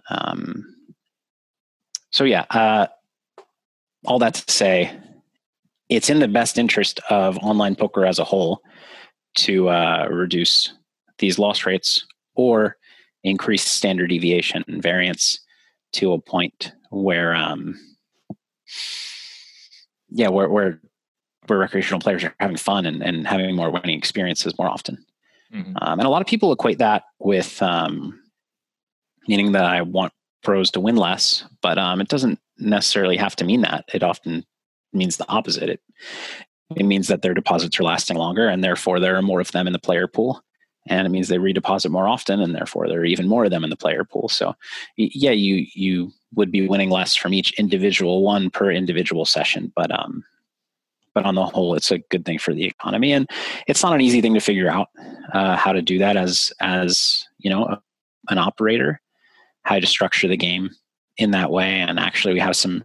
[0.08, 0.74] Um,
[2.10, 2.86] so, yeah, uh,
[4.06, 4.96] all that to say,
[5.88, 8.62] it's in the best interest of online poker as a whole
[9.36, 10.72] to uh, reduce
[11.18, 12.76] these loss rates or
[13.22, 15.40] increase standard deviation and variance
[15.92, 17.78] to a point where um
[20.08, 20.80] yeah where where
[21.46, 25.04] where recreational players are having fun and, and having more winning experiences more often
[25.52, 25.72] Mm-hmm.
[25.80, 28.20] Um, and a lot of people equate that with um,
[29.26, 30.12] meaning that I want
[30.42, 33.84] pros to win less, but um, it doesn't necessarily have to mean that.
[33.92, 34.44] It often
[34.92, 35.68] means the opposite.
[35.68, 35.80] It
[36.76, 39.66] it means that their deposits are lasting longer, and therefore there are more of them
[39.66, 40.42] in the player pool,
[40.86, 43.64] and it means they redeposit more often, and therefore there are even more of them
[43.64, 44.28] in the player pool.
[44.28, 44.54] So,
[44.96, 49.90] yeah, you you would be winning less from each individual one per individual session, but
[49.90, 50.24] um,
[51.14, 53.28] but on the whole, it's a good thing for the economy, and
[53.66, 54.88] it's not an easy thing to figure out
[55.32, 57.82] uh, how to do that as as you know a,
[58.30, 59.00] an operator,
[59.64, 60.70] how to structure the game
[61.18, 61.80] in that way.
[61.80, 62.84] And actually, we have some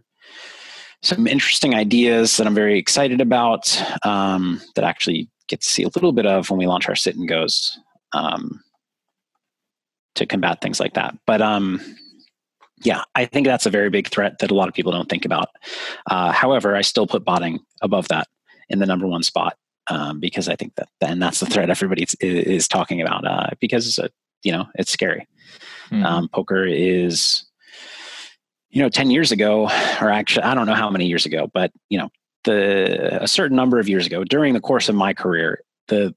[1.02, 5.90] some interesting ideas that I'm very excited about um, that actually get to see a
[5.94, 7.78] little bit of when we launch our sit and goes
[8.12, 8.62] um,
[10.14, 11.16] to combat things like that.
[11.26, 11.80] But um,
[12.82, 15.24] yeah, I think that's a very big threat that a lot of people don't think
[15.24, 15.48] about.
[16.06, 18.28] Uh, however, I still put botting above that
[18.68, 19.56] in the number one spot
[19.88, 23.50] um, because I think that and that's the threat everybody is, is talking about uh,
[23.60, 23.98] because
[24.42, 25.26] you know it's scary.
[25.90, 26.04] Mm-hmm.
[26.04, 27.44] Um, poker is
[28.70, 29.64] you know 10 years ago
[30.00, 32.10] or actually I don't know how many years ago, but you know
[32.44, 36.14] the a certain number of years ago during the course of my career, the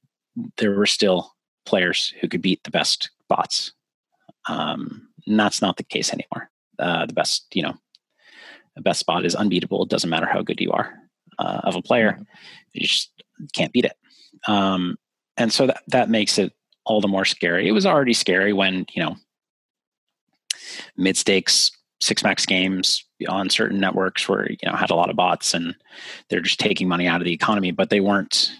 [0.57, 1.33] there were still
[1.65, 3.73] players who could beat the best bots.
[4.47, 6.49] Um, and that's not the case anymore.
[6.77, 7.75] Uh, the best, you know,
[8.75, 9.83] the best bot is unbeatable.
[9.83, 10.93] It doesn't matter how good you are
[11.39, 12.19] uh, of a player,
[12.73, 13.11] you just
[13.53, 13.95] can't beat it.
[14.47, 14.97] Um,
[15.37, 16.53] and so that that makes it
[16.85, 17.67] all the more scary.
[17.67, 19.15] It was already scary when you know
[20.97, 21.71] mid stakes
[22.01, 25.75] six max games on certain networks where you know had a lot of bots and
[26.29, 28.51] they're just taking money out of the economy, but they weren't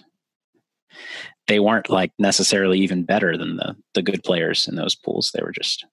[1.50, 5.32] they weren't like necessarily even better than the the good players in those pools.
[5.34, 5.84] They were just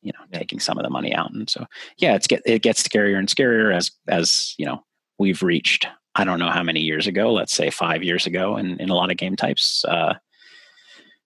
[0.00, 0.38] you know yeah.
[0.38, 1.64] taking some of the money out and so
[1.98, 4.82] yeah it's get it gets scarier and scarier as as you know
[5.18, 5.86] we've reached
[6.16, 8.94] i don't know how many years ago let's say five years ago and in a
[8.94, 10.14] lot of game types uh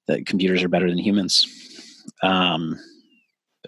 [0.09, 1.47] the computers are better than humans
[2.23, 2.79] um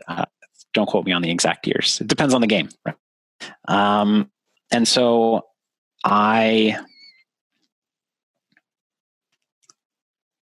[0.08, 0.26] uh,
[0.74, 2.96] don't quote me on the exact years it depends on the game right?
[3.68, 4.30] um
[4.70, 5.40] and so
[6.04, 6.78] i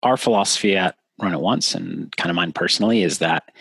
[0.05, 3.51] our philosophy at Run It Once and kind of mine personally is that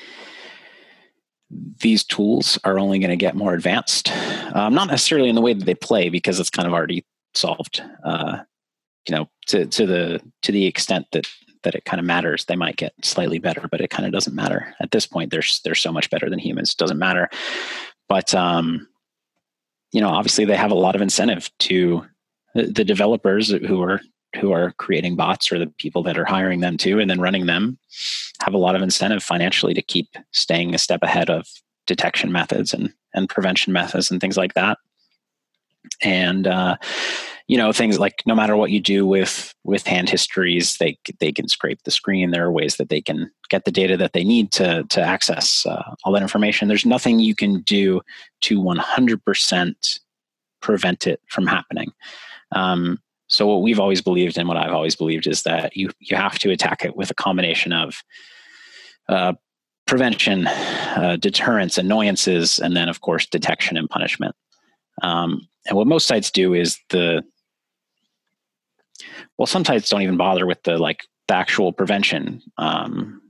[1.81, 4.11] these tools are only going to get more advanced.
[4.55, 7.05] Um, not necessarily in the way that they play, because it's kind of already
[7.35, 7.83] solved.
[8.05, 8.39] Uh,
[9.09, 11.27] you know, to to the to the extent that
[11.63, 14.37] that it kind of matters, they might get slightly better, but it kind of doesn't
[14.37, 15.31] matter at this point.
[15.31, 16.73] They're they're so much better than humans.
[16.73, 17.29] It doesn't matter.
[18.09, 18.87] But um,
[19.93, 22.05] you know, obviously, they have a lot of incentive to
[22.55, 24.01] the developers who are
[24.37, 27.47] who are creating bots or the people that are hiring them too and then running
[27.47, 27.79] them
[28.43, 31.47] have a lot of incentive financially to keep staying a step ahead of
[31.87, 34.79] detection methods and and prevention methods and things like that.
[36.03, 36.77] And uh,
[37.47, 41.31] you know things like no matter what you do with with hand histories they they
[41.31, 42.31] can scrape the screen.
[42.31, 45.67] There are ways that they can get the data that they need to to access
[45.67, 46.69] uh, all that information.
[46.69, 48.01] There's nothing you can do
[48.43, 49.99] to 100%
[50.61, 51.93] prevent it from happening.
[52.53, 52.99] Um,
[53.35, 56.39] so what we've always believed and what I've always believed is that you you have
[56.41, 58.03] to attack it with a combination of
[59.09, 59.35] uh,
[59.87, 64.35] prevention, uh, deterrence, annoyances, and then of course detection and punishment.
[65.03, 67.25] Um, and what most sites do is the
[69.37, 72.43] well, some sites don't even bother with the like the actual prevention.
[72.57, 73.21] Um,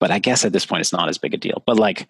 [0.00, 1.62] but I guess at this point it's not as big a deal.
[1.66, 2.08] But like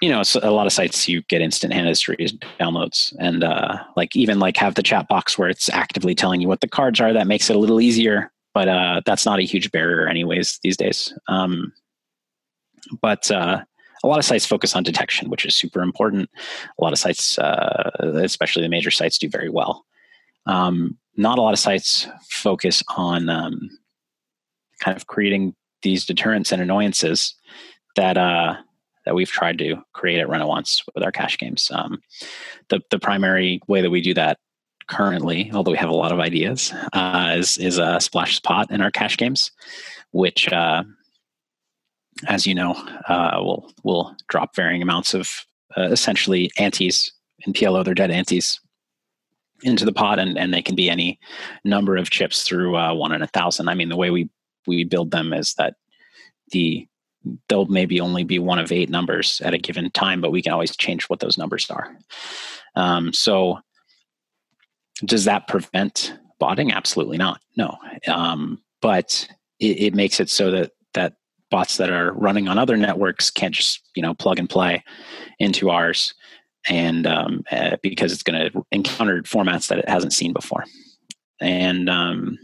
[0.00, 2.16] you know, a lot of sites you get instant hand history
[2.60, 6.48] downloads, and uh, like even like have the chat box where it's actively telling you
[6.48, 7.12] what the cards are.
[7.12, 10.76] That makes it a little easier, but uh, that's not a huge barrier, anyways, these
[10.76, 11.12] days.
[11.26, 11.72] Um,
[13.00, 13.62] but uh,
[14.04, 16.30] a lot of sites focus on detection, which is super important.
[16.78, 17.90] A lot of sites, uh,
[18.22, 19.84] especially the major sites, do very well.
[20.46, 23.68] Um, not a lot of sites focus on um,
[24.80, 27.34] kind of creating these deterrents and annoyances
[27.96, 28.56] that uh,
[29.08, 31.70] that we've tried to create at Once with our cash games.
[31.72, 32.02] Um,
[32.68, 34.38] the the primary way that we do that
[34.86, 38.82] currently, although we have a lot of ideas, uh, is is a splash spot in
[38.82, 39.50] our cash games,
[40.10, 40.82] which, uh,
[42.26, 42.72] as you know,
[43.08, 45.30] uh, will will drop varying amounts of
[45.78, 47.10] uh, essentially antes
[47.46, 47.82] in PLO.
[47.82, 48.60] They're dead antes
[49.62, 51.18] into the pot, and and they can be any
[51.64, 53.70] number of chips through uh, one in a thousand.
[53.70, 54.28] I mean, the way we
[54.66, 55.76] we build them is that
[56.50, 56.87] the
[57.48, 60.52] there'll maybe only be one of eight numbers at a given time, but we can
[60.52, 61.96] always change what those numbers are.
[62.74, 63.58] Um, so,
[65.04, 66.72] does that prevent botting?
[66.72, 67.40] Absolutely not.
[67.56, 67.76] No,
[68.06, 69.28] um, but
[69.60, 71.14] it, it, makes it so that that
[71.50, 74.84] bots that are running on other networks can't just you know plug and play
[75.38, 76.14] into ours,
[76.68, 80.64] and um, uh, because it's going to encounter formats that it hasn't seen before,
[81.40, 82.38] and um,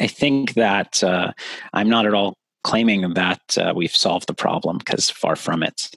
[0.00, 1.32] I think that uh,
[1.72, 5.90] I'm not at all claiming that uh, we've solved the problem because far from it.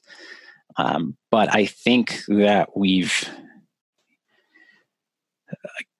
[0.78, 3.28] Um, but I think that we've,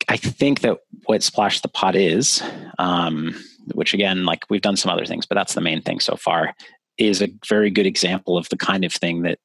[0.08, 2.44] I think that what Splash the Pot is,
[2.78, 3.36] um,
[3.74, 6.54] which again, like we've done some other things, but that's the main thing so far,
[6.98, 9.40] is a very good example of the kind of thing that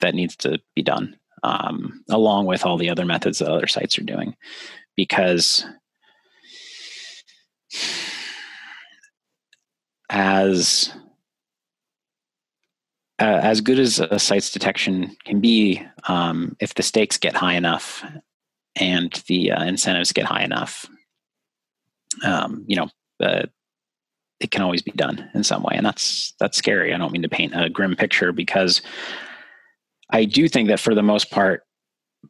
[0.00, 3.98] that needs to be done, um, along with all the other methods that other sites
[3.98, 4.36] are doing,
[4.94, 5.64] because
[10.10, 10.92] as
[13.18, 17.54] uh, as good as a site's detection can be, um, if the stakes get high
[17.54, 18.04] enough
[18.74, 20.86] and the uh, incentives get high enough,
[22.24, 22.88] um, you know,
[23.20, 23.46] uh,
[24.38, 26.92] it can always be done in some way, and that's that's scary.
[26.92, 28.82] I don't mean to paint a grim picture because
[30.10, 31.62] I do think that for the most part,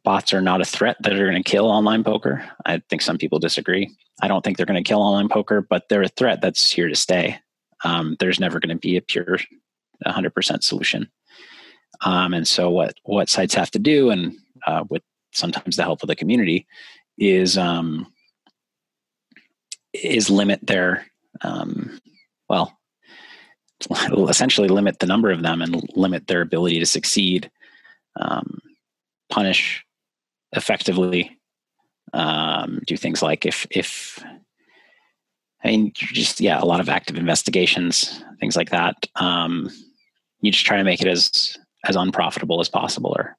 [0.03, 2.49] bots are not a threat that are going to kill online poker.
[2.65, 3.93] I think some people disagree.
[4.21, 6.87] I don't think they're going to kill online poker, but they're a threat that's here
[6.87, 7.39] to stay.
[7.83, 9.37] Um, there's never going to be a pure
[10.05, 11.09] 100% solution.
[12.01, 14.35] Um, and so what what sites have to do, and
[14.65, 15.01] uh, with
[15.33, 16.67] sometimes the help of the community,
[17.17, 18.11] is um,
[19.93, 21.07] is limit their
[21.41, 21.99] um,
[22.49, 22.77] well,
[24.29, 27.49] essentially limit the number of them and limit their ability to succeed,
[28.19, 28.59] um,
[29.29, 29.83] punish
[30.53, 31.37] effectively,
[32.13, 34.23] um, do things like if if
[35.63, 38.95] I mean just yeah a lot of active investigations, things like that.
[39.15, 39.69] Um,
[40.41, 43.37] you just try to make it as as unprofitable as possible or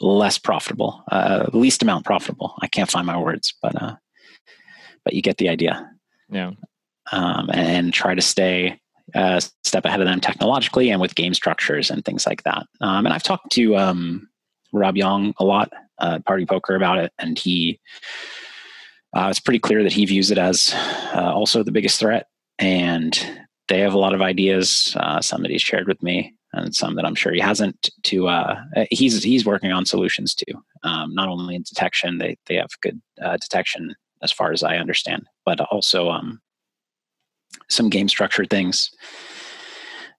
[0.00, 2.54] less profitable, uh, least amount profitable.
[2.60, 3.96] I can't find my words, but uh,
[5.04, 5.88] but you get the idea.
[6.30, 6.52] Yeah.
[7.10, 8.80] Um, and try to stay
[9.14, 12.66] a uh, step ahead of them technologically and with game structures and things like that.
[12.80, 14.28] Um, and I've talked to um,
[14.72, 17.80] Rob Yong a lot, uh, Party Poker, about it, and he
[19.14, 20.74] uh, it's pretty clear that he views it as
[21.14, 22.28] uh, also the biggest threat.
[22.58, 23.18] And
[23.68, 26.94] they have a lot of ideas, uh, some that he's shared with me, and some
[26.96, 27.90] that I'm sure he hasn't.
[28.04, 28.60] To uh,
[28.90, 32.18] he's he's working on solutions too, um, not only in detection.
[32.18, 36.40] They they have good uh, detection as far as I understand, but also um,
[37.68, 38.90] some game structure things.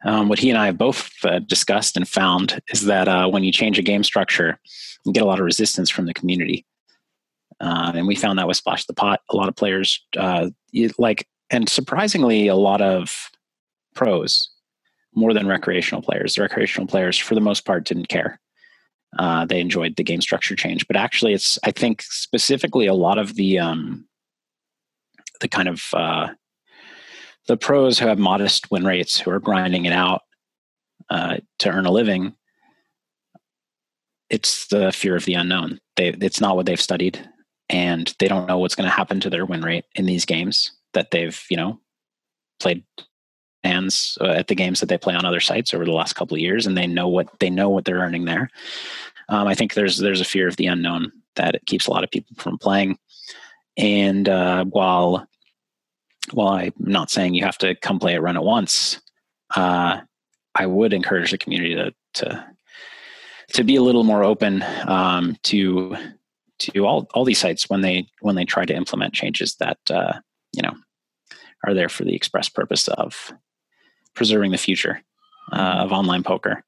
[0.06, 3.44] Um, what he and I have both uh, discussed and found is that uh, when
[3.44, 4.60] you change a game structure,
[5.06, 6.66] you get a lot of resistance from the community.
[7.64, 10.50] Uh, and we found that with Splash the Pot, a lot of players uh,
[10.98, 13.30] like, and surprisingly, a lot of
[13.96, 14.50] pros
[15.16, 16.36] more than recreational players.
[16.36, 18.40] The recreational players, for the most part, didn't care.
[19.18, 23.18] Uh, they enjoyed the game structure change, but actually, it's I think specifically a lot
[23.18, 24.08] of the um,
[25.40, 26.30] the kind of uh,
[27.48, 30.24] the pros who have modest win rates, who are grinding it out
[31.10, 32.34] uh, to earn a living.
[34.30, 35.80] It's the fear of the unknown.
[35.96, 37.30] They, it's not what they've studied,
[37.70, 40.72] and they don't know what's going to happen to their win rate in these games
[40.94, 41.80] that they've you know
[42.60, 42.84] played
[43.64, 46.36] hands uh, at the games that they play on other sites over the last couple
[46.36, 48.50] of years, and they know what they know what they're earning there.
[49.30, 52.04] Um, I think there's there's a fear of the unknown that it keeps a lot
[52.04, 52.98] of people from playing.
[53.78, 55.28] And uh, while
[56.32, 59.02] while I'm not saying you have to come play it Run It Once,
[59.56, 60.02] uh,
[60.56, 62.46] I would encourage the community to to
[63.54, 65.96] to be a little more open um, to
[66.72, 70.14] to all all these sites when they when they try to implement changes that uh,
[70.54, 70.74] you know
[71.66, 73.34] are there for the express purpose of
[74.16, 75.02] preserving the future
[75.52, 76.64] uh, of online poker.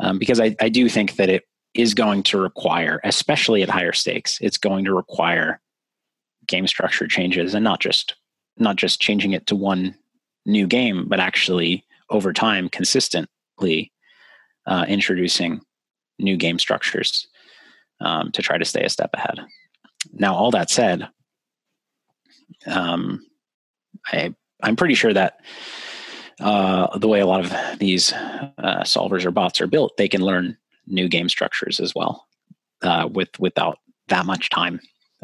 [0.00, 1.44] Um, because I, I do think that it
[1.74, 5.60] is going to require, especially at higher stakes, it's going to require
[6.46, 8.14] game structure changes and not just
[8.56, 9.94] not just changing it to one
[10.46, 13.90] new game, but actually over time consistently
[14.66, 15.60] uh, introducing
[16.18, 17.26] new game structures
[18.00, 19.40] um, to try to stay a step ahead.
[20.12, 21.08] Now, all that said,
[22.66, 23.24] um,
[24.06, 25.40] I I'm pretty sure that
[26.40, 30.22] uh, the way a lot of these uh, solvers or bots are built, they can
[30.22, 30.56] learn
[30.86, 32.26] new game structures as well
[32.82, 34.80] uh, with without that much time.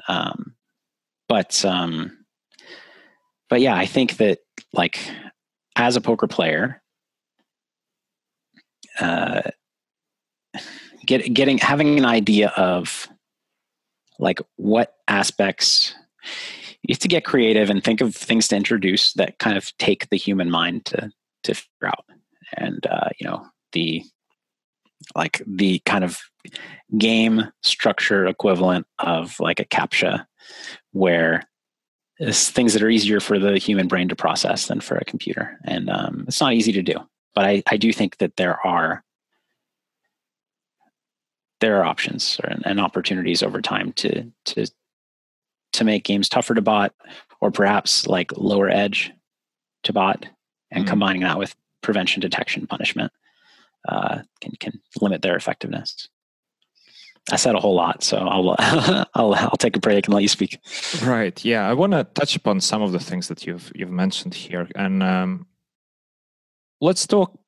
[0.09, 0.55] Um,
[1.29, 2.17] but um,
[3.49, 4.39] but yeah, I think that
[4.73, 4.99] like
[5.77, 6.83] as a poker player,
[9.01, 9.43] uh,
[11.11, 13.09] get, getting having an idea of
[14.19, 15.95] like what aspects
[16.83, 20.09] you have to get creative and think of things to introduce that kind of take
[20.11, 21.11] the human mind to
[21.43, 22.05] to figure out.
[22.57, 24.05] And uh, you know the
[25.17, 26.19] like the kind of
[26.97, 30.27] game structure equivalent of like a captcha
[30.93, 31.43] where
[32.19, 35.59] it's things that are easier for the human brain to process than for a computer.
[35.65, 36.95] And um, it's not easy to do
[37.35, 39.05] but I, I do think that there are
[41.61, 44.67] there are options and opportunities over time to to
[45.73, 46.95] to make games tougher to bot
[47.41, 49.13] or perhaps like lower edge
[49.85, 50.27] to bot
[50.71, 50.91] and mm-hmm.
[50.91, 53.13] combining that with prevention, detection, punishment
[53.89, 56.09] uh, can can limit their effectiveness.
[57.31, 58.57] I said a whole lot, so I'll
[59.15, 60.59] I'll I'll take a break and let you speak.
[61.03, 61.43] Right.
[61.45, 64.69] Yeah, I want to touch upon some of the things that you've you've mentioned here,
[64.75, 65.47] and um,
[66.81, 67.39] let's talk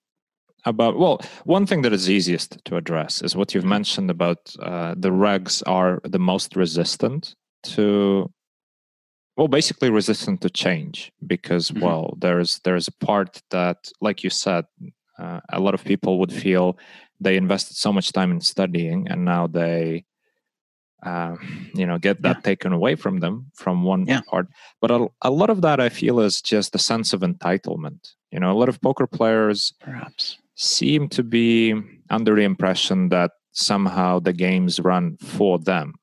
[0.64, 4.94] about well one thing that is easiest to address is what you've mentioned about uh,
[4.96, 8.30] the regs are the most resistant to
[9.36, 11.84] well basically resistant to change because mm-hmm.
[11.84, 14.64] well there's there's a part that like you said
[15.18, 16.78] uh, a lot of people would feel
[17.20, 20.04] they invested so much time in studying and now they
[21.04, 21.34] uh,
[21.74, 22.42] you know get that yeah.
[22.42, 24.20] taken away from them from one yeah.
[24.28, 24.46] part
[24.80, 28.38] but a, a lot of that i feel is just a sense of entitlement you
[28.38, 31.74] know a lot of poker players perhaps seem to be
[32.10, 35.94] under the impression that somehow the games run for them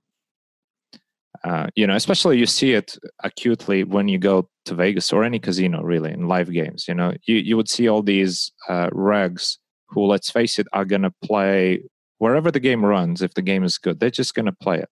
[1.44, 5.40] uh, you know especially you see it acutely when you go to vegas or any
[5.40, 9.58] casino really in live games you know you, you would see all these uh, regs
[9.90, 11.84] who, let's face it, are going to play
[12.20, 13.22] wherever the game runs.
[13.22, 14.90] If the game is good, they're just going to play it,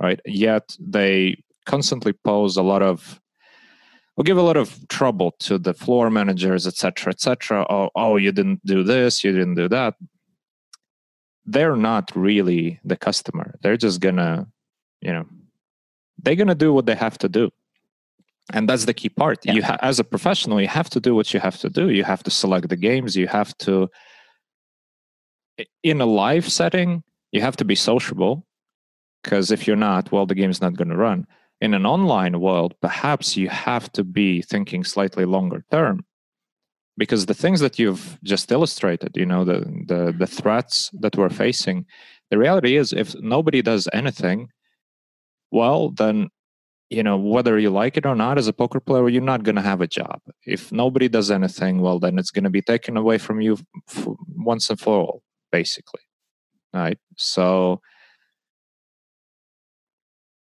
[0.00, 0.20] right?
[0.26, 3.20] Yet they constantly pose a lot of
[4.16, 7.66] will give a lot of trouble to the floor managers, etc., etc.
[7.68, 9.94] Oh, oh, you didn't do this, you didn't do that.
[11.46, 13.54] They're not really the customer.
[13.60, 14.46] They're just gonna,
[15.00, 15.26] you know,
[16.22, 17.50] they're gonna do what they have to do
[18.52, 19.52] and that's the key part yeah.
[19.52, 22.04] you ha- as a professional you have to do what you have to do you
[22.04, 23.88] have to select the games you have to
[25.82, 28.46] in a live setting you have to be sociable
[29.22, 31.26] because if you're not well the game is not to run
[31.64, 36.04] in an online world perhaps you have to be thinking slightly longer term.
[36.96, 39.58] Because the things that you've just illustrated you know the
[39.90, 41.78] the, the threats that we're facing
[42.30, 44.48] the reality is if nobody does anything
[45.50, 46.28] well then
[46.90, 49.60] you know whether you like it or not as a poker player you're not going
[49.62, 50.18] to have a job.
[50.56, 53.58] If nobody does anything well then it's going to be taken away from you
[54.50, 56.04] once and for all basically
[56.74, 56.98] right?
[57.16, 57.80] So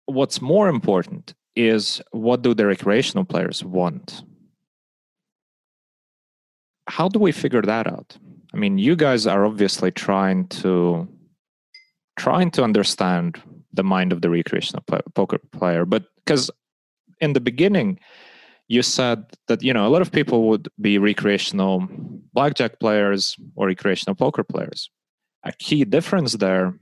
[0.07, 4.23] what's more important is what do the recreational players want?
[6.89, 8.17] How do we figure that out?
[8.55, 11.09] I mean you guys are obviously trying to
[12.17, 13.43] trying to understand
[13.73, 14.83] the mind of the recreational
[15.15, 16.51] poker player but because
[17.21, 17.99] in the beginning
[18.69, 21.87] you said that you know a lot of people would be recreational
[22.33, 24.91] blackjack players or recreational poker players.
[25.45, 26.75] A key difference there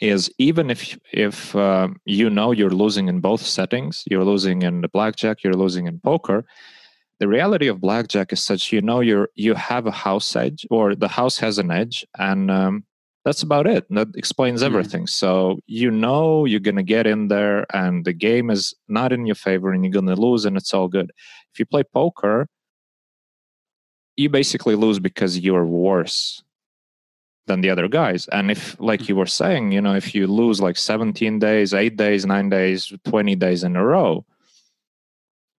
[0.00, 4.80] is even if if uh, you know you're losing in both settings you're losing in
[4.80, 6.44] the blackjack you're losing in poker
[7.18, 10.94] the reality of blackjack is such you know you're you have a house edge or
[10.94, 12.84] the house has an edge and um,
[13.24, 13.84] that's about it.
[13.90, 15.04] That explains everything.
[15.04, 15.08] Mm.
[15.08, 19.34] So you know you're gonna get in there, and the game is not in your
[19.34, 21.12] favor, and you're gonna lose, and it's all good.
[21.52, 22.46] If you play poker,
[24.16, 26.42] you basically lose because you're worse
[27.50, 28.28] than the other guys.
[28.28, 31.96] And if, like you were saying, you know, if you lose like 17 days, eight
[31.96, 34.24] days, nine days, 20 days in a row,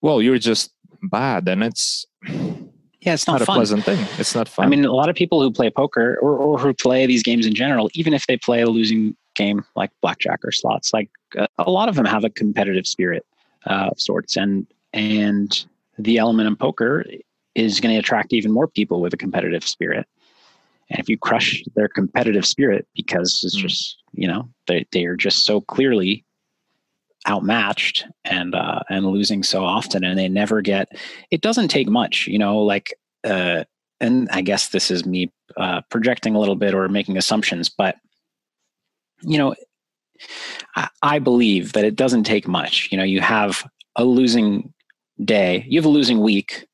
[0.02, 0.72] well, you're just
[1.04, 2.06] bad, and it's
[3.02, 4.00] yeah, it's not, not a pleasant thing.
[4.18, 4.66] It's not fun.
[4.66, 7.46] I mean, a lot of people who play poker or, or who play these games
[7.46, 11.48] in general, even if they play a losing game like blackjack or slots, like uh,
[11.58, 13.26] a lot of them have a competitive spirit
[13.68, 15.66] uh, of sorts, and and
[16.00, 17.06] the element in poker
[17.54, 20.08] is going to attract even more people with a competitive spirit.
[20.92, 23.62] And if you crush their competitive spirit because it's mm.
[23.62, 26.26] just you know they they are just so clearly
[27.28, 30.90] outmatched and uh, and losing so often, and they never get.
[31.30, 32.60] It doesn't take much, you know.
[32.60, 32.94] Like,
[33.24, 33.64] uh,
[34.00, 37.96] and I guess this is me uh, projecting a little bit or making assumptions, but
[39.22, 39.56] you know,
[40.76, 42.90] I, I believe that it doesn't take much.
[42.92, 44.74] You know, you have a losing
[45.24, 46.66] day, you have a losing week,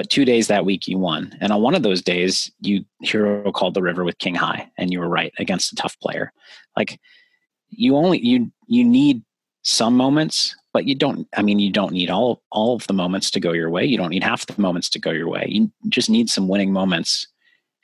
[0.00, 1.36] but two days that week you won.
[1.42, 4.90] And on one of those days, you hero called the river with king high, and
[4.90, 6.32] you were right against a tough player.
[6.74, 6.98] Like
[7.68, 9.22] you only you you need
[9.60, 13.30] some moments but you don't i mean you don't need all all of the moments
[13.32, 13.84] to go your way.
[13.84, 15.44] You don't need half the moments to go your way.
[15.50, 17.28] You just need some winning moments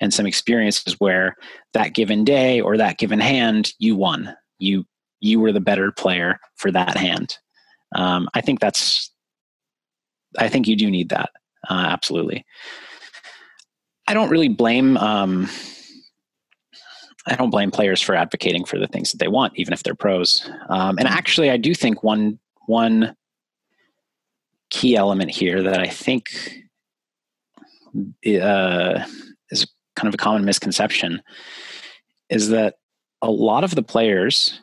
[0.00, 1.36] and some experiences where
[1.74, 4.34] that given day or that given hand you won.
[4.58, 4.86] You
[5.20, 7.36] you were the better player for that hand.
[7.94, 9.12] Um, i think that's
[10.38, 11.28] i think you do need that
[11.68, 12.44] uh, absolutely
[14.06, 15.48] i don't really blame um,
[17.26, 19.96] I don't blame players for advocating for the things that they want, even if they're
[19.96, 20.48] pros.
[20.68, 23.16] Um, and actually, I do think one one
[24.70, 26.30] key element here that I think
[28.26, 29.04] uh,
[29.50, 31.22] is kind of a common misconception
[32.28, 32.74] is that
[33.22, 34.60] a lot of the players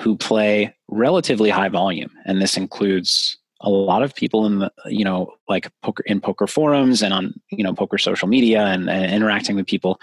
[0.00, 5.04] who play relatively high volume, and this includes a lot of people in the you
[5.04, 9.12] know like poker in poker forums and on you know poker social media and, and
[9.12, 10.00] interacting with people.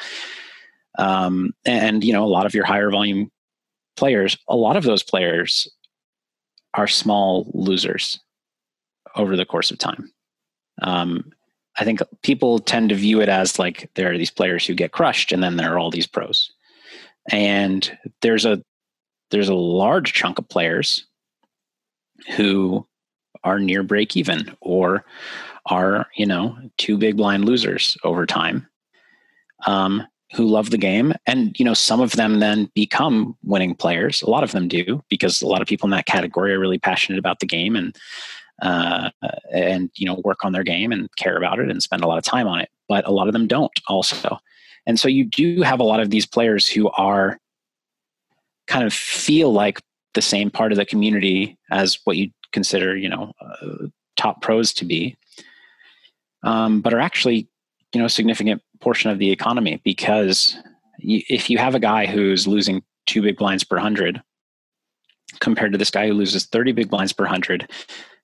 [0.97, 3.31] Um, and you know a lot of your higher volume
[3.95, 5.67] players a lot of those players
[6.73, 8.19] are small losers
[9.15, 10.11] over the course of time.
[10.81, 11.31] Um,
[11.77, 14.91] i think people tend to view it as like there are these players who get
[14.91, 16.51] crushed and then there are all these pros.
[17.31, 18.63] And there's a
[19.31, 21.05] there's a large chunk of players
[22.35, 22.85] who
[23.43, 25.05] are near break even or
[25.67, 28.67] are you know two big blind losers over time
[29.65, 31.13] um, who love the game.
[31.25, 34.21] And you know some of them then become winning players.
[34.21, 36.79] A lot of them do because a lot of people in that category are really
[36.79, 37.95] passionate about the game and
[38.61, 39.09] uh,
[39.51, 42.17] and you know work on their game and care about it and spend a lot
[42.17, 42.69] of time on it.
[42.87, 44.37] But a lot of them don't also.
[44.85, 47.37] And so you do have a lot of these players who are
[48.67, 49.81] kind of feel like
[50.13, 54.73] the same part of the community as what you consider you know uh, top pros
[54.73, 55.17] to be
[56.43, 57.47] um, but are actually
[57.93, 60.55] you know a significant portion of the economy because
[60.99, 64.21] you, if you have a guy who's losing two big blinds per hundred
[65.39, 67.69] compared to this guy who loses 30 big blinds per hundred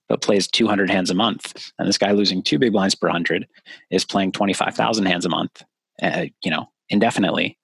[0.07, 3.47] but plays 200 hands a month and this guy losing two big blinds per hundred
[3.89, 5.63] is playing 25000 hands a month
[6.01, 7.57] uh, you know indefinitely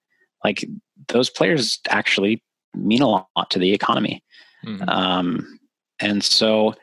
[0.44, 0.64] like
[1.08, 2.42] those players actually
[2.74, 4.22] mean a lot to the economy
[4.64, 4.88] mm-hmm.
[4.88, 5.58] um,
[6.02, 6.74] and so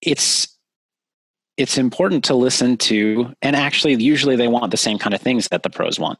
[0.00, 0.48] it's
[1.56, 5.46] it's important to listen to and actually usually they want the same kind of things
[5.48, 6.18] that the pros want.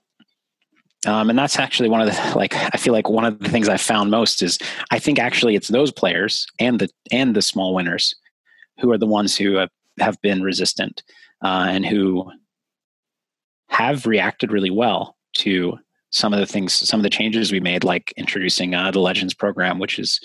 [1.07, 3.69] Um, and that's actually one of the like i feel like one of the things
[3.69, 4.59] i found most is
[4.91, 8.15] i think actually it's those players and the and the small winners
[8.81, 9.69] who are the ones who have,
[10.01, 11.03] have been resistant
[11.45, 12.31] uh, and who
[13.69, 15.79] have reacted really well to
[16.11, 19.35] some of the things some of the changes we made like introducing uh, the legends
[19.35, 20.21] program which is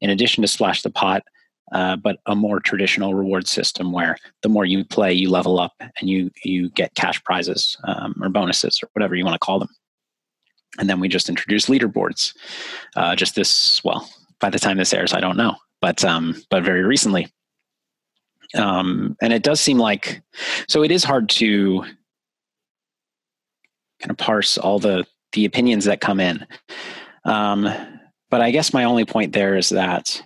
[0.00, 1.22] in addition to splash the pot
[1.72, 5.74] uh, but a more traditional reward system where the more you play, you level up
[5.80, 9.58] and you you get cash prizes um, or bonuses or whatever you want to call
[9.58, 9.68] them.
[10.78, 12.34] And then we just introduced leaderboards.
[12.96, 14.08] Uh, just this, well,
[14.40, 17.28] by the time this airs, I don't know, but um, but very recently.
[18.56, 20.22] Um, and it does seem like
[20.68, 21.82] so it is hard to
[24.00, 26.44] kind of parse all the the opinions that come in.
[27.24, 27.68] Um,
[28.30, 30.22] but I guess my only point there is that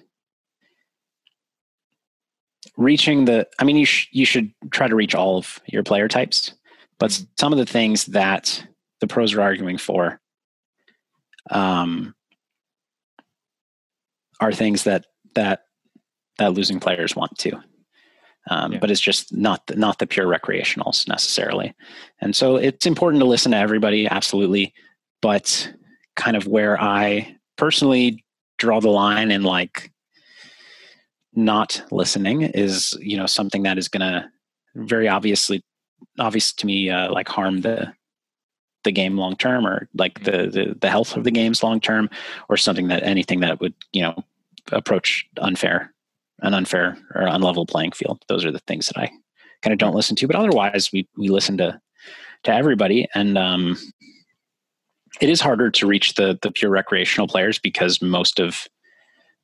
[2.76, 6.08] reaching the i mean you sh- you should try to reach all of your player
[6.08, 6.52] types
[6.98, 7.24] but mm-hmm.
[7.38, 8.66] some of the things that
[9.00, 10.20] the pros are arguing for
[11.50, 12.14] um,
[14.40, 15.64] are things that that
[16.38, 17.52] that losing players want to
[18.50, 18.78] um, yeah.
[18.78, 21.74] but it's just not the, not the pure recreationals necessarily
[22.20, 24.74] and so it's important to listen to everybody absolutely
[25.22, 25.72] but
[26.16, 28.24] kind of where i personally
[28.58, 29.92] draw the line in like
[31.34, 34.28] not listening is you know something that is going to
[34.76, 35.62] very obviously
[36.18, 37.92] obvious to me uh, like harm the
[38.84, 42.08] the game long term or like the, the the health of the games long term
[42.48, 44.14] or something that anything that would you know
[44.72, 45.92] approach unfair
[46.40, 48.22] an unfair or unlevel playing field.
[48.28, 49.10] Those are the things that i
[49.62, 51.80] kind of don't listen to but otherwise we we listen to
[52.42, 53.76] to everybody and um
[55.20, 58.66] it is harder to reach the the pure recreational players because most of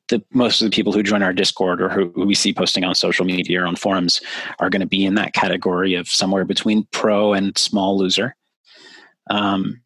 [0.09, 2.83] the most of the people who join our Discord or who, who we see posting
[2.83, 4.21] on social media or on forums
[4.59, 8.35] are going to be in that category of somewhere between pro and small loser.
[9.29, 9.81] Um,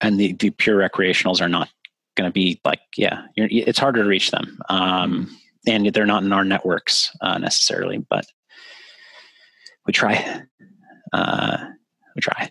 [0.00, 1.70] and the, the pure recreationals are not
[2.16, 4.58] going to be like, yeah, it's harder to reach them.
[4.68, 8.26] Um, and they're not in our networks uh, necessarily, but
[9.86, 10.42] we try.
[11.12, 11.66] Uh,
[12.14, 12.50] we try.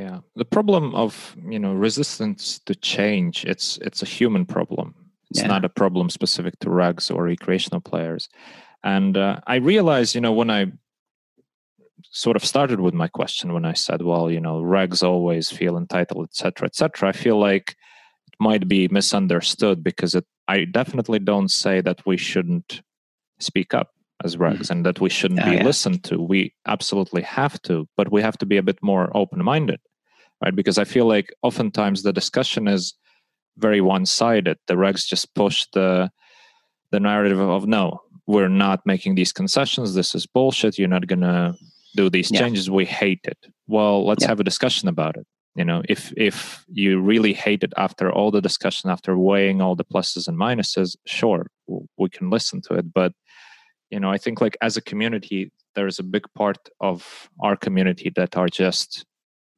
[0.00, 4.94] Yeah, the problem of you know resistance to change it's it's a human problem
[5.30, 5.46] it's yeah.
[5.46, 8.28] not a problem specific to regs or recreational players.
[8.82, 10.66] And uh, I realized, you know, when I
[12.10, 15.76] sort of started with my question, when I said, well, you know, regs always feel
[15.76, 17.76] entitled, etc., etc., I feel like
[18.26, 22.82] it might be misunderstood because it, I definitely don't say that we shouldn't
[23.38, 23.90] speak up
[24.24, 24.72] as regs mm-hmm.
[24.72, 25.62] and that we shouldn't be yeah.
[25.62, 26.20] listened to.
[26.20, 29.80] We absolutely have to, but we have to be a bit more open minded,
[30.42, 30.54] right?
[30.54, 32.94] Because I feel like oftentimes the discussion is
[33.58, 34.58] very one-sided.
[34.66, 36.10] The regs just push the
[36.92, 39.94] the narrative of no, we're not making these concessions.
[39.94, 40.78] This is bullshit.
[40.78, 41.54] You're not gonna
[41.94, 42.40] do these yeah.
[42.40, 42.70] changes.
[42.70, 43.38] We hate it.
[43.66, 44.28] Well, let's yeah.
[44.28, 45.26] have a discussion about it.
[45.56, 49.74] You know, if if you really hate it after all the discussion, after weighing all
[49.74, 51.46] the pluses and minuses, sure,
[51.98, 52.92] we can listen to it.
[52.92, 53.12] But
[53.90, 58.12] you know, I think like as a community, there's a big part of our community
[58.16, 59.04] that are just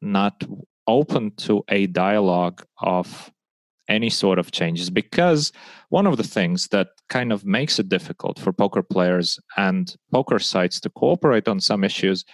[0.01, 0.43] not
[0.87, 3.31] open to a dialogue of
[3.89, 5.53] any sort of changes because
[5.89, 10.39] one of the things that kind of makes it difficult for poker players and poker
[10.39, 12.25] sites to cooperate on some issues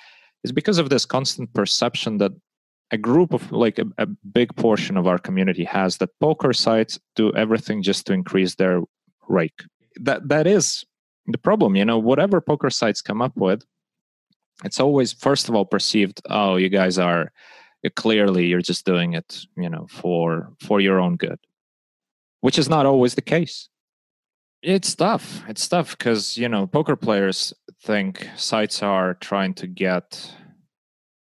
[0.45, 2.33] is because of this constant perception that
[2.91, 6.99] a group of like a, a, big portion of our community has that poker sites
[7.17, 8.81] do everything just to increase their
[9.29, 9.63] rake.
[9.97, 10.87] That that is
[11.29, 13.63] the problem you know whatever poker sites come up with
[14.65, 17.31] it's always first of all perceived oh you guys are
[17.97, 21.39] clearly you're just doing it you know for for your own good.
[22.41, 23.69] Which is not always the case.
[24.63, 25.43] It's tough.
[25.49, 27.53] It's tough because you know poker players
[27.83, 30.35] think sites are trying to get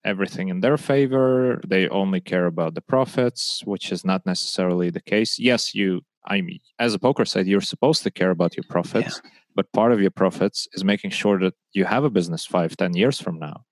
[0.05, 1.60] everything in their favor.
[1.66, 5.39] They only care about the profits which is not necessarily the case.
[5.39, 9.20] Yes you i mean as a poker site you're supposed to care about your profits
[9.23, 9.31] yeah.
[9.55, 12.94] but part of your profits is making sure that you have a business five ten
[12.94, 13.64] years from now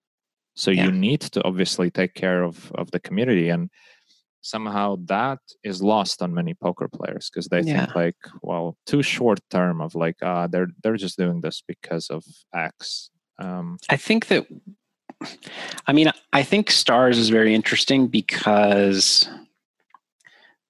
[0.55, 0.85] so yeah.
[0.85, 3.71] you need to obviously take care of of the community and
[4.45, 7.87] somehow that is lost on many poker players because they yeah.
[7.87, 11.63] think like well too short term of like ah uh, they're they're just doing this
[11.67, 12.23] because of
[12.55, 14.47] x um, i think that
[15.87, 19.29] i mean i think stars is very interesting because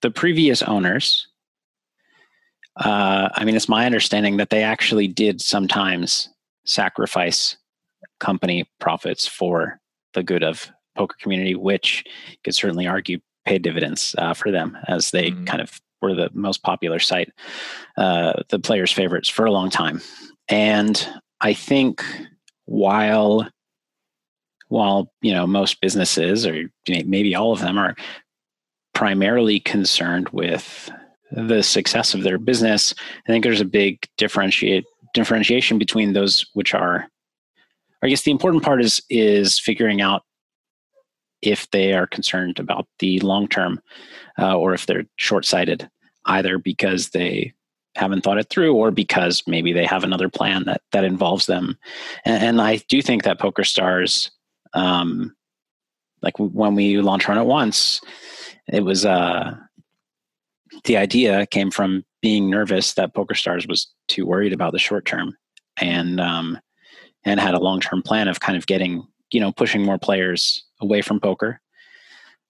[0.03, 1.27] the previous owners
[2.77, 6.29] uh, i mean it's my understanding that they actually did sometimes
[6.65, 7.57] sacrifice
[8.21, 9.79] company profits for
[10.15, 14.77] the good of poker community, which you could certainly argue paid dividends uh, for them
[14.89, 15.45] as they mm-hmm.
[15.45, 17.33] kind of were the most popular site,
[17.97, 20.01] uh, the players' favorites for a long time.
[20.49, 21.07] And
[21.41, 22.05] I think
[22.67, 23.49] while
[24.69, 27.95] while you know most businesses or maybe all of them are
[28.95, 30.91] primarily concerned with
[31.33, 32.95] the success of their business,
[33.27, 34.85] I think there's a big differentiate
[35.15, 37.09] differentiation between those which are
[38.05, 40.25] I guess the important part is is figuring out
[41.41, 43.81] if they are concerned about the long term
[44.39, 45.89] uh, or if they're short sighted,
[46.27, 47.55] either because they
[47.95, 51.79] haven't thought it through or because maybe they have another plan that that involves them.
[52.27, 54.31] And, and I do think that PokerStars,
[54.75, 55.35] um,
[56.21, 58.03] like when we launched Run It Once,
[58.69, 59.57] it was uh,
[60.85, 65.37] the idea came from being nervous that PokerStars was too worried about the short term
[65.79, 66.59] and um,
[67.25, 70.65] and had a long term plan of kind of getting, you know, pushing more players
[70.81, 71.61] away from poker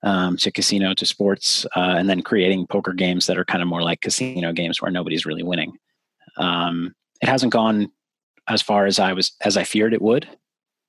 [0.02, 3.68] um, to casino to sports, uh, and then creating poker games that are kind of
[3.68, 5.76] more like casino games where nobody's really winning.
[6.36, 7.90] Um, it hasn't gone
[8.48, 10.28] as far as I was as I feared it would,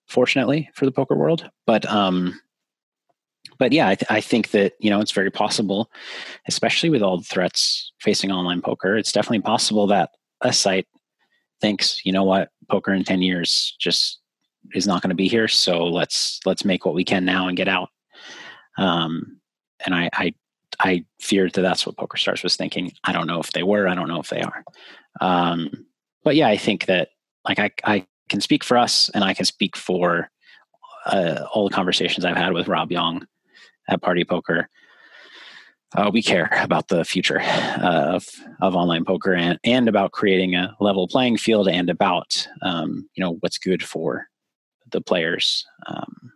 [0.08, 1.50] fortunately for the poker world.
[1.66, 2.40] But um,
[3.58, 5.90] but yeah, I, th- I, think that you know it's very possible,
[6.48, 8.98] especially with all the threats facing online poker.
[8.98, 10.10] It's definitely possible that
[10.42, 10.88] a site
[11.62, 14.20] thinks, you know what, poker in 10 years just
[14.74, 15.48] is not going to be here.
[15.48, 17.90] So let's, let's make what we can now and get out.
[18.78, 19.40] Um,
[19.86, 20.34] and I, I,
[20.80, 22.92] I feared that that's what PokerStars was thinking.
[23.04, 23.88] I don't know if they were.
[23.88, 24.64] I don't know if they are.
[25.22, 25.86] Um,
[26.24, 27.10] but yeah, I think that
[27.48, 30.30] like I, I can speak for us, and I can speak for
[31.06, 33.28] uh, all the conversations I've had with Rob Yong
[33.88, 34.68] at Party Poker
[35.94, 38.28] uh, we care about the future uh, of,
[38.62, 43.24] of online poker and, and about creating a level playing field and about um, you
[43.24, 44.28] know what's good for
[44.92, 46.32] the players um,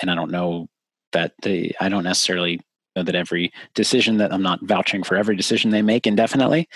[0.00, 0.68] and i don't know
[1.12, 2.60] that the i don't necessarily
[2.96, 6.68] know that every decision that i'm not vouching for every decision they make indefinitely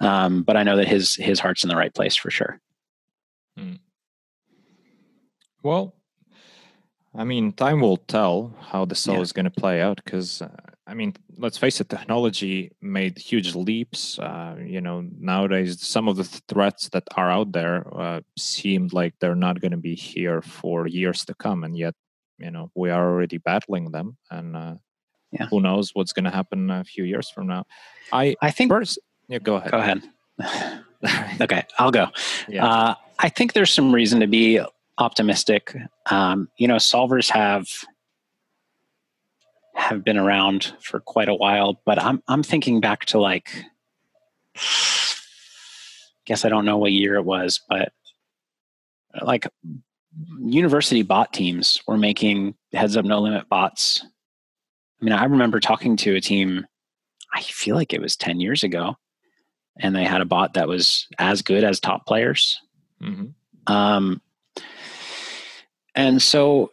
[0.00, 2.60] um, but i know that his his heart's in the right place for sure
[3.58, 3.78] mm.
[5.62, 5.94] well
[7.14, 9.20] i mean time will tell how this all yeah.
[9.20, 10.48] is going to play out because uh,
[10.86, 14.18] I mean, let's face it, technology made huge leaps.
[14.18, 19.14] Uh, you know, nowadays some of the threats that are out there uh, seemed like
[19.18, 21.94] they're not going to be here for years to come, and yet,
[22.38, 24.18] you know, we are already battling them.
[24.30, 24.74] And uh,
[25.32, 25.46] yeah.
[25.46, 27.64] who knows what's going to happen a few years from now?
[28.12, 28.98] I I think first,
[29.28, 29.70] yeah, go ahead.
[29.70, 30.02] Go ahead.
[31.40, 32.08] okay, I'll go.
[32.46, 32.66] Yeah.
[32.66, 34.60] Uh, I think there's some reason to be
[34.98, 35.76] optimistic.
[36.10, 37.68] Um, you know, solvers have
[39.74, 43.50] have been around for quite a while, but I'm I'm thinking back to like
[46.24, 47.92] guess I don't know what year it was, but
[49.22, 49.46] like
[50.40, 54.04] university bot teams were making heads up no limit bots.
[55.00, 56.66] I mean, I remember talking to a team,
[57.32, 58.96] I feel like it was 10 years ago,
[59.78, 62.60] and they had a bot that was as good as top players.
[63.02, 63.72] Mm-hmm.
[63.72, 64.20] Um,
[65.94, 66.70] and so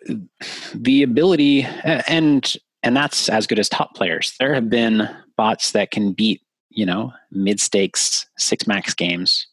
[0.73, 4.36] the ability, and and that's as good as top players.
[4.40, 9.48] There have been bots that can beat, you know, mid stakes six max games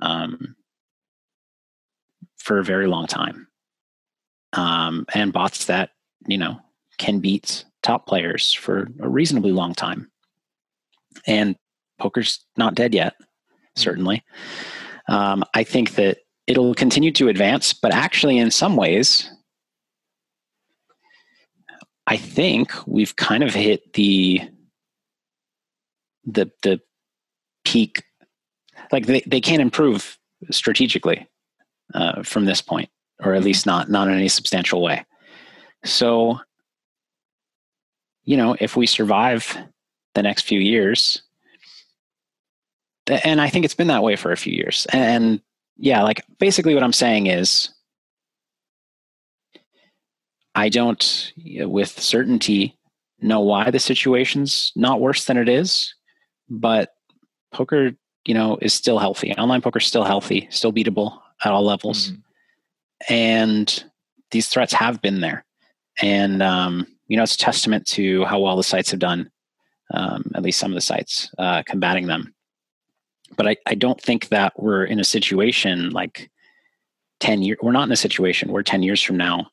[0.00, 0.56] um,
[2.38, 3.48] for a very long time,
[4.52, 5.90] um, and bots that
[6.26, 6.58] you know
[6.98, 10.10] can beat top players for a reasonably long time.
[11.26, 11.56] and
[11.98, 13.14] poker's not dead yet.
[13.76, 14.22] Certainly,
[15.08, 19.30] um, I think that it'll continue to advance, but actually, in some ways,
[22.06, 24.40] I think we've kind of hit the
[26.24, 26.80] the the
[27.64, 28.02] peak.
[28.92, 30.18] Like they, they can't improve
[30.50, 31.26] strategically
[31.94, 32.90] uh, from this point,
[33.22, 35.04] or at least not not in any substantial way.
[35.84, 36.40] So,
[38.24, 39.56] you know, if we survive
[40.14, 41.22] the next few years,
[43.06, 45.40] and I think it's been that way for a few years, and
[45.76, 47.73] yeah, like basically what I'm saying is
[50.54, 52.78] I don't, with certainty,
[53.20, 55.94] know why the situation's not worse than it is,
[56.48, 56.90] but
[57.52, 57.92] poker,
[58.24, 59.32] you know, is still healthy.
[59.34, 63.12] Online poker is still healthy, still beatable at all levels, mm-hmm.
[63.12, 63.84] and
[64.30, 65.44] these threats have been there.
[66.02, 69.30] And um, you know, it's a testament to how well the sites have done.
[69.92, 72.34] Um, at least some of the sites uh, combating them.
[73.36, 76.30] But I, I don't think that we're in a situation like
[77.20, 77.58] 10 years.
[77.62, 79.50] We're not in a situation where 10 years from now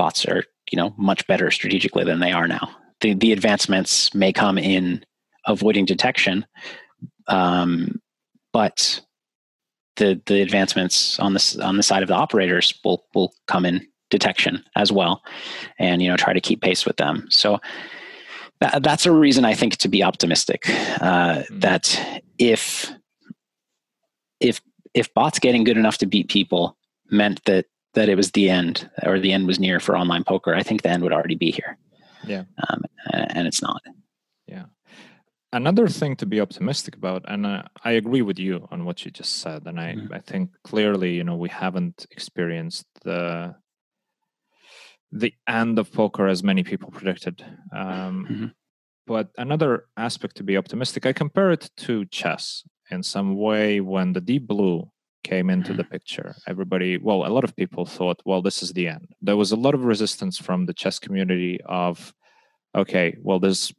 [0.00, 2.74] bots are you know much better strategically than they are now.
[3.02, 5.04] The the advancements may come in
[5.46, 6.46] avoiding detection,
[7.26, 8.00] um,
[8.50, 9.00] but
[9.96, 13.86] the the advancements on this on the side of the operators will will come in
[14.08, 15.22] detection as well,
[15.78, 17.26] and you know try to keep pace with them.
[17.28, 17.58] So
[18.60, 20.62] that, that's a reason I think to be optimistic.
[20.68, 21.58] Uh, mm-hmm.
[21.58, 22.90] That if
[24.40, 24.62] if
[24.94, 26.78] if bots getting good enough to beat people
[27.10, 30.54] meant that that it was the end or the end was near for online poker,
[30.54, 31.76] I think the end would already be here.
[32.24, 32.44] Yeah.
[32.68, 33.82] Um, and it's not.
[34.46, 34.64] Yeah.
[35.52, 39.10] Another thing to be optimistic about, and uh, I agree with you on what you
[39.10, 40.14] just said, and I, mm-hmm.
[40.14, 43.56] I think clearly, you know, we haven't experienced the
[45.12, 47.44] the end of poker as many people predicted.
[47.74, 48.46] Um, mm-hmm.
[49.08, 52.62] But another aspect to be optimistic, I compare it to chess
[52.92, 53.80] in some way.
[53.80, 54.88] When the Deep Blue
[55.22, 56.34] came into the picture.
[56.46, 59.08] Everybody, well, a lot of people thought, well, this is the end.
[59.20, 62.12] There was a lot of resistance from the chess community of,
[62.74, 63.72] okay, well, there's,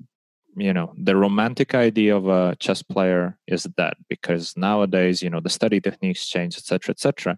[0.55, 5.39] you know, the romantic idea of a chess player is dead because nowadays, you know,
[5.39, 7.37] the study techniques change, etc., etc.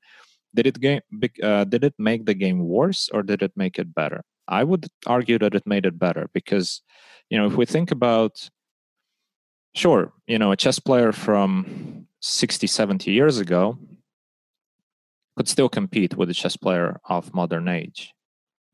[0.55, 1.01] Did it game?
[1.41, 4.23] Uh, did it make the game worse or did it make it better?
[4.47, 6.81] I would argue that it made it better because,
[7.29, 8.49] you know, if we think about,
[9.73, 13.77] sure, you know, a chess player from 60, 70 years ago
[15.37, 18.13] could still compete with a chess player of modern age.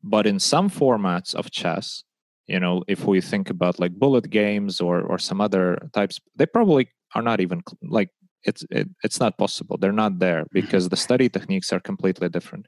[0.02, 2.04] But in some formats of chess,
[2.46, 6.46] you know, if we think about like bullet games or or some other types, they
[6.46, 8.10] probably are not even like
[8.44, 9.76] it's it, it's not possible.
[9.76, 10.60] They're not there mm-hmm.
[10.60, 12.66] because the study techniques are completely different.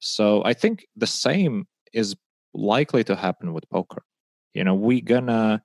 [0.00, 2.14] So I think the same is
[2.52, 4.02] likely to happen with poker.
[4.52, 5.62] You know, we gonna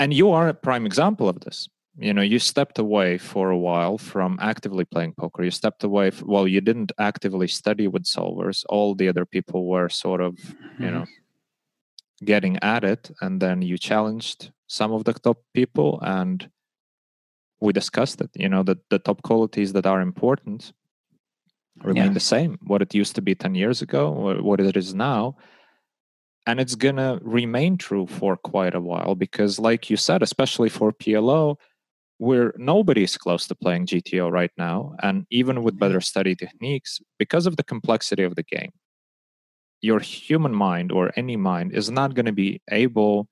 [0.00, 1.68] and you are a prime example of this
[1.98, 6.08] you know you stepped away for a while from actively playing poker you stepped away
[6.08, 10.34] f- well you didn't actively study with solvers all the other people were sort of
[10.34, 10.84] mm-hmm.
[10.84, 11.04] you know
[12.24, 16.50] getting at it and then you challenged some of the top people and
[17.60, 20.72] we discussed it you know that the top qualities that are important
[21.82, 22.12] remain yeah.
[22.12, 25.36] the same what it used to be 10 years ago what it is now
[26.46, 30.68] and it's going to remain true for quite a while because like you said especially
[30.68, 31.56] for plo
[32.18, 37.00] where nobody is close to playing GTO right now, and even with better study techniques,
[37.18, 38.72] because of the complexity of the game,
[39.80, 43.28] your human mind or any mind is not going to be able.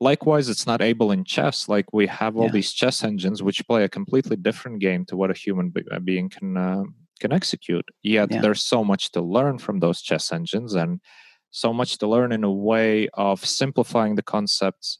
[0.00, 1.68] Likewise, it's not able in chess.
[1.68, 2.52] Like we have all yeah.
[2.52, 6.28] these chess engines which play a completely different game to what a human be- being
[6.28, 6.84] can uh,
[7.20, 7.84] can execute.
[8.02, 8.40] Yet yeah.
[8.40, 11.00] there's so much to learn from those chess engines, and
[11.50, 14.98] so much to learn in a way of simplifying the concepts,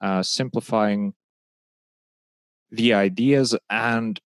[0.00, 1.14] uh, simplifying
[2.76, 4.20] the ideas and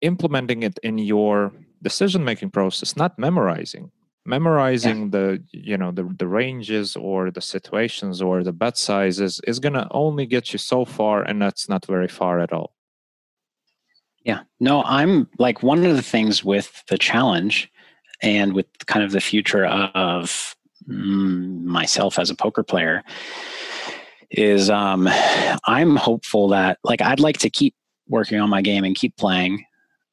[0.00, 1.52] implementing it in your
[1.82, 3.90] decision making process not memorizing.
[4.26, 5.10] Memorizing yeah.
[5.10, 9.74] the you know the, the ranges or the situations or the bet sizes is going
[9.74, 12.74] to only get you so far and that's not very far at all.
[14.24, 14.40] Yeah.
[14.60, 17.70] No i'm like one of the things with the challenge
[18.22, 20.56] and with kind of the future of
[20.88, 23.02] mm, myself as a poker player
[24.30, 25.08] is um,
[25.64, 27.74] I'm hopeful that like I'd like to keep
[28.08, 29.64] working on my game and keep playing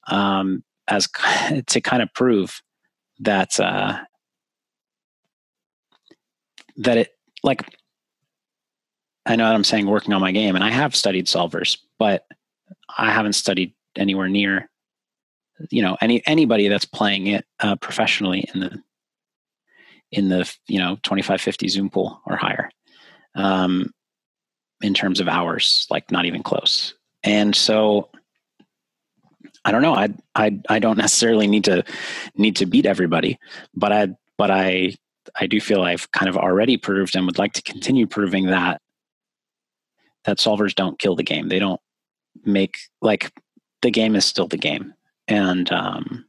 [0.08, 1.08] um, as
[1.68, 2.62] to kind of prove
[3.20, 4.00] that uh,
[6.78, 7.10] that it
[7.44, 7.64] like
[9.26, 12.26] I know I'm saying working on my game and I have studied solvers, but
[12.98, 14.70] I haven't studied anywhere near
[15.70, 18.84] you know any anybody that's playing it uh, professionally in the
[20.12, 22.70] in the you know 2550 zoom pool or higher.
[23.36, 23.92] Um,
[24.82, 26.94] in terms of hours, like not even close.
[27.24, 28.10] And so
[29.64, 29.94] I don't know.
[29.94, 31.84] I I I don't necessarily need to
[32.36, 33.38] need to beat everybody,
[33.76, 34.96] but I but I
[35.40, 38.82] I do feel I've kind of already proved and would like to continue proving that
[40.26, 41.48] that solvers don't kill the game.
[41.48, 41.82] They don't
[42.44, 43.32] make like
[43.82, 44.94] the game is still the game,
[45.28, 46.26] and um,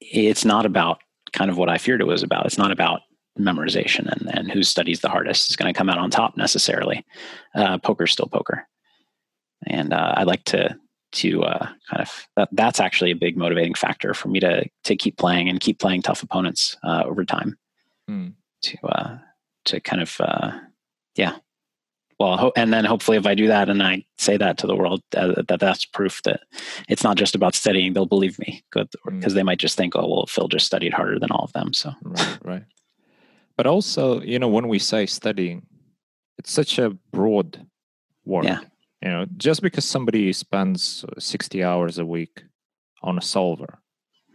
[0.00, 1.00] it's not about
[1.32, 2.46] kind of what I feared it was about.
[2.46, 3.00] It's not about
[3.38, 7.04] memorization and, and who studies the hardest is going to come out on top necessarily.
[7.54, 8.66] Uh, poker's still poker,
[9.66, 10.76] and uh, I like to
[11.14, 14.96] to uh, kind of that, that's actually a big motivating factor for me to to
[14.96, 17.56] keep playing and keep playing tough opponents uh, over time.
[18.10, 18.34] Mm.
[18.62, 19.18] To uh,
[19.66, 20.52] to kind of uh,
[21.14, 21.36] yeah.
[22.20, 24.76] Well, ho- and then hopefully, if I do that and I say that to the
[24.76, 26.40] world, uh, that that's proof that
[26.88, 27.92] it's not just about studying.
[27.92, 29.34] They'll believe me, because mm.
[29.34, 31.92] they might just think, "Oh, well, Phil just studied harder than all of them." So
[32.02, 32.62] right, right.
[33.56, 35.66] But also, you know, when we say studying,
[36.38, 37.66] it's such a broad
[38.24, 38.44] word.
[38.44, 38.60] Yeah.
[39.02, 42.42] You know, just because somebody spends 60 hours a week
[43.02, 43.78] on a solver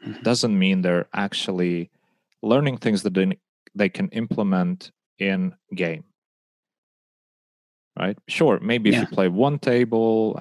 [0.05, 0.21] mm-hmm.
[0.21, 1.89] doesn't mean they're actually
[2.41, 3.37] learning things that they,
[3.75, 6.03] they can implement in game.
[7.97, 8.17] Right?
[8.29, 9.01] Sure, maybe yeah.
[9.01, 10.37] if you play one table,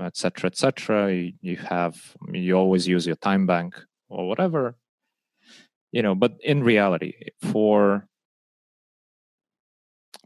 [0.00, 4.74] etc., um, etc., et you, you have you always use your time bank or whatever
[5.92, 8.06] you know but in reality for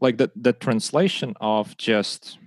[0.01, 2.39] like the the translation of just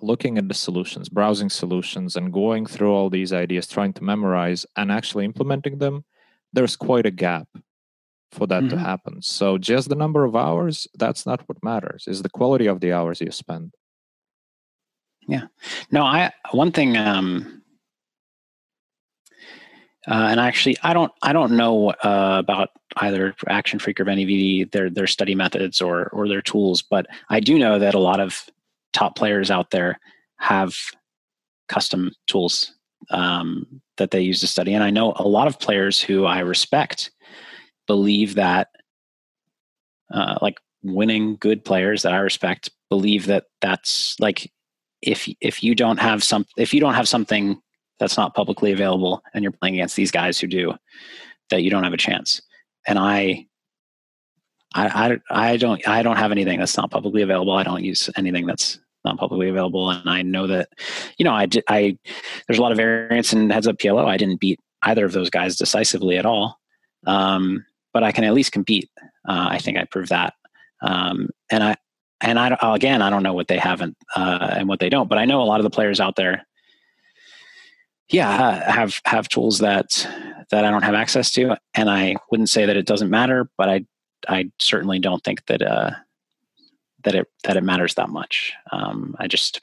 [0.00, 4.66] looking at the solutions browsing solutions and going through all these ideas trying to memorize
[4.76, 6.04] and actually implementing them
[6.52, 7.48] there's quite a gap
[8.30, 8.70] for that mm-hmm.
[8.70, 9.22] to happen.
[9.22, 12.92] So just the number of hours that's not what matters is the quality of the
[12.92, 13.74] hours you spend.
[15.26, 15.46] Yeah.
[15.90, 17.62] No i one thing um
[20.08, 24.88] uh, and actually, I don't I don't know uh, about either ActionFreak or VeniVidi their
[24.88, 28.48] their study methods or or their tools, but I do know that a lot of
[28.94, 30.00] top players out there
[30.38, 30.74] have
[31.68, 32.72] custom tools
[33.10, 36.38] um, that they use to study, and I know a lot of players who I
[36.38, 37.10] respect
[37.86, 38.68] believe that,
[40.12, 44.50] uh, like winning good players that I respect, believe that that's like
[45.02, 47.60] if if you don't have some if you don't have something
[47.98, 50.74] that's not publicly available and you're playing against these guys who do
[51.50, 52.40] that you don't have a chance
[52.86, 53.46] and i
[54.74, 57.52] I, I, I don't I don't have anything that's not publicly available.
[57.52, 60.68] I don't use anything that's not publicly available, and I know that
[61.16, 61.96] you know I I
[62.46, 64.06] there's a lot of variance in heads up PLO.
[64.06, 66.58] I didn't beat either of those guys decisively at all,
[67.06, 68.90] um, but I can at least compete.
[69.28, 70.34] Uh, I think I proved that,
[70.82, 71.76] um, and I
[72.20, 75.18] and I again I don't know what they haven't uh, and what they don't, but
[75.18, 76.46] I know a lot of the players out there
[78.10, 80.08] yeah have have tools that
[80.50, 83.68] that i don't have access to and i wouldn't say that it doesn't matter but
[83.68, 83.84] i
[84.28, 85.90] i certainly don't think that uh
[87.04, 88.52] that it that it matters that much.
[88.72, 89.60] Um i just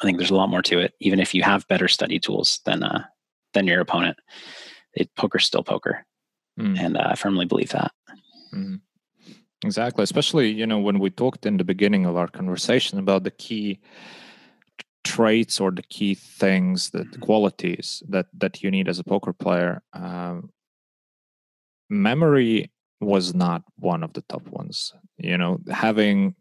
[0.00, 0.94] i think there's a lot more to it.
[1.00, 3.04] Even if you have better study tools than uh
[3.52, 4.18] than your opponent
[4.92, 6.06] it poker's still poker.
[6.58, 6.78] Mm.
[6.78, 7.92] and uh, i firmly believe that.
[8.54, 8.80] Mm.
[9.64, 10.02] exactly.
[10.04, 13.80] Especially you know when we talked in the beginning of our conversation about the key
[15.04, 17.22] traits or the key things that the mm-hmm.
[17.22, 20.50] qualities that that you need as a poker player um,
[21.88, 22.70] memory
[23.00, 24.92] was not one of the top ones.
[25.18, 26.34] You know having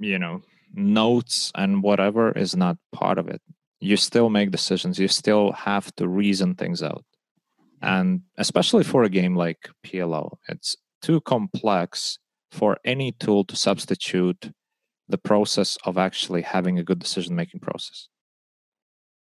[0.00, 0.42] you know
[0.74, 3.40] notes and whatever is not part of it.
[3.80, 4.98] You still make decisions.
[4.98, 7.04] You still have to reason things out.
[7.82, 12.18] And especially for a game like plo it's too complex
[12.50, 14.50] for any tool to substitute
[15.08, 18.08] the process of actually having a good decision making process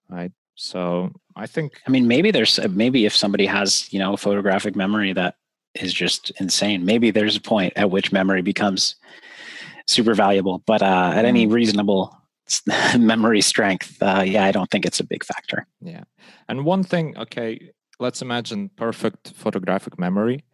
[0.08, 0.32] right?
[0.54, 5.12] So i think i mean maybe there's maybe if somebody has you know photographic memory
[5.12, 5.36] that
[5.74, 8.96] is just insane maybe there's a point at which memory becomes
[9.86, 11.54] super valuable but uh, at any mm-hmm.
[11.54, 12.16] reasonable
[12.98, 15.66] memory strength uh, yeah i don't think it's a big factor.
[15.80, 16.04] Yeah.
[16.48, 20.44] And one thing okay let's imagine perfect photographic memory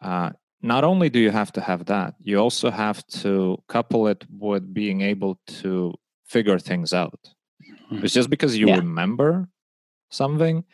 [0.00, 0.30] uh,
[0.62, 4.72] not only do you have to have that, you also have to couple it with
[4.74, 5.94] being able to
[6.26, 7.18] figure things out.
[7.90, 8.04] Mm-hmm.
[8.04, 8.76] It's just because you yeah.
[8.76, 9.48] remember
[10.10, 10.64] something.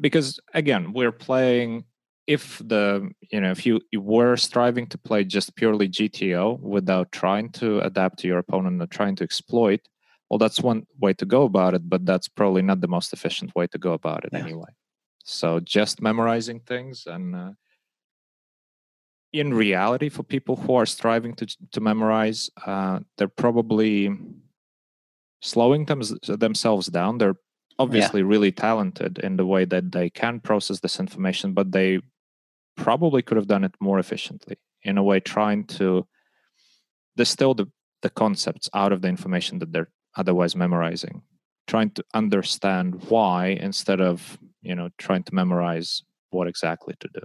[0.00, 1.84] Because again, we're playing.
[2.26, 7.10] If the you know if you, you were striving to play just purely GTO without
[7.10, 9.80] trying to adapt to your opponent or trying to exploit,
[10.28, 11.88] well, that's one way to go about it.
[11.88, 14.40] But that's probably not the most efficient way to go about it yeah.
[14.40, 14.70] anyway.
[15.24, 17.50] So just memorizing things and uh,
[19.32, 24.16] in reality for people who are striving to to memorize uh, they're probably
[25.40, 27.18] slowing them, themselves down.
[27.18, 27.36] They're
[27.78, 28.26] obviously yeah.
[28.26, 32.00] really talented in the way that they can process this information but they
[32.76, 36.04] probably could have done it more efficiently in a way trying to
[37.16, 37.66] distill the,
[38.02, 41.22] the concepts out of the information that they're otherwise memorizing
[41.68, 47.20] trying to understand why instead of you know trying to memorize what exactly to do.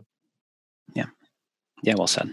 [0.94, 1.08] Yeah
[1.84, 2.30] yeah well said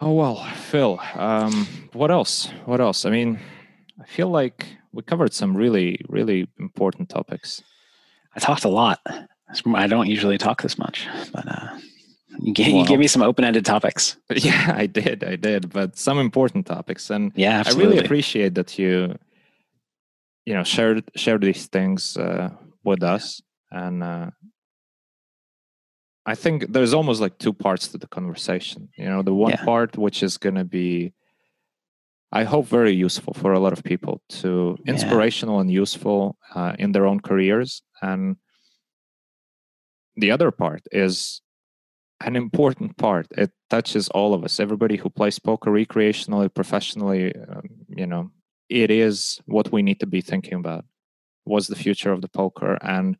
[0.00, 3.38] oh well phil um, what else what else i mean
[4.00, 7.62] i feel like we covered some really really important topics
[8.34, 9.00] i talked a lot
[9.74, 11.78] i don't usually talk this much but uh
[12.40, 14.16] you gave, well, you gave me some open-ended topics.
[14.36, 15.24] Yeah, I did.
[15.24, 17.84] I did, but some important topics, and yeah, absolutely.
[17.84, 19.16] I really appreciate that you,
[20.44, 22.50] you know, shared shared these things uh,
[22.84, 23.40] with us,
[23.70, 24.30] and uh,
[26.26, 28.88] I think there's almost like two parts to the conversation.
[28.98, 29.64] You know, the one yeah.
[29.64, 31.12] part which is going to be,
[32.32, 36.92] I hope, very useful for a lot of people to inspirational and useful uh, in
[36.92, 38.36] their own careers, and
[40.16, 41.40] the other part is
[42.20, 43.26] an important part.
[43.36, 44.58] It touches all of us.
[44.58, 48.30] Everybody who plays poker recreationally, professionally, um, you know,
[48.68, 50.84] it is what we need to be thinking about.
[51.44, 52.78] What's the future of the poker?
[52.82, 53.16] And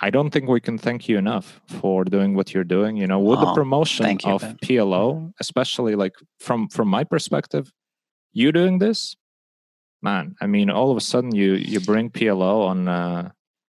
[0.00, 2.96] I don't think we can thank you enough for doing what you're doing.
[2.96, 4.56] You know, with oh, the promotion you, of ben.
[4.62, 7.72] PLO, especially like from from my perspective,
[8.32, 9.16] you doing this,
[10.02, 10.34] man.
[10.40, 13.30] I mean, all of a sudden you you bring PLO on uh,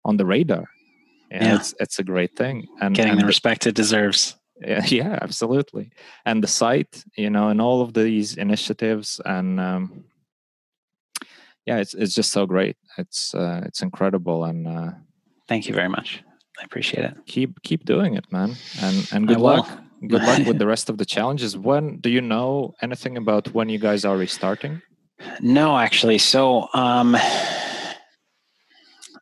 [0.06, 0.70] on the radar
[1.32, 1.56] yeah.
[1.56, 5.92] it's it's a great thing and getting and the respect it deserves yeah, yeah absolutely
[6.26, 10.06] and the site you know and all of these initiatives and um,
[11.66, 14.92] yeah it's it's just so great it's uh, it's incredible and uh,
[15.48, 16.24] thank you very much
[16.60, 19.68] i appreciate it keep keep doing it man and and good luck
[20.08, 23.70] good luck with the rest of the challenges when do you know anything about when
[23.70, 24.82] you guys are restarting
[25.42, 27.16] no actually so um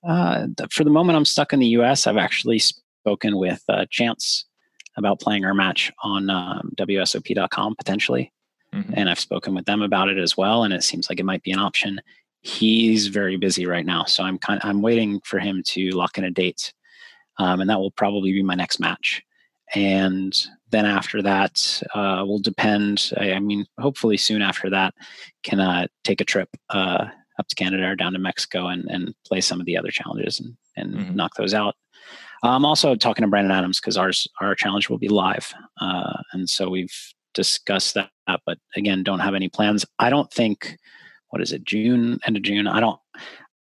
[0.04, 2.08] uh, for the moment, I'm stuck in the U.S.
[2.08, 4.46] I've actually spoken with uh, Chance
[4.98, 8.32] about playing our match on um, WSOP.com potentially,
[8.74, 8.94] mm-hmm.
[8.96, 10.64] and I've spoken with them about it as well.
[10.64, 12.02] And it seems like it might be an option.
[12.44, 14.62] He's very busy right now, so I'm kind.
[14.62, 16.74] Of, I'm waiting for him to lock in a date,
[17.38, 19.24] um, and that will probably be my next match.
[19.76, 20.38] And
[20.70, 23.12] then after that uh, will depend.
[23.18, 24.94] I, I, mean, hopefully soon after that,
[25.44, 27.06] can uh, take a trip uh,
[27.40, 30.40] up to Canada or down to Mexico and, and play some of the other challenges
[30.40, 31.16] and, and mm-hmm.
[31.16, 31.76] knock those out.
[32.44, 36.50] I'm also talking to Brandon Adams because ours our challenge will be live, uh, and
[36.50, 38.10] so we've discussed that.
[38.46, 39.86] But again, don't have any plans.
[39.98, 40.78] I don't think
[41.34, 42.68] what is it June end of June.
[42.68, 43.00] I don't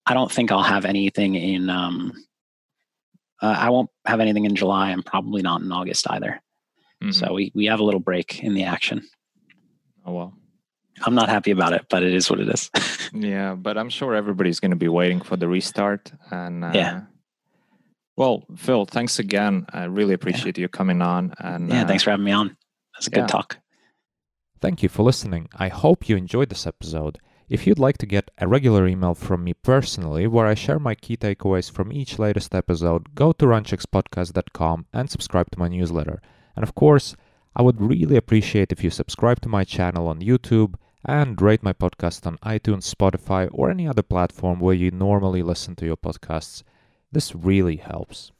[0.06, 1.68] I don't think I'll have anything in.
[1.68, 2.14] Um,
[3.42, 6.40] uh, I won't have anything in July, and probably not in August either.
[7.02, 7.10] Mm-hmm.
[7.10, 9.06] So we we have a little break in the action.
[10.06, 10.34] Oh well.
[11.02, 12.70] I'm not happy about it, but it is what it is.
[13.12, 16.10] yeah, but I'm sure everybody's going to be waiting for the restart.
[16.30, 17.02] And uh, yeah.
[18.16, 19.66] Well, Phil, thanks again.
[19.74, 20.62] I really appreciate yeah.
[20.62, 21.34] you coming on.
[21.38, 22.56] And yeah, uh, thanks for having me on.
[22.94, 23.58] That's a good talk.
[24.60, 25.48] Thank you for listening.
[25.54, 27.18] I hope you enjoyed this episode.
[27.48, 30.94] If you'd like to get a regular email from me personally, where I share my
[30.94, 36.20] key takeaways from each latest episode, go to runchukspodcast.com and subscribe to my newsletter.
[36.54, 37.16] And of course,
[37.56, 40.74] I would really appreciate if you subscribe to my channel on YouTube
[41.06, 45.74] and rate my podcast on iTunes, Spotify, or any other platform where you normally listen
[45.76, 46.62] to your podcasts.
[47.10, 48.30] This really helps.